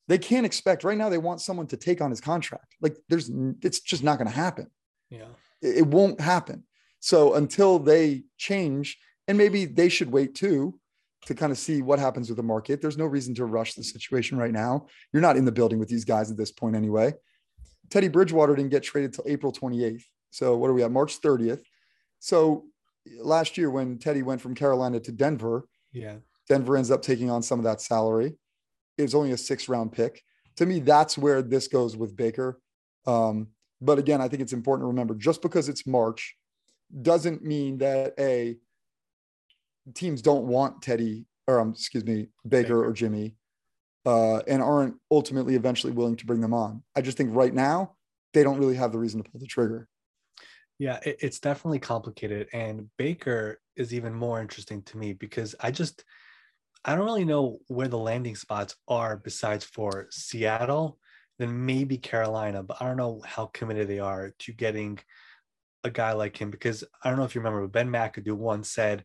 they 0.08 0.18
can't 0.18 0.46
expect 0.46 0.84
right 0.84 0.96
now. 0.96 1.08
They 1.08 1.18
want 1.18 1.40
someone 1.40 1.66
to 1.68 1.76
take 1.76 2.00
on 2.00 2.10
his 2.10 2.20
contract. 2.20 2.74
Like 2.80 2.96
there's, 3.10 3.30
it's 3.62 3.80
just 3.80 4.02
not 4.02 4.16
going 4.16 4.28
to 4.28 4.34
happen. 4.34 4.70
Yeah, 5.10 5.26
it, 5.60 5.78
it 5.78 5.86
won't 5.86 6.20
happen. 6.20 6.64
So 7.00 7.34
until 7.34 7.78
they 7.78 8.24
change, 8.38 8.98
and 9.28 9.36
maybe 9.36 9.66
they 9.66 9.88
should 9.88 10.10
wait 10.10 10.34
too 10.34 10.80
to 11.26 11.34
kind 11.34 11.52
of 11.52 11.58
see 11.58 11.82
what 11.82 11.98
happens 11.98 12.28
with 12.28 12.36
the 12.36 12.42
market. 12.42 12.80
There's 12.80 12.96
no 12.96 13.04
reason 13.04 13.34
to 13.34 13.44
rush 13.44 13.74
the 13.74 13.84
situation 13.84 14.38
right 14.38 14.52
now. 14.52 14.86
You're 15.12 15.22
not 15.22 15.36
in 15.36 15.44
the 15.44 15.52
building 15.52 15.78
with 15.78 15.88
these 15.88 16.04
guys 16.04 16.30
at 16.30 16.36
this 16.36 16.50
point 16.50 16.74
anyway. 16.74 17.12
Teddy 17.90 18.08
Bridgewater 18.08 18.54
didn't 18.54 18.70
get 18.70 18.82
traded 18.82 19.12
till 19.12 19.24
April 19.26 19.52
28th. 19.52 20.04
So 20.30 20.56
what 20.56 20.70
are 20.70 20.74
we 20.74 20.82
at? 20.82 20.90
March 20.90 21.20
30th. 21.20 21.62
So 22.18 22.64
last 23.20 23.58
year 23.58 23.70
when 23.70 23.98
Teddy 23.98 24.22
went 24.22 24.40
from 24.40 24.54
Carolina 24.54 25.00
to 25.00 25.12
Denver, 25.12 25.66
yeah, 25.92 26.16
Denver 26.48 26.76
ends 26.76 26.90
up 26.90 27.02
taking 27.02 27.30
on 27.30 27.42
some 27.42 27.58
of 27.58 27.64
that 27.64 27.80
salary. 27.80 28.34
It 28.96 29.02
was 29.02 29.14
only 29.14 29.32
a 29.32 29.36
six 29.36 29.68
round 29.68 29.92
pick. 29.92 30.22
To 30.56 30.66
me, 30.66 30.80
that's 30.80 31.16
where 31.16 31.42
this 31.42 31.68
goes 31.68 31.96
with 31.96 32.16
Baker. 32.16 32.60
Um, 33.06 33.48
but 33.80 33.98
again, 33.98 34.20
I 34.20 34.28
think 34.28 34.42
it's 34.42 34.52
important 34.52 34.84
to 34.84 34.88
remember 34.88 35.14
just 35.14 35.40
because 35.40 35.68
it's 35.68 35.86
March 35.86 36.36
doesn't 37.02 37.44
mean 37.44 37.78
that 37.78 38.14
a 38.18 38.56
teams 39.94 40.20
don't 40.20 40.46
want 40.46 40.82
Teddy 40.82 41.26
or 41.48 41.60
um, 41.60 41.70
excuse 41.70 42.04
me, 42.04 42.28
Baker, 42.46 42.62
Baker. 42.62 42.84
or 42.84 42.92
Jimmy, 42.92 43.34
uh, 44.06 44.38
and 44.46 44.62
aren't 44.62 44.96
ultimately 45.10 45.56
eventually 45.56 45.92
willing 45.92 46.16
to 46.16 46.26
bring 46.26 46.40
them 46.40 46.54
on. 46.54 46.82
I 46.94 47.00
just 47.00 47.16
think 47.16 47.34
right 47.34 47.52
now 47.52 47.94
they 48.34 48.44
don't 48.44 48.58
really 48.58 48.76
have 48.76 48.92
the 48.92 48.98
reason 48.98 49.22
to 49.22 49.28
pull 49.28 49.40
the 49.40 49.46
trigger. 49.46 49.88
Yeah, 50.78 51.00
it, 51.04 51.16
it's 51.20 51.40
definitely 51.40 51.80
complicated, 51.80 52.48
and 52.52 52.88
Baker 52.98 53.60
is 53.76 53.94
even 53.94 54.14
more 54.14 54.40
interesting 54.40 54.82
to 54.82 54.98
me 54.98 55.14
because 55.14 55.54
I 55.58 55.70
just 55.70 56.04
I 56.88 56.94
don't 56.94 57.04
really 57.04 57.26
know 57.26 57.58
where 57.66 57.86
the 57.86 57.98
landing 57.98 58.34
spots 58.34 58.74
are 58.88 59.18
besides 59.18 59.62
for 59.62 60.06
Seattle, 60.10 60.98
then 61.38 61.66
maybe 61.66 61.98
Carolina, 61.98 62.62
but 62.62 62.78
I 62.80 62.86
don't 62.86 62.96
know 62.96 63.20
how 63.26 63.50
committed 63.52 63.88
they 63.88 63.98
are 63.98 64.32
to 64.38 64.52
getting 64.52 64.98
a 65.84 65.90
guy 65.90 66.12
like 66.12 66.40
him 66.40 66.50
because 66.50 66.84
I 67.04 67.10
don't 67.10 67.18
know 67.18 67.26
if 67.26 67.34
you 67.34 67.42
remember, 67.42 67.60
but 67.60 67.72
Ben 67.72 67.90
McAdoo 67.90 68.32
once 68.32 68.70
said 68.70 69.04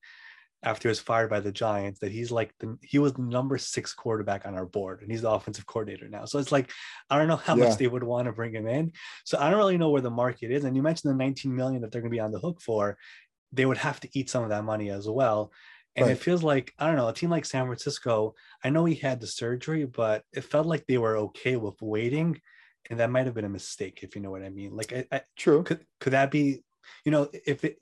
after 0.64 0.88
he 0.88 0.92
was 0.92 1.02
fired 1.02 1.30
by 1.30 1.42
the 1.42 1.52
Giants 1.52 2.00
that 2.00 2.14
he's 2.14 2.32
like 2.32 2.54
the 2.62 2.78
he 2.82 3.00
was 3.00 3.12
the 3.16 3.22
number 3.22 3.58
six 3.58 3.94
quarterback 3.94 4.46
on 4.46 4.56
our 4.56 4.66
board 4.66 5.02
and 5.02 5.12
he's 5.12 5.24
the 5.24 5.30
offensive 5.30 5.66
coordinator 5.66 6.08
now. 6.08 6.24
So 6.24 6.40
it's 6.40 6.54
like 6.54 6.72
I 7.10 7.18
don't 7.18 7.28
know 7.28 7.36
how 7.36 7.58
yeah. 7.58 7.66
much 7.66 7.78
they 7.78 7.88
would 7.88 8.02
want 8.02 8.28
to 8.28 8.32
bring 8.32 8.56
him 8.56 8.66
in. 8.66 8.94
So 9.26 9.38
I 9.38 9.50
don't 9.50 9.60
really 9.60 9.78
know 9.78 9.90
where 9.90 10.02
the 10.02 10.10
market 10.10 10.52
is. 10.52 10.64
And 10.64 10.74
you 10.78 10.84
mentioned 10.84 11.12
the 11.12 11.18
19 11.18 11.54
million 11.54 11.82
that 11.82 11.92
they're 11.92 12.00
going 12.00 12.12
to 12.12 12.16
be 12.16 12.22
on 12.22 12.32
the 12.32 12.40
hook 12.40 12.62
for. 12.62 12.98
They 13.52 13.66
would 13.66 13.78
have 13.80 14.00
to 14.00 14.10
eat 14.18 14.30
some 14.30 14.44
of 14.44 14.50
that 14.52 14.64
money 14.64 14.90
as 14.90 15.06
well. 15.06 15.52
And 15.96 16.08
right. 16.08 16.14
it 16.14 16.20
feels 16.20 16.44
like, 16.44 16.74
I 16.80 16.88
don't 16.88 16.96
know, 16.96 17.08
a 17.08 17.14
team 17.14 17.30
like 17.30 17.46
San 17.46 17.66
Francisco, 17.66 18.34
I 18.64 18.70
know 18.70 18.86
he 18.86 18.96
had 18.96 19.22
the 19.22 19.28
surgery, 19.28 19.86
but 19.86 20.24
it 20.34 20.44
felt 20.44 20.66
like 20.66 20.86
they 20.88 20.98
were 20.98 21.18
okay 21.18 21.56
with 21.56 21.82
waiting. 21.82 22.42
And 22.90 23.00
that 23.00 23.12
might 23.12 23.26
have 23.26 23.36
been 23.36 23.46
a 23.46 23.50
mistake, 23.50 24.00
if 24.02 24.16
you 24.16 24.22
know 24.22 24.32
what 24.32 24.44
I 24.44 24.50
mean. 24.50 24.76
Like, 24.76 24.92
I, 24.92 25.06
I, 25.12 25.22
true. 25.38 25.64
Could, 25.64 25.86
could 26.00 26.14
that 26.14 26.32
be, 26.32 26.64
you 27.06 27.12
know, 27.12 27.30
if 27.46 27.64
it, 27.64 27.78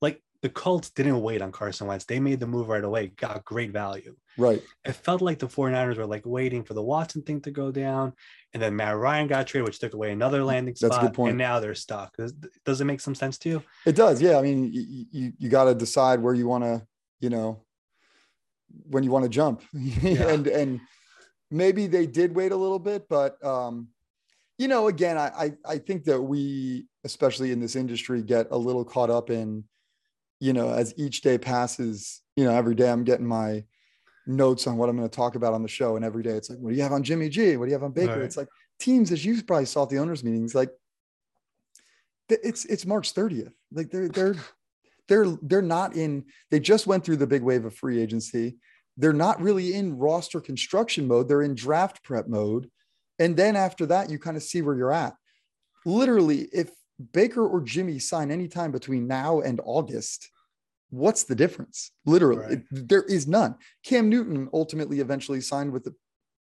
like 0.00 0.22
the 0.42 0.48
Colts 0.48 0.90
didn't 0.90 1.20
wait 1.20 1.42
on 1.42 1.50
Carson 1.52 1.88
Wentz, 1.88 2.04
they 2.04 2.20
made 2.20 2.40
the 2.40 2.46
move 2.46 2.68
right 2.68 2.84
away, 2.84 3.08
got 3.08 3.44
great 3.44 3.72
value. 3.72 4.14
Right. 4.38 4.62
It 4.84 4.92
felt 4.92 5.20
like 5.20 5.38
the 5.38 5.48
49ers 5.48 5.96
were 5.96 6.06
like 6.06 6.24
waiting 6.24 6.62
for 6.62 6.74
the 6.74 6.82
Watson 6.82 7.22
thing 7.22 7.40
to 7.42 7.50
go 7.50 7.72
down. 7.72 8.12
And 8.54 8.62
then 8.62 8.76
Matt 8.76 8.96
Ryan 8.96 9.26
got 9.26 9.46
traded, 9.46 9.66
which 9.66 9.78
took 9.80 9.94
away 9.94 10.12
another 10.12 10.40
mm, 10.40 10.46
landing 10.46 10.74
spot. 10.76 10.90
That's 10.90 11.02
a 11.02 11.06
good 11.06 11.14
point. 11.14 11.30
And 11.30 11.38
now 11.38 11.58
they're 11.58 11.74
stuck. 11.74 12.16
Does, 12.16 12.32
does 12.64 12.80
it 12.80 12.84
make 12.84 13.00
some 13.00 13.14
sense 13.14 13.38
to 13.38 13.48
you? 13.48 13.62
It 13.84 13.96
does. 13.96 14.22
Yeah. 14.22 14.38
I 14.38 14.42
mean, 14.42 14.72
you, 14.72 15.06
you, 15.10 15.32
you 15.36 15.48
got 15.48 15.64
to 15.64 15.74
decide 15.74 16.20
where 16.20 16.34
you 16.34 16.46
want 16.46 16.64
to 16.64 16.86
you 17.26 17.30
know, 17.30 17.60
when 18.88 19.02
you 19.02 19.10
want 19.10 19.24
to 19.24 19.28
jump. 19.28 19.62
Yeah. 19.74 20.28
and 20.28 20.46
and 20.46 20.80
maybe 21.50 21.88
they 21.88 22.06
did 22.06 22.36
wait 22.36 22.52
a 22.52 22.56
little 22.56 22.78
bit, 22.78 23.08
but 23.08 23.44
um, 23.44 23.88
you 24.58 24.68
know, 24.68 24.86
again, 24.86 25.18
I, 25.18 25.30
I 25.36 25.52
I 25.74 25.78
think 25.78 26.04
that 26.04 26.22
we, 26.22 26.86
especially 27.02 27.50
in 27.50 27.58
this 27.58 27.74
industry, 27.74 28.22
get 28.22 28.46
a 28.52 28.56
little 28.56 28.84
caught 28.84 29.10
up 29.10 29.28
in, 29.28 29.64
you 30.38 30.52
know, 30.52 30.70
as 30.70 30.94
each 30.96 31.22
day 31.22 31.36
passes, 31.36 32.22
you 32.36 32.44
know, 32.44 32.54
every 32.54 32.76
day 32.76 32.88
I'm 32.88 33.02
getting 33.02 33.26
my 33.26 33.64
notes 34.28 34.68
on 34.68 34.76
what 34.76 34.88
I'm 34.88 34.96
going 34.96 35.08
to 35.08 35.16
talk 35.16 35.34
about 35.34 35.52
on 35.52 35.64
the 35.64 35.68
show. 35.68 35.96
And 35.96 36.04
every 36.04 36.22
day 36.22 36.36
it's 36.38 36.48
like, 36.48 36.60
what 36.60 36.70
do 36.70 36.76
you 36.76 36.82
have 36.84 36.92
on 36.92 37.02
Jimmy 37.02 37.28
G? 37.28 37.56
What 37.56 37.64
do 37.64 37.70
you 37.70 37.74
have 37.74 37.82
on 37.82 37.92
Baker? 37.92 38.12
Right. 38.12 38.22
It's 38.22 38.36
like 38.36 38.48
teams, 38.78 39.10
as 39.10 39.24
you 39.24 39.42
probably 39.42 39.66
saw 39.66 39.82
at 39.82 39.88
the 39.90 39.98
owners 39.98 40.22
meetings, 40.22 40.54
like 40.54 40.70
it's 42.28 42.64
it's 42.66 42.86
March 42.86 43.14
30th. 43.14 43.52
Like 43.72 43.90
they're 43.90 44.08
they're 44.08 44.36
they're 45.08 45.36
they're 45.42 45.62
not 45.62 45.94
in 45.94 46.24
they 46.50 46.60
just 46.60 46.86
went 46.86 47.04
through 47.04 47.16
the 47.16 47.26
big 47.26 47.42
wave 47.42 47.64
of 47.64 47.74
free 47.74 48.00
agency. 48.00 48.56
They're 48.96 49.12
not 49.12 49.40
really 49.40 49.74
in 49.74 49.98
roster 49.98 50.40
construction 50.40 51.06
mode. 51.06 51.28
They're 51.28 51.42
in 51.42 51.54
draft 51.54 52.02
prep 52.02 52.28
mode. 52.28 52.70
And 53.18 53.36
then 53.36 53.56
after 53.56 53.86
that 53.86 54.10
you 54.10 54.18
kind 54.18 54.36
of 54.36 54.42
see 54.42 54.62
where 54.62 54.76
you're 54.76 54.92
at. 54.92 55.14
Literally 55.84 56.48
if 56.52 56.70
baker 57.12 57.46
or 57.46 57.60
jimmy 57.60 57.98
sign 57.98 58.30
anytime 58.30 58.72
between 58.72 59.06
now 59.06 59.40
and 59.40 59.60
august 59.66 60.30
what's 60.90 61.24
the 61.24 61.34
difference? 61.34 61.90
Literally 62.04 62.42
right. 62.42 62.52
it, 62.52 62.88
there 62.88 63.02
is 63.02 63.26
none. 63.26 63.56
Cam 63.84 64.08
newton 64.08 64.48
ultimately 64.52 65.00
eventually 65.00 65.40
signed 65.40 65.72
with 65.72 65.84
the 65.84 65.94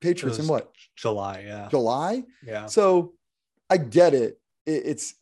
patriots 0.01 0.39
in 0.39 0.47
what? 0.47 0.71
July 0.95 1.43
yeah. 1.45 1.67
July? 1.69 2.23
Yeah. 2.43 2.65
So 2.65 3.13
i 3.69 3.77
get 3.77 4.13
it, 4.13 4.39
it 4.65 4.83
it's 4.85 5.15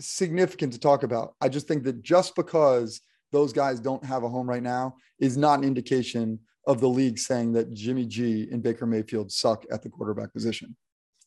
significant 0.00 0.72
to 0.72 0.78
talk 0.78 1.02
about. 1.02 1.34
I 1.40 1.48
just 1.48 1.68
think 1.68 1.84
that 1.84 2.02
just 2.02 2.34
because 2.34 3.00
those 3.32 3.52
guys 3.52 3.80
don't 3.80 4.04
have 4.04 4.22
a 4.22 4.28
home 4.28 4.48
right 4.48 4.62
now 4.62 4.96
is 5.18 5.36
not 5.36 5.58
an 5.58 5.64
indication 5.64 6.38
of 6.66 6.80
the 6.80 6.88
league 6.88 7.18
saying 7.18 7.52
that 7.52 7.72
Jimmy 7.72 8.06
G 8.06 8.48
and 8.50 8.62
Baker 8.62 8.86
Mayfield 8.86 9.32
suck 9.32 9.64
at 9.70 9.82
the 9.82 9.88
quarterback 9.88 10.32
position. 10.32 10.76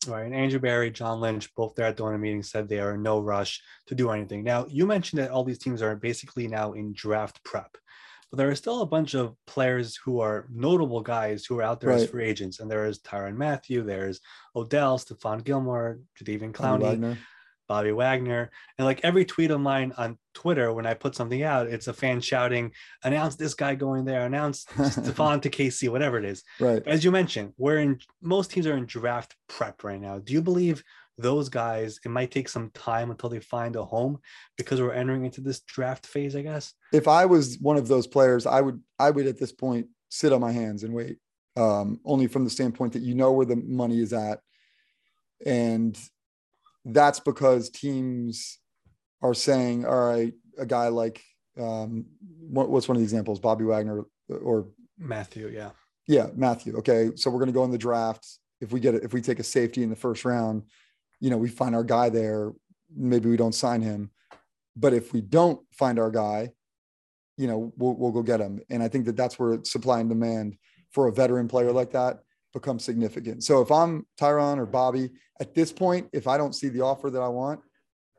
Right. 0.06 0.24
And 0.24 0.34
Andrew 0.34 0.58
Berry, 0.58 0.90
John 0.90 1.20
Lynch, 1.20 1.54
both 1.54 1.74
there 1.74 1.86
at 1.86 1.96
the 1.96 2.04
owner 2.04 2.18
meeting 2.18 2.42
said 2.42 2.68
they 2.68 2.80
are 2.80 2.94
in 2.94 3.02
no 3.02 3.20
rush 3.20 3.60
to 3.86 3.94
do 3.94 4.10
anything. 4.10 4.42
Now, 4.42 4.66
you 4.68 4.86
mentioned 4.86 5.22
that 5.22 5.30
all 5.30 5.44
these 5.44 5.58
teams 5.58 5.80
are 5.80 5.94
basically 5.94 6.48
now 6.48 6.72
in 6.72 6.92
draft 6.92 7.42
prep, 7.44 7.76
but 8.30 8.36
there 8.36 8.50
are 8.50 8.56
still 8.56 8.82
a 8.82 8.86
bunch 8.86 9.14
of 9.14 9.36
players 9.46 9.96
who 10.04 10.20
are 10.20 10.48
notable 10.52 11.02
guys 11.02 11.44
who 11.44 11.58
are 11.58 11.62
out 11.62 11.80
there 11.80 11.90
right. 11.90 12.00
as 12.00 12.10
free 12.10 12.24
agents. 12.24 12.58
And 12.58 12.70
there 12.70 12.86
is 12.86 12.98
Tyrann 13.00 13.36
Mathieu, 13.36 13.84
there's 13.84 14.20
Odell, 14.56 14.98
Stephon 14.98 15.44
Gilmore, 15.44 16.00
Jadeveon 16.20 16.52
Clowney. 16.52 17.16
Bobby 17.72 17.92
Wagner. 17.92 18.50
And 18.76 18.84
like 18.84 19.00
every 19.02 19.24
tweet 19.24 19.50
of 19.50 19.58
mine 19.58 19.94
on 19.96 20.18
Twitter, 20.34 20.74
when 20.74 20.84
I 20.84 20.92
put 20.92 21.14
something 21.14 21.42
out, 21.42 21.68
it's 21.68 21.88
a 21.88 21.94
fan 21.94 22.20
shouting, 22.20 22.72
announce 23.02 23.36
this 23.36 23.54
guy 23.54 23.76
going 23.76 24.04
there, 24.04 24.26
announce 24.26 24.64
Stephon 24.76 25.40
to 25.40 25.48
KC, 25.48 25.88
whatever 25.88 26.18
it 26.18 26.26
is. 26.26 26.44
Right. 26.60 26.82
As 26.86 27.02
you 27.02 27.10
mentioned, 27.10 27.54
we're 27.56 27.78
in 27.78 27.98
most 28.20 28.50
teams 28.50 28.66
are 28.66 28.76
in 28.76 28.84
draft 28.84 29.34
prep 29.48 29.84
right 29.84 29.98
now. 29.98 30.18
Do 30.18 30.34
you 30.34 30.42
believe 30.42 30.84
those 31.16 31.48
guys, 31.48 31.98
it 32.04 32.10
might 32.10 32.30
take 32.30 32.50
some 32.50 32.68
time 32.74 33.10
until 33.10 33.30
they 33.30 33.40
find 33.40 33.74
a 33.76 33.86
home 33.86 34.18
because 34.58 34.78
we're 34.78 34.92
entering 34.92 35.24
into 35.24 35.40
this 35.40 35.60
draft 35.60 36.04
phase, 36.04 36.36
I 36.36 36.42
guess? 36.42 36.74
If 36.92 37.08
I 37.08 37.24
was 37.24 37.56
one 37.58 37.78
of 37.78 37.88
those 37.88 38.06
players, 38.06 38.44
I 38.44 38.60
would 38.60 38.82
I 38.98 39.08
would 39.08 39.26
at 39.26 39.40
this 39.40 39.52
point 39.52 39.86
sit 40.10 40.34
on 40.34 40.42
my 40.42 40.52
hands 40.52 40.84
and 40.84 40.92
wait. 40.92 41.16
Um, 41.56 42.00
only 42.04 42.26
from 42.26 42.44
the 42.44 42.50
standpoint 42.50 42.92
that 42.92 43.02
you 43.02 43.14
know 43.14 43.32
where 43.32 43.46
the 43.46 43.56
money 43.56 43.98
is 43.98 44.12
at. 44.12 44.40
And 45.46 45.98
that's 46.84 47.20
because 47.20 47.70
teams 47.70 48.58
are 49.22 49.34
saying, 49.34 49.84
all 49.84 50.08
right, 50.08 50.32
a 50.58 50.66
guy 50.66 50.88
like 50.88 51.22
um, 51.58 52.06
what, 52.40 52.70
what's 52.70 52.88
one 52.88 52.96
of 52.96 53.00
the 53.00 53.04
examples? 53.04 53.38
Bobby 53.38 53.64
Wagner 53.64 54.04
or 54.28 54.68
Mathieu, 54.98 55.48
yeah, 55.48 55.70
yeah, 56.06 56.28
Mathieu. 56.34 56.76
Okay, 56.78 57.10
so 57.16 57.30
we're 57.30 57.38
going 57.38 57.48
to 57.48 57.52
go 57.52 57.64
in 57.64 57.70
the 57.70 57.78
draft. 57.78 58.26
If 58.60 58.72
we 58.72 58.80
get 58.80 58.94
it, 58.94 59.04
if 59.04 59.12
we 59.12 59.20
take 59.20 59.38
a 59.38 59.44
safety 59.44 59.82
in 59.82 59.90
the 59.90 59.96
first 59.96 60.24
round, 60.24 60.64
you 61.20 61.30
know, 61.30 61.36
we 61.36 61.48
find 61.48 61.74
our 61.74 61.84
guy 61.84 62.08
there. 62.08 62.52
Maybe 62.94 63.28
we 63.28 63.36
don't 63.36 63.54
sign 63.54 63.80
him, 63.80 64.10
but 64.76 64.92
if 64.92 65.12
we 65.12 65.20
don't 65.20 65.60
find 65.72 65.98
our 65.98 66.10
guy, 66.10 66.52
you 67.36 67.46
know, 67.46 67.72
we'll, 67.76 67.94
we'll 67.94 68.12
go 68.12 68.22
get 68.22 68.40
him. 68.40 68.60
And 68.70 68.82
I 68.82 68.88
think 68.88 69.06
that 69.06 69.16
that's 69.16 69.38
where 69.38 69.58
supply 69.64 70.00
and 70.00 70.08
demand 70.08 70.56
for 70.90 71.08
a 71.08 71.12
veteran 71.12 71.48
player 71.48 71.72
like 71.72 71.92
that 71.92 72.20
become 72.52 72.78
significant. 72.78 73.44
So 73.44 73.60
if 73.60 73.70
I'm 73.70 74.06
Tyrann 74.20 74.58
or 74.58 74.66
Bobby 74.66 75.10
at 75.40 75.54
this 75.54 75.72
point, 75.72 76.08
if 76.12 76.26
I 76.26 76.36
don't 76.36 76.54
see 76.54 76.68
the 76.68 76.82
offer 76.82 77.10
that 77.10 77.22
I 77.22 77.28
want, 77.28 77.60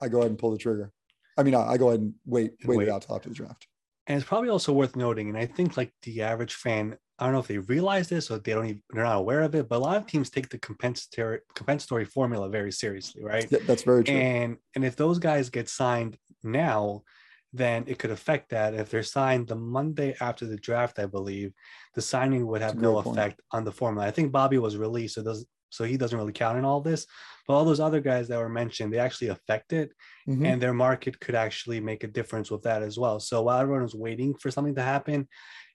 I 0.01 0.07
go 0.07 0.19
ahead 0.19 0.31
and 0.31 0.39
pull 0.39 0.51
the 0.51 0.57
trigger. 0.57 0.91
I 1.37 1.43
mean, 1.43 1.55
I, 1.55 1.71
I 1.71 1.77
go 1.77 1.89
ahead 1.89 2.01
and 2.01 2.13
wait, 2.25 2.53
wait, 2.65 2.77
wait, 2.77 2.87
it 2.87 2.91
out 2.91 3.03
till 3.03 3.15
after 3.15 3.29
the 3.29 3.35
draft. 3.35 3.67
And 4.07 4.17
it's 4.17 4.27
probably 4.27 4.49
also 4.49 4.73
worth 4.73 4.95
noting, 4.95 5.29
and 5.29 5.37
I 5.37 5.45
think 5.45 5.77
like 5.77 5.93
the 6.03 6.23
average 6.23 6.55
fan, 6.55 6.97
I 7.19 7.25
don't 7.25 7.33
know 7.33 7.39
if 7.39 7.47
they 7.47 7.59
realize 7.59 8.09
this 8.09 8.29
or 8.29 8.37
they 8.37 8.51
don't 8.51 8.65
even 8.65 8.83
they're 8.89 9.03
not 9.03 9.17
aware 9.17 9.41
of 9.41 9.55
it, 9.55 9.69
but 9.69 9.77
a 9.77 9.79
lot 9.79 9.97
of 9.97 10.07
teams 10.07 10.29
take 10.29 10.49
the 10.49 10.57
compensatory 10.57 11.39
compensatory 11.55 12.05
formula 12.05 12.49
very 12.49 12.71
seriously, 12.71 13.23
right? 13.23 13.47
Yeah, 13.49 13.59
that's 13.65 13.83
very 13.83 14.03
true. 14.03 14.13
And 14.13 14.57
and 14.75 14.83
if 14.83 14.95
those 14.95 15.19
guys 15.19 15.49
get 15.49 15.69
signed 15.69 16.17
now, 16.43 17.03
then 17.53 17.83
it 17.87 17.99
could 17.99 18.11
affect 18.11 18.49
that. 18.49 18.73
If 18.73 18.89
they're 18.89 19.03
signed 19.03 19.47
the 19.47 19.55
Monday 19.55 20.15
after 20.19 20.45
the 20.45 20.57
draft, 20.57 20.99
I 20.99 21.05
believe, 21.05 21.53
the 21.93 22.01
signing 22.01 22.47
would 22.47 22.61
have 22.61 22.75
no 22.75 22.97
effect 22.97 23.39
on 23.51 23.63
the 23.63 23.71
formula. 23.71 24.07
I 24.07 24.11
think 24.11 24.31
Bobby 24.31 24.57
was 24.57 24.75
released, 24.75 25.15
so 25.15 25.23
does 25.23 25.45
so 25.69 25.83
he 25.83 25.97
doesn't 25.97 26.17
really 26.17 26.33
count 26.33 26.59
in 26.59 26.65
all 26.65 26.81
this. 26.81 27.07
But 27.47 27.55
all 27.55 27.65
those 27.65 27.79
other 27.79 27.99
guys 27.99 28.27
that 28.27 28.37
were 28.37 28.47
mentioned, 28.47 28.93
they 28.93 28.99
actually 28.99 29.29
affect 29.29 29.73
it, 29.73 29.91
mm-hmm. 30.27 30.45
and 30.45 30.61
their 30.61 30.73
market 30.73 31.19
could 31.19 31.35
actually 31.35 31.79
make 31.79 32.03
a 32.03 32.07
difference 32.07 32.51
with 32.51 32.61
that 32.63 32.83
as 32.83 32.97
well. 32.97 33.19
So 33.19 33.41
while 33.41 33.59
everyone 33.59 33.83
is 33.83 33.95
waiting 33.95 34.35
for 34.35 34.51
something 34.51 34.75
to 34.75 34.83
happen, 34.83 35.27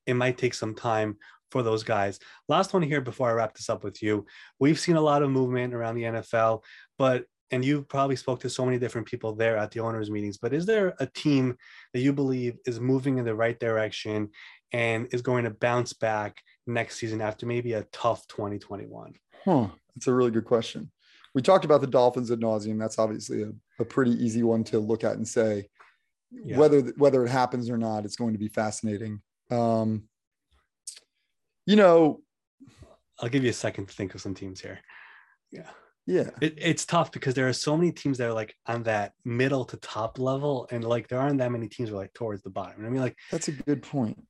it 0.06 0.14
might 0.14 0.38
take 0.38 0.54
some 0.54 0.74
time 0.74 1.16
for 1.50 1.62
those 1.62 1.82
guys. 1.82 2.20
Last 2.48 2.72
one 2.72 2.82
here 2.82 3.00
before 3.00 3.30
I 3.30 3.32
wrap 3.32 3.54
this 3.54 3.70
up 3.70 3.82
with 3.82 4.02
you. 4.02 4.26
We've 4.58 4.78
seen 4.78 4.96
a 4.96 5.00
lot 5.00 5.22
of 5.22 5.30
movement 5.30 5.74
around 5.74 5.96
the 5.96 6.04
NFL, 6.04 6.62
but 6.96 7.24
and 7.50 7.64
you 7.64 7.82
probably 7.82 8.16
spoke 8.16 8.40
to 8.40 8.50
so 8.50 8.64
many 8.64 8.78
different 8.78 9.06
people 9.06 9.34
there 9.34 9.56
at 9.56 9.70
the 9.70 9.80
owners 9.80 10.10
meetings 10.10 10.36
but 10.38 10.52
is 10.52 10.66
there 10.66 10.94
a 11.00 11.06
team 11.06 11.56
that 11.92 12.00
you 12.00 12.12
believe 12.12 12.56
is 12.66 12.80
moving 12.80 13.18
in 13.18 13.24
the 13.24 13.34
right 13.34 13.58
direction 13.58 14.28
and 14.72 15.08
is 15.12 15.22
going 15.22 15.44
to 15.44 15.50
bounce 15.50 15.92
back 15.92 16.42
next 16.66 16.98
season 16.98 17.20
after 17.20 17.46
maybe 17.46 17.72
a 17.72 17.86
tough 17.92 18.26
2021 18.28 19.14
huh 19.44 19.68
that's 19.98 20.06
a 20.06 20.14
really 20.14 20.30
good 20.30 20.44
question. 20.44 20.92
We 21.34 21.42
talked 21.42 21.64
about 21.64 21.80
the 21.80 21.88
dolphins 21.88 22.30
ad 22.30 22.38
nauseum 22.38 22.78
that's 22.78 23.00
obviously 23.00 23.42
a, 23.42 23.50
a 23.80 23.84
pretty 23.84 24.12
easy 24.12 24.44
one 24.44 24.62
to 24.64 24.78
look 24.78 25.02
at 25.02 25.16
and 25.16 25.26
say 25.26 25.68
yeah. 26.30 26.56
whether 26.56 26.82
whether 26.96 27.24
it 27.24 27.30
happens 27.30 27.68
or 27.68 27.76
not 27.76 28.04
it's 28.04 28.14
going 28.14 28.32
to 28.32 28.38
be 28.38 28.46
fascinating. 28.46 29.20
Um 29.50 30.04
you 31.66 31.74
know 31.74 32.20
i'll 33.20 33.28
give 33.28 33.42
you 33.42 33.50
a 33.50 33.52
second 33.52 33.86
to 33.86 33.94
think 33.94 34.14
of 34.14 34.20
some 34.20 34.34
teams 34.34 34.60
here. 34.60 34.78
Yeah 35.50 35.68
yeah. 36.08 36.30
It, 36.40 36.54
it's 36.56 36.86
tough 36.86 37.12
because 37.12 37.34
there 37.34 37.48
are 37.48 37.52
so 37.52 37.76
many 37.76 37.92
teams 37.92 38.16
that 38.16 38.28
are 38.28 38.32
like 38.32 38.54
on 38.66 38.84
that 38.84 39.12
middle 39.26 39.66
to 39.66 39.76
top 39.76 40.18
level, 40.18 40.66
and 40.70 40.82
like 40.82 41.06
there 41.08 41.20
aren't 41.20 41.38
that 41.38 41.52
many 41.52 41.68
teams 41.68 41.90
are 41.90 41.96
like 41.96 42.14
towards 42.14 42.42
the 42.42 42.48
bottom. 42.50 42.86
I 42.86 42.88
mean, 42.88 43.02
like 43.02 43.16
that's 43.30 43.48
a 43.48 43.52
good 43.52 43.82
point. 43.82 44.24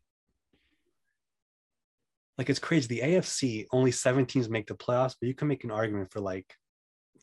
Like 2.37 2.51
it's 2.51 2.59
crazy. 2.59 2.89
The 2.89 3.01
AFC 3.01 3.67
only 3.71 3.93
seven 3.93 4.27
teams 4.27 4.49
make 4.49 4.67
the 4.67 4.75
playoffs, 4.75 5.15
but 5.21 5.29
you 5.29 5.35
can 5.35 5.47
make 5.47 5.63
an 5.63 5.71
argument 5.71 6.11
for 6.11 6.19
like 6.21 6.53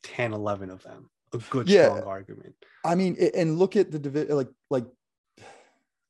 10, 0.03 0.31
11 0.31 0.69
of 0.69 0.83
them. 0.83 1.09
A 1.33 1.37
good 1.49 1.67
yeah. 1.67 1.89
strong 1.89 2.03
argument. 2.03 2.55
I 2.85 2.95
mean, 2.95 3.17
and 3.35 3.59
look 3.59 3.75
at 3.75 3.91
the 3.91 3.99
division. 3.99 4.37
Like, 4.37 4.49
like, 4.69 4.85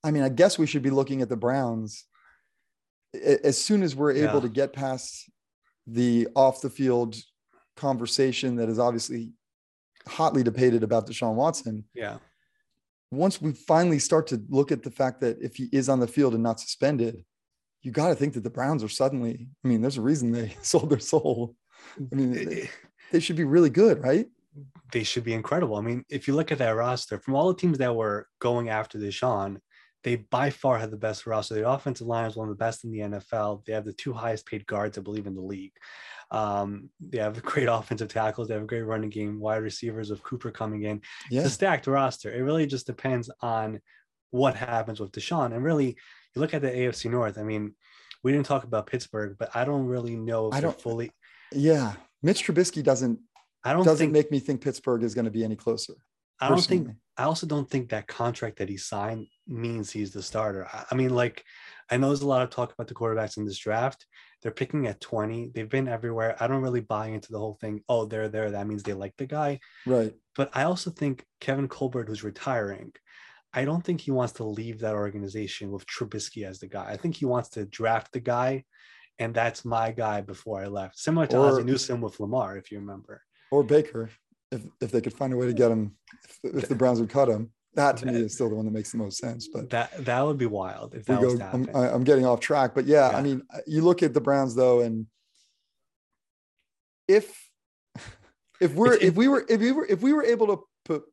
I 0.03 0.11
mean, 0.11 0.21
I 0.21 0.29
guess 0.29 0.59
we 0.59 0.67
should 0.67 0.83
be 0.83 0.91
looking 0.91 1.23
at 1.23 1.29
the 1.29 1.35
Browns 1.35 2.05
as 3.13 3.57
soon 3.57 3.81
as 3.81 3.95
we're 3.95 4.11
able 4.11 4.35
yeah. 4.35 4.39
to 4.41 4.49
get 4.49 4.73
past 4.73 5.31
the 5.87 6.27
off 6.35 6.61
the 6.61 6.69
field 6.69 7.15
conversation 7.75 8.55
that 8.57 8.69
is 8.69 8.79
obviously 8.79 9.31
hotly 10.07 10.43
debated 10.43 10.83
about 10.83 11.07
Deshaun 11.07 11.35
Watson. 11.35 11.85
Yeah. 11.93 12.17
Once 13.11 13.41
we 13.41 13.53
finally 13.53 13.99
start 13.99 14.27
to 14.27 14.41
look 14.49 14.71
at 14.71 14.83
the 14.83 14.91
fact 14.91 15.21
that 15.21 15.37
if 15.41 15.55
he 15.55 15.69
is 15.71 15.89
on 15.89 15.99
the 15.99 16.07
field 16.07 16.33
and 16.33 16.43
not 16.43 16.59
suspended, 16.59 17.23
you 17.81 17.91
got 17.91 18.09
to 18.09 18.15
think 18.15 18.33
that 18.33 18.43
the 18.43 18.49
Browns 18.49 18.83
are 18.83 18.89
suddenly, 18.89 19.47
I 19.63 19.67
mean, 19.67 19.81
there's 19.81 19.97
a 19.97 20.01
reason 20.01 20.31
they 20.31 20.55
sold 20.61 20.89
their 20.89 20.99
soul. 20.99 21.55
I 22.11 22.15
mean, 22.15 22.31
they, 22.31 22.69
they 23.11 23.19
should 23.19 23.35
be 23.35 23.43
really 23.43 23.69
good, 23.69 24.01
right? 24.01 24.27
They 24.91 25.03
should 25.03 25.23
be 25.23 25.33
incredible. 25.33 25.75
I 25.75 25.81
mean, 25.81 26.03
if 26.09 26.27
you 26.27 26.33
look 26.33 26.51
at 26.51 26.57
that 26.59 26.75
roster, 26.75 27.19
from 27.19 27.35
all 27.35 27.47
the 27.47 27.59
teams 27.59 27.77
that 27.77 27.95
were 27.95 28.27
going 28.39 28.69
after 28.69 28.97
Deshaun, 28.97 29.57
they 30.05 30.17
by 30.17 30.51
far 30.51 30.77
have 30.77 30.91
the 30.91 30.97
best 30.97 31.25
roster. 31.25 31.55
The 31.55 31.67
offensive 31.67 32.05
line 32.05 32.29
is 32.29 32.35
one 32.35 32.47
of 32.47 32.55
the 32.55 32.63
best 32.63 32.83
in 32.83 32.91
the 32.91 32.99
NFL. 32.99 33.65
They 33.65 33.73
have 33.73 33.85
the 33.85 33.91
two 33.91 34.13
highest 34.13 34.45
paid 34.45 34.67
guards, 34.67 34.99
I 34.99 35.01
believe, 35.01 35.25
in 35.25 35.33
the 35.33 35.41
league. 35.41 35.73
Um, 36.29 36.91
they 36.99 37.17
have 37.17 37.33
the 37.33 37.41
great 37.53 37.67
offensive 37.67 38.07
tackles. 38.07 38.47
They 38.47 38.53
have 38.53 38.63
a 38.63 38.67
great 38.67 38.83
running 38.83 39.09
game, 39.09 39.39
wide 39.39 39.63
receivers 39.63 40.11
of 40.11 40.21
Cooper 40.21 40.51
coming 40.51 40.83
in. 40.83 41.01
Yeah. 41.31 41.41
It's 41.41 41.49
a 41.49 41.53
stacked 41.53 41.87
roster. 41.87 42.31
It 42.31 42.41
really 42.41 42.67
just 42.67 42.85
depends 42.85 43.31
on 43.41 43.81
what 44.29 44.55
happens 44.55 44.99
with 44.99 45.11
Deshaun. 45.11 45.55
And 45.55 45.63
really, 45.63 45.87
you 45.87 46.41
look 46.41 46.53
at 46.53 46.61
the 46.61 46.69
AFC 46.69 47.09
North. 47.09 47.39
I 47.39 47.43
mean, 47.43 47.73
we 48.23 48.31
didn't 48.31 48.45
talk 48.45 48.63
about 48.63 48.85
Pittsburgh, 48.85 49.35
but 49.39 49.55
I 49.55 49.65
don't 49.65 49.87
really 49.87 50.15
know 50.15 50.49
if 50.49 50.53
I 50.53 50.61
don't 50.61 50.79
fully. 50.79 51.11
Yeah, 51.51 51.93
Mitch 52.21 52.45
Trubisky 52.45 52.83
doesn't. 52.83 53.19
I 53.63 53.73
don't 53.73 53.83
doesn't 53.83 53.97
think, 53.97 54.13
make 54.13 54.29
me 54.29 54.39
think 54.39 54.61
Pittsburgh 54.61 55.01
is 55.01 55.15
going 55.15 55.25
to 55.25 55.31
be 55.31 55.43
any 55.43 55.55
closer. 55.55 55.95
I 56.39 56.49
don't 56.49 56.61
think. 56.61 56.89
I 57.17 57.23
also 57.23 57.47
don't 57.47 57.69
think 57.69 57.89
that 57.89 58.07
contract 58.07 58.57
that 58.57 58.67
he 58.67 58.75
signed 58.75 59.27
means 59.47 59.89
he's 59.89 60.11
the 60.11 60.21
starter. 60.21 60.67
I 60.91 60.95
mean, 60.95 61.15
like, 61.15 61.45
I 61.89 61.95
know 61.95 62.07
there's 62.07 62.23
a 62.23 62.27
lot 62.27 62.41
of 62.41 62.49
talk 62.49 62.73
about 62.73 62.87
the 62.87 62.93
quarterbacks 62.93 63.37
in 63.37 63.45
this 63.45 63.57
draft. 63.57 64.05
They're 64.41 64.51
picking 64.51 64.85
at 64.87 64.99
20. 64.99 65.51
They've 65.55 65.69
been 65.69 65.87
everywhere. 65.87 66.35
I 66.39 66.47
don't 66.47 66.61
really 66.61 66.81
buy 66.81 67.07
into 67.07 67.31
the 67.31 67.39
whole 67.39 67.57
thing. 67.61 67.81
Oh, 67.87 68.05
they're 68.05 68.27
there. 68.27 68.51
That 68.51 68.67
means 68.67 68.83
they 68.83 68.93
like 68.93 69.15
the 69.17 69.27
guy. 69.27 69.59
Right. 69.85 70.13
But 70.35 70.49
I 70.53 70.63
also 70.63 70.91
think 70.91 71.23
Kevin 71.39 71.69
Colbert, 71.69 72.09
who's 72.09 72.23
retiring, 72.23 72.91
I 73.53 73.63
don't 73.63 73.81
think 73.81 74.01
he 74.01 74.11
wants 74.11 74.33
to 74.33 74.43
leave 74.43 74.79
that 74.79 74.93
organization 74.93 75.71
with 75.71 75.87
Trubisky 75.87 76.45
as 76.45 76.59
the 76.59 76.67
guy. 76.67 76.91
I 76.91 76.97
think 76.97 77.15
he 77.15 77.25
wants 77.25 77.47
to 77.51 77.65
draft 77.65 78.11
the 78.11 78.19
guy, 78.19 78.65
and 79.17 79.33
that's 79.33 79.63
my 79.63 79.93
guy 79.93 80.19
before 80.19 80.61
I 80.61 80.67
left. 80.67 80.99
Similar 80.99 81.27
to 81.27 81.37
or, 81.37 81.47
Ozzie 81.47 81.63
Newsome 81.63 82.01
with 82.01 82.19
Lamar, 82.19 82.57
if 82.57 82.73
you 82.73 82.79
remember. 82.79 83.21
Or 83.51 83.63
Baker, 83.63 84.09
if 84.55 84.63
if 84.81 84.91
they 84.91 85.01
could 85.01 85.13
find 85.13 85.31
a 85.33 85.37
way 85.37 85.45
to 85.45 85.53
get 85.53 85.71
him, 85.71 85.95
if, 86.43 86.63
if 86.63 86.69
the 86.69 86.75
Browns 86.75 86.99
would 86.99 87.09
cut 87.09 87.29
him 87.29 87.51
that 87.75 87.97
to 87.97 88.05
me 88.05 88.21
is 88.21 88.33
still 88.33 88.49
the 88.49 88.55
one 88.55 88.65
that 88.65 88.71
makes 88.71 88.91
the 88.91 88.97
most 88.97 89.17
sense. 89.17 89.47
But 89.47 89.69
that 89.69 90.05
that 90.05 90.25
would 90.25 90.37
be 90.37 90.45
wild 90.45 90.95
if 90.95 91.05
that 91.05 91.21
go. 91.21 91.37
I'm, 91.41 91.69
I'm, 91.73 92.03
getting 92.03 92.25
off 92.25 92.39
track, 92.39 92.73
but 92.73 92.85
yeah, 92.85 93.11
yeah, 93.11 93.17
I 93.17 93.21
mean, 93.21 93.43
you 93.67 93.81
look 93.81 94.01
at 94.01 94.13
the 94.13 94.21
Browns 94.21 94.55
though, 94.55 94.81
and 94.81 95.07
if 97.07 97.49
if 98.59 98.73
we're 98.73 98.95
if 98.95 99.15
we 99.15 99.27
were 99.27 99.45
if 99.47 99.59
we 99.59 99.71
were 99.71 99.85
if 99.85 100.01
we 100.01 100.13
were 100.13 100.23
able 100.23 100.47
to 100.47 100.63
put 100.85 101.03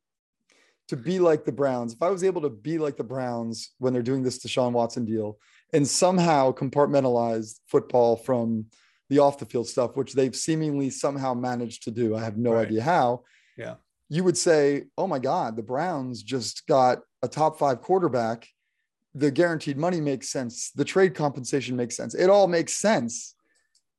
to 0.88 0.96
be 0.96 1.18
like 1.18 1.44
the 1.44 1.52
Browns, 1.52 1.92
if 1.92 2.02
I 2.02 2.10
was 2.10 2.24
able 2.24 2.42
to 2.42 2.50
be 2.50 2.78
like 2.78 2.96
the 2.96 3.04
Browns 3.04 3.70
when 3.78 3.92
they're 3.92 4.02
doing 4.02 4.22
this 4.22 4.38
Deshaun 4.38 4.72
Watson 4.72 5.04
deal, 5.04 5.38
and 5.72 5.86
somehow 5.86 6.52
compartmentalize 6.52 7.58
football 7.66 8.16
from 8.16 8.66
the 9.12 9.20
off 9.20 9.38
the 9.38 9.46
field 9.46 9.68
stuff, 9.68 9.96
which 9.96 10.14
they've 10.14 10.34
seemingly 10.34 10.90
somehow 10.90 11.34
managed 11.34 11.84
to 11.84 11.90
do. 11.90 12.16
I 12.16 12.24
have 12.24 12.36
no 12.36 12.52
right. 12.52 12.66
idea 12.66 12.82
how. 12.82 13.24
Yeah 13.56 13.74
you 14.12 14.22
would 14.22 14.36
say, 14.36 14.84
oh 14.98 15.06
my 15.06 15.18
God, 15.18 15.56
the 15.56 15.62
Browns 15.62 16.22
just 16.22 16.66
got 16.66 17.00
a 17.22 17.28
top 17.28 17.58
five 17.58 17.80
quarterback. 17.80 18.46
The 19.14 19.30
guaranteed 19.30 19.78
money 19.78 20.02
makes 20.02 20.28
sense. 20.28 20.70
The 20.70 20.84
trade 20.84 21.14
compensation 21.14 21.76
makes 21.76 21.96
sense. 21.96 22.14
It 22.14 22.28
all 22.28 22.46
makes 22.46 22.74
sense. 22.74 23.34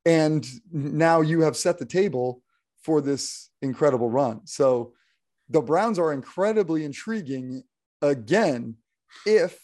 And 0.06 0.48
now 0.72 1.22
you 1.22 1.42
have 1.42 1.58
set 1.58 1.80
the 1.80 1.86
table 1.88 2.44
for 2.84 3.02
this 3.02 3.50
incredible 3.64 4.08
run. 4.08 4.46
So 4.46 4.94
the 5.50 5.62
Browns 5.62 5.98
are 5.98 6.14
incredibly 6.14 6.86
intriguing 6.86 7.64
again. 8.04 8.76
If 9.26 9.60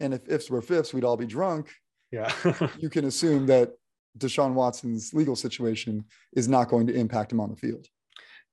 and 0.00 0.14
if 0.14 0.26
ifs 0.26 0.48
were 0.48 0.62
fifths, 0.62 0.94
we'd 0.94 1.04
all 1.04 1.18
be 1.18 1.26
drunk. 1.26 1.70
Yeah. 2.10 2.32
you 2.78 2.88
can 2.88 3.04
assume 3.04 3.44
that 3.48 3.72
Deshaun 4.18 4.54
Watson's 4.54 5.12
legal 5.12 5.36
situation 5.36 6.04
is 6.34 6.48
not 6.48 6.68
going 6.68 6.86
to 6.86 6.94
impact 6.94 7.32
him 7.32 7.40
on 7.40 7.50
the 7.50 7.56
field. 7.56 7.86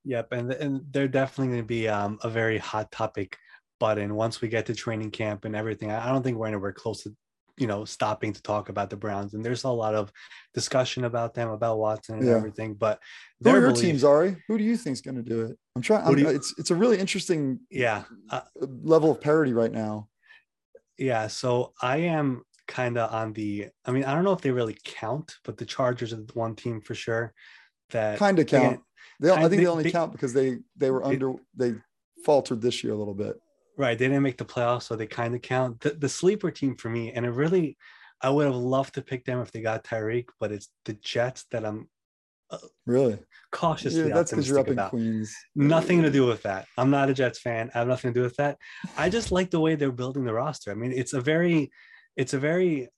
Yep, 0.05 0.31
and 0.33 0.51
and 0.51 0.81
they're 0.91 1.07
definitely 1.07 1.47
going 1.47 1.63
to 1.63 1.67
be 1.67 1.87
um, 1.87 2.19
a 2.23 2.29
very 2.29 2.57
hot 2.57 2.91
topic 2.91 3.37
button 3.79 4.15
once 4.15 4.41
we 4.41 4.47
get 4.47 4.65
to 4.65 4.75
training 4.75 5.11
camp 5.11 5.45
and 5.45 5.55
everything. 5.55 5.91
I 5.91 6.11
don't 6.11 6.23
think 6.23 6.37
we're 6.37 6.47
anywhere 6.47 6.73
close 6.73 7.03
to 7.03 7.15
you 7.57 7.67
know 7.67 7.85
stopping 7.85 8.33
to 8.33 8.41
talk 8.41 8.69
about 8.69 8.89
the 8.89 8.97
Browns, 8.97 9.33
and 9.33 9.45
there's 9.45 9.63
a 9.63 9.69
lot 9.69 9.95
of 9.95 10.11
discussion 10.53 11.05
about 11.05 11.33
them, 11.33 11.49
about 11.49 11.77
Watson 11.77 12.17
and 12.17 12.27
yeah. 12.27 12.35
everything. 12.35 12.73
But 12.73 12.99
who 13.43 13.51
are 13.51 13.59
your 13.59 13.69
belief, 13.69 13.83
teams, 13.83 14.03
Ari? 14.03 14.37
Who 14.47 14.57
do 14.57 14.63
you 14.63 14.75
think 14.75 14.95
is 14.95 15.01
going 15.01 15.15
to 15.15 15.21
do 15.21 15.41
it? 15.41 15.57
I'm 15.75 15.81
trying. 15.81 16.05
I'm, 16.05 16.17
you, 16.17 16.27
it's 16.27 16.53
it's 16.57 16.71
a 16.71 16.75
really 16.75 16.99
interesting 16.99 17.59
yeah 17.69 18.03
uh, 18.29 18.41
level 18.59 19.11
of 19.11 19.21
parity 19.21 19.53
right 19.53 19.71
now. 19.71 20.09
Yeah, 20.97 21.27
so 21.27 21.73
I 21.81 21.97
am 21.97 22.43
kind 22.67 22.97
of 22.97 23.13
on 23.13 23.33
the. 23.33 23.67
I 23.85 23.91
mean, 23.91 24.03
I 24.03 24.13
don't 24.13 24.23
know 24.23 24.33
if 24.33 24.41
they 24.41 24.51
really 24.51 24.77
count, 24.83 25.35
but 25.43 25.57
the 25.57 25.65
Chargers 25.65 26.13
are 26.13 26.17
the 26.17 26.33
one 26.33 26.55
team 26.55 26.81
for 26.81 26.95
sure 26.95 27.33
that 27.91 28.19
kind 28.19 28.39
of 28.39 28.47
count. 28.47 28.81
They, 29.19 29.31
I 29.31 29.35
think 29.35 29.51
they, 29.51 29.57
they 29.57 29.67
only 29.67 29.83
they, 29.83 29.91
count 29.91 30.11
because 30.11 30.33
they 30.33 30.57
they 30.75 30.91
were 30.91 31.05
under 31.05 31.35
they 31.55 31.75
faltered 32.25 32.61
this 32.61 32.83
year 32.83 32.93
a 32.93 32.97
little 32.97 33.13
bit. 33.13 33.39
Right, 33.77 33.97
they 33.97 34.07
didn't 34.07 34.23
make 34.23 34.37
the 34.37 34.45
playoffs, 34.45 34.83
so 34.83 34.95
they 34.95 35.07
kind 35.07 35.33
of 35.33 35.41
count. 35.41 35.81
The, 35.81 35.91
the 35.91 36.09
sleeper 36.09 36.51
team 36.51 36.75
for 36.75 36.89
me, 36.89 37.11
and 37.11 37.25
it 37.25 37.31
really, 37.31 37.75
I 38.21 38.29
would 38.29 38.45
have 38.45 38.55
loved 38.55 38.93
to 38.95 39.01
pick 39.01 39.25
them 39.25 39.39
if 39.39 39.51
they 39.51 39.61
got 39.61 39.83
Tyreek, 39.83 40.25
but 40.39 40.51
it's 40.51 40.69
the 40.85 40.93
Jets 40.93 41.45
that 41.49 41.65
I'm 41.65 41.89
uh, 42.51 42.57
really 42.85 43.17
cautiously 43.51 44.07
yeah, 44.07 44.13
that's 44.13 44.31
because 44.31 44.47
you're 44.47 44.59
up 44.59 44.67
in 44.67 44.77
Queens. 44.77 45.35
Nothing 45.55 46.03
to 46.03 46.11
do 46.11 46.25
with 46.25 46.43
that. 46.43 46.67
I'm 46.77 46.91
not 46.91 47.09
a 47.09 47.13
Jets 47.13 47.39
fan. 47.39 47.71
I 47.73 47.79
have 47.79 47.87
nothing 47.87 48.13
to 48.13 48.19
do 48.19 48.23
with 48.23 48.35
that. 48.35 48.57
I 48.95 49.09
just 49.09 49.31
like 49.31 49.49
the 49.49 49.59
way 49.59 49.73
they're 49.73 49.91
building 49.91 50.23
the 50.23 50.33
roster. 50.33 50.69
I 50.69 50.75
mean, 50.75 50.91
it's 50.91 51.13
a 51.13 51.21
very, 51.21 51.71
it's 52.15 52.33
a 52.33 52.39
very 52.39 52.89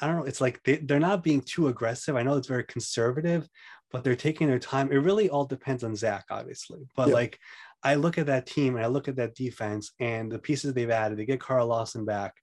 I 0.00 0.06
don't 0.06 0.16
know. 0.16 0.24
It's 0.24 0.40
like 0.40 0.60
they, 0.64 0.76
they're 0.76 0.98
not 0.98 1.22
being 1.22 1.40
too 1.40 1.68
aggressive. 1.68 2.16
I 2.16 2.22
know 2.22 2.36
it's 2.36 2.48
very 2.48 2.64
conservative, 2.64 3.48
but 3.92 4.02
they're 4.02 4.16
taking 4.16 4.48
their 4.48 4.58
time. 4.58 4.90
It 4.90 4.96
really 4.96 5.28
all 5.30 5.44
depends 5.44 5.84
on 5.84 5.94
Zach, 5.94 6.24
obviously. 6.30 6.80
But 6.96 7.08
yeah. 7.08 7.14
like 7.14 7.38
I 7.82 7.94
look 7.94 8.18
at 8.18 8.26
that 8.26 8.46
team 8.46 8.76
and 8.76 8.84
I 8.84 8.88
look 8.88 9.08
at 9.08 9.16
that 9.16 9.34
defense 9.34 9.92
and 10.00 10.30
the 10.30 10.38
pieces 10.38 10.74
they've 10.74 10.90
added, 10.90 11.18
they 11.18 11.24
get 11.24 11.40
Carl 11.40 11.68
Lawson 11.68 12.04
back. 12.04 12.34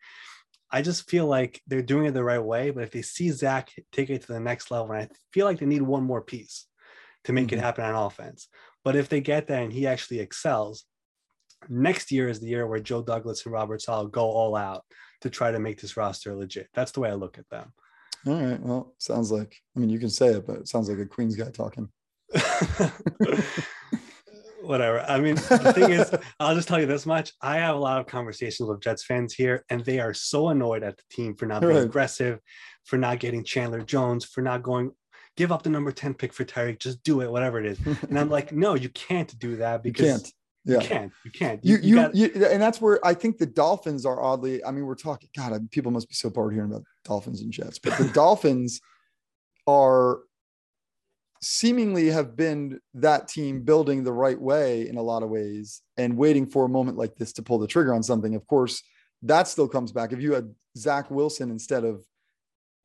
I 0.72 0.82
just 0.82 1.10
feel 1.10 1.28
like 1.28 1.62
they're 1.68 1.82
doing 1.82 2.06
it 2.06 2.14
the 2.14 2.24
right 2.24 2.44
way. 2.44 2.72
But 2.72 2.84
if 2.84 2.92
they 2.92 3.02
see 3.02 3.30
Zach 3.30 3.72
take 3.92 4.10
it 4.10 4.22
to 4.22 4.34
the 4.34 4.40
next 4.40 4.72
level, 4.72 4.92
and 4.92 5.04
I 5.04 5.10
feel 5.32 5.46
like 5.46 5.60
they 5.60 5.66
need 5.66 5.82
one 5.82 6.04
more 6.04 6.22
piece 6.22 6.66
to 7.26 7.34
make 7.34 7.48
mm-hmm. 7.48 7.60
it 7.60 7.62
happen 7.62 7.84
on 7.84 8.06
offense. 8.06 8.48
But 8.84 8.96
if 8.96 9.10
they 9.10 9.22
get 9.22 9.48
that 9.48 9.64
and 9.64 9.72
he 9.72 9.86
actually 9.86 10.20
excels, 10.20 10.86
next 11.70 12.12
year 12.12 12.28
is 12.28 12.40
the 12.40 12.48
year 12.48 12.68
where 12.68 12.80
Joe 12.80 13.02
Douglas 13.02 13.46
and 13.46 13.54
Robert 13.54 13.82
Saleh 13.82 14.12
go 14.12 14.26
all 14.26 14.56
out 14.56 14.84
to 15.24 15.30
try 15.30 15.52
to 15.52 15.60
make 15.60 15.82
this 15.82 15.98
roster 15.98 16.36
legit. 16.36 16.70
That's 16.74 16.92
the 16.92 17.00
way 17.00 17.10
I 17.10 17.16
look 17.16 17.38
at 17.38 17.50
them. 17.50 17.74
All 18.28 18.42
right. 18.42 18.60
Well, 18.62 18.94
sounds 19.00 19.32
like 19.32 19.58
I 19.76 19.80
mean 19.80 19.90
you 19.90 20.00
can 20.00 20.10
say 20.10 20.28
it, 20.28 20.46
but 20.46 20.58
it 20.58 20.68
sounds 20.68 20.88
like 20.90 21.00
a 21.00 21.06
Queens 21.06 21.36
guy 21.36 21.50
talking. 21.50 21.90
Whatever. 24.62 25.02
I 25.02 25.20
mean, 25.20 25.36
the 25.36 25.74
thing 25.76 25.92
is, 25.92 26.10
I'll 26.40 26.56
just 26.56 26.70
tell 26.70 26.80
you 26.80 26.86
this 26.86 27.06
much. 27.06 27.34
I 27.42 27.58
have 27.58 27.76
a 27.76 27.80
lot 27.80 28.00
of 28.00 28.08
conversations 28.08 28.70
with 28.70 28.80
Jets 28.80 29.04
fans 29.04 29.34
here, 29.34 29.66
and 29.70 29.84
they 29.84 30.00
are 30.00 30.14
so 30.14 30.48
annoyed 30.50 30.84
at 30.84 30.96
the 30.96 31.04
team 31.10 31.36
for 31.36 31.46
not 31.46 31.60
being 31.60 31.74
right. 31.74 31.84
aggressive, 31.84 32.40
for 32.86 32.98
not 32.98 33.20
getting 33.20 33.44
Chandler 33.44 33.82
Jones, 33.82 34.24
for 34.24 34.42
not 34.42 34.64
going 34.64 34.94
give 35.36 35.52
up 35.52 35.64
the 35.64 35.70
number 35.70 35.92
10 35.92 36.14
pick 36.14 36.34
for 36.34 36.46
Tyreek, 36.46 36.80
just 36.80 37.04
do 37.04 37.22
it, 37.22 37.32
whatever 37.32 37.60
it 37.60 37.66
is. 37.66 37.80
And 38.10 38.20
I'm 38.20 38.30
like, 38.30 38.52
no, 38.52 38.76
you 38.76 38.90
can't 38.90 39.38
do 39.40 39.58
that 39.58 39.84
because 39.84 40.34
yeah. 40.66 40.82
You 40.82 40.88
can't. 40.88 41.12
You 41.26 41.32
can't. 41.32 41.66
You, 41.66 41.78
you, 41.78 42.10
you, 42.14 42.32
you, 42.36 42.46
and 42.46 42.62
that's 42.62 42.80
where 42.80 43.06
I 43.06 43.14
think 43.14 43.38
the 43.38 43.46
Dolphins 43.46 44.06
are 44.06 44.22
oddly. 44.22 44.64
I 44.64 44.72
mean, 44.72 44.86
we're 44.86 44.96
talking. 44.96 45.30
God, 45.36 45.70
people 45.72 45.92
must 45.92 46.08
be 46.08 46.16
so 46.16 46.30
bored 46.30 46.54
hearing 46.54 46.72
about 46.72 46.84
Dolphins 47.04 47.42
and 47.42 47.52
Jets, 47.52 47.80
but 47.80 47.98
the 47.98 48.08
Dolphins 48.14 48.80
are 49.68 50.20
seemingly 51.42 52.08
have 52.08 52.38
been 52.38 52.80
that 52.94 53.28
team 53.28 53.64
building 53.64 54.04
the 54.04 54.14
right 54.14 54.40
way 54.40 54.88
in 54.88 54.96
a 54.96 55.02
lot 55.02 55.24
of 55.24 55.30
ways 55.30 55.82
and 55.98 56.16
waiting 56.16 56.46
for 56.46 56.66
a 56.66 56.70
moment 56.70 56.98
like 56.98 57.16
this 57.16 57.34
to 57.34 57.44
pull 57.44 57.60
the 57.60 57.68
trigger 57.68 57.94
on 57.94 58.02
something. 58.02 58.34
Of 58.34 58.48
course, 58.48 58.82
that 59.24 59.50
still 59.50 59.68
comes 59.68 59.92
back. 59.92 60.14
If 60.14 60.22
you 60.22 60.34
had 60.34 60.54
Zach 60.78 61.12
Wilson 61.12 61.52
instead 61.52 61.84
of 61.84 62.06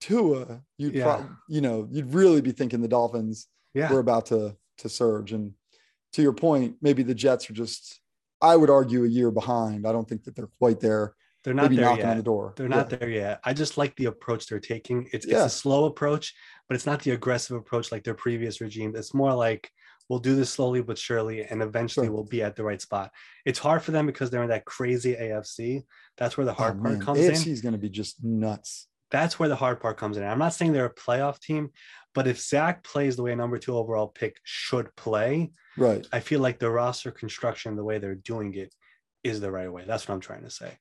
Tua, 0.00 0.62
you'd 0.76 0.94
yeah. 0.94 1.04
pro- 1.04 1.30
you 1.48 1.60
know 1.60 1.88
you'd 1.90 2.12
really 2.12 2.40
be 2.40 2.52
thinking 2.52 2.80
the 2.80 2.88
Dolphins 2.88 3.46
yeah. 3.74 3.92
were 3.92 4.00
about 4.00 4.26
to 4.26 4.56
to 4.78 4.88
surge 4.88 5.32
and 5.32 5.52
to 6.12 6.22
your 6.22 6.32
point, 6.32 6.76
maybe 6.80 7.02
the 7.02 7.14
Jets 7.14 7.50
are 7.50 7.54
just, 7.54 8.00
I 8.40 8.56
would 8.56 8.70
argue, 8.70 9.04
a 9.04 9.08
year 9.08 9.30
behind. 9.30 9.86
I 9.86 9.92
don't 9.92 10.08
think 10.08 10.24
that 10.24 10.36
they're 10.36 10.50
quite 10.58 10.80
there. 10.80 11.14
They're 11.44 11.54
not 11.54 11.70
there 11.70 11.80
knocking 11.82 12.04
yet. 12.04 12.10
on 12.10 12.16
the 12.16 12.22
door. 12.22 12.54
They're 12.56 12.68
not 12.68 12.90
yeah. 12.90 12.98
there 12.98 13.08
yet. 13.08 13.40
I 13.44 13.52
just 13.52 13.78
like 13.78 13.94
the 13.96 14.06
approach 14.06 14.46
they're 14.46 14.60
taking. 14.60 15.08
It's, 15.12 15.26
yeah. 15.26 15.44
it's 15.44 15.54
a 15.54 15.58
slow 15.58 15.84
approach, 15.84 16.34
but 16.68 16.74
it's 16.74 16.86
not 16.86 17.02
the 17.02 17.12
aggressive 17.12 17.56
approach 17.56 17.92
like 17.92 18.04
their 18.04 18.14
previous 18.14 18.60
regime. 18.60 18.94
It's 18.96 19.14
more 19.14 19.32
like 19.32 19.70
we'll 20.08 20.18
do 20.18 20.34
this 20.34 20.50
slowly 20.50 20.82
but 20.82 20.98
surely, 20.98 21.44
and 21.44 21.62
eventually 21.62 22.06
sure. 22.06 22.14
we'll 22.14 22.24
be 22.24 22.42
at 22.42 22.56
the 22.56 22.64
right 22.64 22.80
spot. 22.80 23.12
It's 23.44 23.58
hard 23.58 23.82
for 23.82 23.92
them 23.92 24.06
because 24.06 24.30
they're 24.30 24.42
in 24.42 24.48
that 24.48 24.64
crazy 24.64 25.14
AFC. 25.14 25.84
That's 26.16 26.36
where 26.36 26.44
the 26.46 26.52
hard 26.52 26.78
oh, 26.78 26.82
part 26.82 26.94
man. 26.94 27.02
comes 27.02 27.20
AFC 27.20 27.28
in. 27.28 27.34
AFC 27.34 27.46
is 27.48 27.60
going 27.60 27.72
to 27.72 27.78
be 27.78 27.90
just 27.90 28.22
nuts. 28.24 28.87
That's 29.10 29.38
where 29.38 29.48
the 29.48 29.56
hard 29.56 29.80
part 29.80 29.96
comes 29.96 30.16
in. 30.16 30.24
I'm 30.24 30.38
not 30.38 30.54
saying 30.54 30.72
they're 30.72 30.86
a 30.86 30.94
playoff 30.94 31.40
team, 31.40 31.70
but 32.14 32.26
if 32.26 32.40
Zach 32.40 32.84
plays 32.84 33.16
the 33.16 33.22
way 33.22 33.32
a 33.32 33.36
number 33.36 33.58
two 33.58 33.76
overall 33.76 34.08
pick 34.08 34.36
should 34.44 34.94
play, 34.96 35.52
right, 35.76 36.06
I 36.12 36.20
feel 36.20 36.40
like 36.40 36.58
the 36.58 36.70
roster 36.70 37.10
construction, 37.10 37.76
the 37.76 37.84
way 37.84 37.98
they're 37.98 38.14
doing 38.14 38.54
it, 38.54 38.74
is 39.24 39.40
the 39.40 39.50
right 39.50 39.72
way. 39.72 39.84
That's 39.86 40.06
what 40.06 40.14
I'm 40.14 40.20
trying 40.20 40.44
to 40.44 40.50
say. 40.50 40.72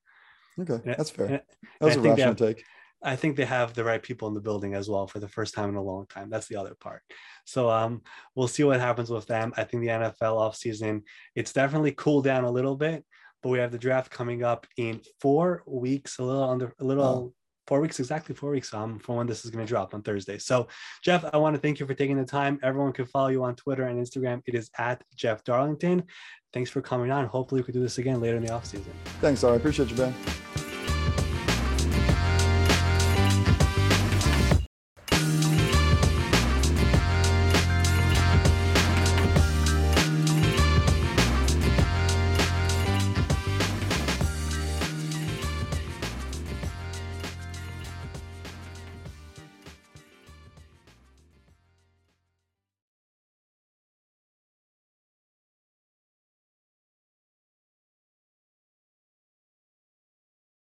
Okay, 0.59 0.81
that's 0.83 1.09
fair. 1.09 1.25
And, 1.27 1.41
that's 1.79 1.95
a 1.95 2.01
rational 2.01 2.27
have, 2.27 2.35
take. 2.37 2.63
I 3.03 3.15
think 3.15 3.35
they 3.35 3.45
have 3.45 3.73
the 3.73 3.83
right 3.83 4.01
people 4.01 4.27
in 4.27 4.33
the 4.33 4.41
building 4.41 4.73
as 4.73 4.89
well 4.89 5.05
for 5.05 5.19
the 5.19 5.27
first 5.27 5.53
time 5.53 5.69
in 5.69 5.75
a 5.75 5.81
long 5.81 6.07
time. 6.07 6.29
That's 6.29 6.47
the 6.47 6.55
other 6.55 6.75
part. 6.79 7.03
So 7.45 7.69
um, 7.69 8.01
we'll 8.35 8.47
see 8.47 8.63
what 8.63 8.79
happens 8.79 9.09
with 9.09 9.27
them. 9.27 9.53
I 9.55 9.63
think 9.63 9.83
the 9.83 9.89
NFL 9.89 10.17
offseason, 10.21 11.03
it's 11.35 11.53
definitely 11.53 11.91
cooled 11.91 12.23
down 12.23 12.43
a 12.43 12.51
little 12.51 12.75
bit, 12.75 13.05
but 13.43 13.49
we 13.49 13.59
have 13.59 13.71
the 13.71 13.77
draft 13.77 14.11
coming 14.11 14.43
up 14.43 14.65
in 14.77 15.01
four 15.21 15.63
weeks, 15.67 16.17
a 16.17 16.23
little 16.23 16.49
under 16.49 16.73
a 16.79 16.83
little 16.83 17.03
oh 17.03 17.33
four 17.67 17.81
weeks, 17.81 17.99
exactly 17.99 18.33
four 18.33 18.51
weeks 18.51 18.73
um, 18.73 18.97
from 18.99 19.15
when 19.15 19.27
this 19.27 19.45
is 19.45 19.51
going 19.51 19.65
to 19.65 19.69
drop 19.69 19.93
on 19.93 20.01
Thursday. 20.01 20.37
So, 20.37 20.67
Jeff, 21.03 21.25
I 21.31 21.37
want 21.37 21.55
to 21.55 21.61
thank 21.61 21.79
you 21.79 21.85
for 21.85 21.93
taking 21.93 22.17
the 22.17 22.25
time. 22.25 22.59
Everyone 22.63 22.93
can 22.93 23.05
follow 23.05 23.27
you 23.27 23.43
on 23.43 23.55
Twitter 23.55 23.83
and 23.83 23.99
Instagram. 23.99 24.41
It 24.45 24.55
is 24.55 24.69
at 24.77 25.03
Jeff 25.15 25.43
Darlington. 25.43 26.03
Thanks 26.53 26.69
for 26.69 26.81
coming 26.81 27.11
on. 27.11 27.25
Hopefully, 27.25 27.61
we 27.61 27.65
could 27.65 27.73
do 27.73 27.81
this 27.81 27.97
again 27.97 28.21
later 28.21 28.37
in 28.37 28.45
the 28.45 28.53
off 28.53 28.65
season. 28.65 28.93
Thanks, 29.21 29.43
I 29.43 29.55
appreciate 29.55 29.89
you, 29.89 29.97
Ben. 29.97 30.56